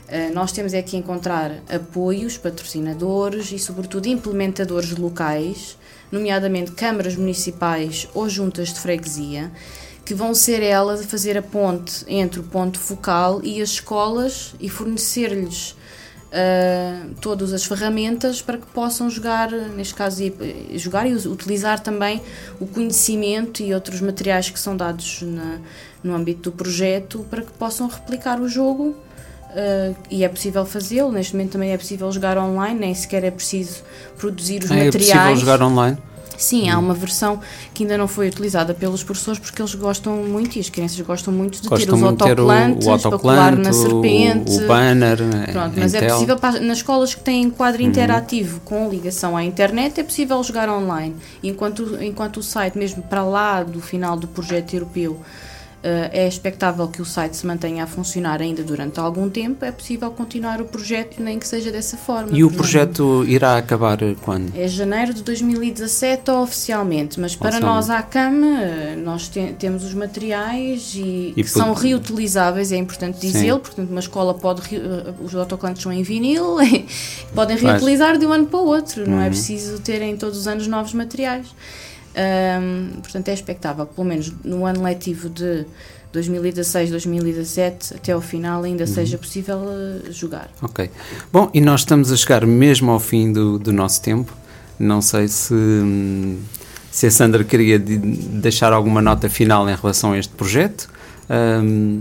Uh, 0.08 0.32
nós 0.32 0.52
temos 0.52 0.72
é 0.72 0.82
que 0.82 0.96
encontrar 0.96 1.52
apoios, 1.68 2.36
patrocinadores 2.36 3.50
e, 3.50 3.58
sobretudo, 3.58 4.06
implementadores 4.06 4.96
locais, 4.96 5.76
nomeadamente 6.12 6.72
câmaras 6.72 7.16
municipais 7.16 8.08
ou 8.14 8.28
juntas 8.28 8.72
de 8.72 8.80
freguesia, 8.80 9.50
que 10.04 10.14
vão 10.14 10.32
ser 10.32 10.62
elas 10.62 11.00
a 11.00 11.04
fazer 11.04 11.36
a 11.36 11.42
ponte 11.42 12.04
entre 12.06 12.38
o 12.38 12.44
ponto 12.44 12.78
focal 12.78 13.40
e 13.42 13.60
as 13.60 13.70
escolas 13.70 14.54
e 14.60 14.68
fornecer-lhes 14.68 15.74
uh, 16.26 17.14
todas 17.20 17.52
as 17.52 17.64
ferramentas 17.64 18.40
para 18.40 18.58
que 18.58 18.66
possam 18.66 19.10
jogar, 19.10 19.50
neste 19.50 19.94
caso, 19.94 20.22
jogar 20.74 21.06
e 21.06 21.14
utilizar 21.14 21.80
também 21.80 22.22
o 22.60 22.66
conhecimento 22.66 23.62
e 23.62 23.74
outros 23.74 24.00
materiais 24.00 24.48
que 24.48 24.60
são 24.60 24.76
dados 24.76 25.22
na, 25.22 25.58
no 26.02 26.14
âmbito 26.14 26.50
do 26.50 26.56
projeto 26.56 27.26
para 27.30 27.42
que 27.42 27.52
possam 27.52 27.88
replicar 27.88 28.40
o 28.40 28.48
jogo. 28.48 28.94
Uh, 29.50 29.96
e 30.10 30.22
é 30.22 30.28
possível 30.28 30.66
fazê-lo, 30.66 31.10
neste 31.10 31.34
momento 31.34 31.52
também 31.52 31.72
é 31.72 31.78
possível 31.78 32.12
jogar 32.12 32.36
online, 32.36 32.78
nem 32.78 32.94
sequer 32.94 33.24
é 33.24 33.30
preciso 33.30 33.82
produzir 34.18 34.62
os 34.62 34.70
ah, 34.70 34.74
materiais. 34.74 35.10
É 35.10 35.14
possível 35.14 35.36
jogar 35.36 35.62
online? 35.62 35.98
Sim, 36.38 36.68
há 36.68 36.78
uma 36.78 36.94
versão 36.94 37.40
que 37.72 37.82
ainda 37.82 37.96
não 37.96 38.06
foi 38.06 38.28
utilizada 38.28 38.74
pelos 38.74 39.02
professores 39.02 39.38
porque 39.38 39.60
eles 39.60 39.74
gostam 39.74 40.16
muito 40.16 40.56
e 40.56 40.60
as 40.60 40.68
crianças 40.68 41.00
gostam 41.00 41.32
muito 41.32 41.60
de 41.60 41.68
gostam 41.68 41.86
ter 41.86 41.94
os 41.94 42.02
autocolantes 42.02 42.86
o, 42.86 42.94
o 42.94 42.98
para 42.98 43.18
colar 43.18 43.56
na 43.56 43.72
serpente. 43.72 44.52
O, 44.52 44.66
banner. 44.66 45.18
Pronto, 45.52 45.72
mas 45.76 45.94
é 45.94 46.08
possível, 46.08 46.38
nas 46.62 46.78
escolas 46.78 47.14
que 47.14 47.22
têm 47.22 47.48
quadro 47.50 47.82
uhum. 47.82 47.88
interativo 47.88 48.60
com 48.64 48.88
ligação 48.88 49.36
à 49.36 49.42
internet, 49.42 50.00
é 50.00 50.04
possível 50.04 50.42
jogar 50.42 50.68
online. 50.68 51.16
Enquanto, 51.42 52.02
enquanto 52.02 52.38
o 52.38 52.42
site, 52.42 52.76
mesmo 52.76 53.02
para 53.02 53.24
lá 53.24 53.62
do 53.62 53.80
final 53.80 54.16
do 54.16 54.26
projeto 54.26 54.74
europeu, 54.74 55.20
é 56.12 56.26
expectável 56.26 56.88
que 56.88 57.00
o 57.00 57.04
site 57.04 57.36
se 57.36 57.46
mantenha 57.46 57.84
a 57.84 57.86
funcionar 57.86 58.40
ainda 58.40 58.62
durante 58.62 58.98
algum 58.98 59.28
tempo, 59.28 59.64
é 59.64 59.70
possível 59.70 60.10
continuar 60.10 60.60
o 60.60 60.64
projeto, 60.64 61.22
nem 61.22 61.38
que 61.38 61.46
seja 61.46 61.70
dessa 61.70 61.96
forma. 61.96 62.30
E 62.32 62.42
o 62.42 62.50
projeto 62.50 63.24
irá 63.26 63.56
acabar 63.56 63.98
quando? 64.22 64.52
É 64.56 64.66
janeiro 64.68 65.14
de 65.14 65.22
2017 65.22 66.30
oficialmente, 66.30 67.20
mas 67.20 67.36
para 67.36 67.60
nós 67.60 67.90
à 67.90 68.02
CAM, 68.02 68.44
eh, 68.44 68.96
nós 68.96 69.28
te 69.28 69.54
temos 69.58 69.84
os 69.84 69.94
materiais 69.94 70.94
e, 70.94 71.32
e 71.36 71.42
que 71.42 71.50
são 71.50 71.72
reutilizáveis, 71.72 72.72
é 72.72 72.76
importante 72.76 73.20
dizê-lo, 73.20 73.60
portanto 73.60 73.90
uma 73.90 74.00
escola 74.00 74.34
pode, 74.34 74.62
eh, 74.74 75.14
os 75.22 75.34
autocolantes 75.34 75.82
são 75.82 75.92
em 75.92 76.02
vinil, 76.02 76.56
podem 77.34 77.56
reutilizar 77.56 78.18
de 78.18 78.26
um 78.26 78.32
ano 78.32 78.46
para 78.46 78.58
o 78.58 78.66
outro, 78.66 79.02
uhum. 79.02 79.10
não 79.10 79.20
é 79.20 79.24
uhum. 79.24 79.30
preciso 79.30 79.78
terem 79.80 80.16
todos 80.16 80.38
os 80.38 80.48
anos 80.48 80.66
novos 80.66 80.92
materiais. 80.92 81.46
Um, 82.16 83.00
portanto, 83.00 83.28
é 83.28 83.34
expectável 83.34 83.86
que, 83.86 83.94
pelo 83.94 84.06
menos 84.06 84.32
no 84.42 84.64
ano 84.64 84.82
letivo 84.82 85.28
de 85.28 85.66
2016-2017, 86.14 87.96
até 87.96 88.12
ao 88.12 88.22
final, 88.22 88.62
ainda 88.62 88.84
uhum. 88.84 88.90
seja 88.90 89.18
possível 89.18 89.58
uh, 89.58 90.12
jogar. 90.12 90.48
Ok. 90.62 90.90
Bom, 91.30 91.50
e 91.52 91.60
nós 91.60 91.80
estamos 91.80 92.10
a 92.10 92.16
chegar 92.16 92.46
mesmo 92.46 92.90
ao 92.90 92.98
fim 92.98 93.32
do, 93.32 93.58
do 93.58 93.72
nosso 93.72 94.00
tempo. 94.00 94.32
Não 94.78 95.02
sei 95.02 95.28
se, 95.28 95.54
se 96.90 97.06
a 97.06 97.10
Sandra 97.10 97.44
queria 97.44 97.78
de 97.78 97.98
deixar 97.98 98.72
alguma 98.72 99.02
nota 99.02 99.28
final 99.28 99.68
em 99.68 99.74
relação 99.74 100.12
a 100.12 100.18
este 100.18 100.32
projeto. 100.32 100.88
Um, 101.28 102.00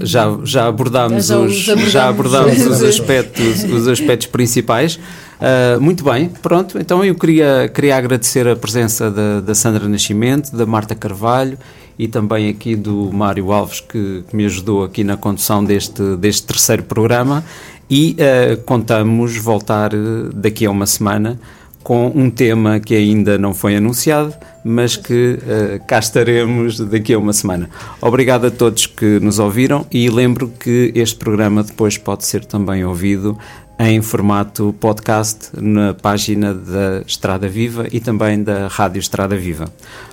já, 0.00 0.38
já 0.44 0.66
abordámos, 0.66 1.26
já 1.26 1.38
os, 1.38 1.56
já 1.56 2.08
abordámos 2.08 2.58
os, 2.66 2.82
aspectos, 2.82 3.64
os 3.64 3.88
aspectos 3.88 4.26
principais. 4.26 4.96
Uh, 4.96 5.80
muito 5.80 6.04
bem, 6.04 6.28
pronto. 6.42 6.78
Então 6.78 7.04
eu 7.04 7.14
queria, 7.14 7.70
queria 7.72 7.96
agradecer 7.96 8.46
a 8.48 8.56
presença 8.56 9.10
da, 9.10 9.40
da 9.40 9.54
Sandra 9.54 9.88
Nascimento, 9.88 10.54
da 10.56 10.64
Marta 10.64 10.94
Carvalho 10.94 11.58
e 11.98 12.08
também 12.08 12.48
aqui 12.48 12.74
do 12.74 13.10
Mário 13.12 13.52
Alves, 13.52 13.80
que, 13.80 14.24
que 14.28 14.34
me 14.34 14.44
ajudou 14.46 14.84
aqui 14.84 15.04
na 15.04 15.16
condução 15.16 15.64
deste, 15.64 16.16
deste 16.16 16.46
terceiro 16.46 16.82
programa. 16.82 17.44
E 17.90 18.16
uh, 18.18 18.62
contamos 18.62 19.36
voltar 19.36 19.90
daqui 20.34 20.64
a 20.64 20.70
uma 20.70 20.86
semana 20.86 21.38
com 21.84 22.10
um 22.14 22.30
tema 22.30 22.80
que 22.80 22.94
ainda 22.94 23.38
não 23.38 23.54
foi 23.54 23.76
anunciado, 23.76 24.34
mas 24.64 24.96
que 24.96 25.38
uh, 25.38 25.86
cá 25.86 25.98
estaremos 25.98 26.80
daqui 26.80 27.12
a 27.12 27.18
uma 27.18 27.34
semana. 27.34 27.68
Obrigado 28.00 28.46
a 28.46 28.50
todos 28.50 28.86
que 28.86 29.20
nos 29.20 29.38
ouviram 29.38 29.86
e 29.92 30.08
lembro 30.08 30.48
que 30.48 30.90
este 30.94 31.16
programa 31.16 31.62
depois 31.62 31.98
pode 31.98 32.24
ser 32.24 32.44
também 32.46 32.84
ouvido 32.84 33.38
em 33.78 34.00
formato 34.00 34.74
podcast 34.80 35.50
na 35.60 35.92
página 35.92 36.54
da 36.54 37.02
Estrada 37.06 37.48
Viva 37.48 37.86
e 37.92 38.00
também 38.00 38.42
da 38.42 38.66
Rádio 38.68 39.00
Estrada 39.00 39.36
Viva. 39.36 39.66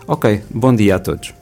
Ok, 0.05 0.41
bom 0.49 0.75
dia 0.75 0.95
a 0.97 0.99
todos. 0.99 1.40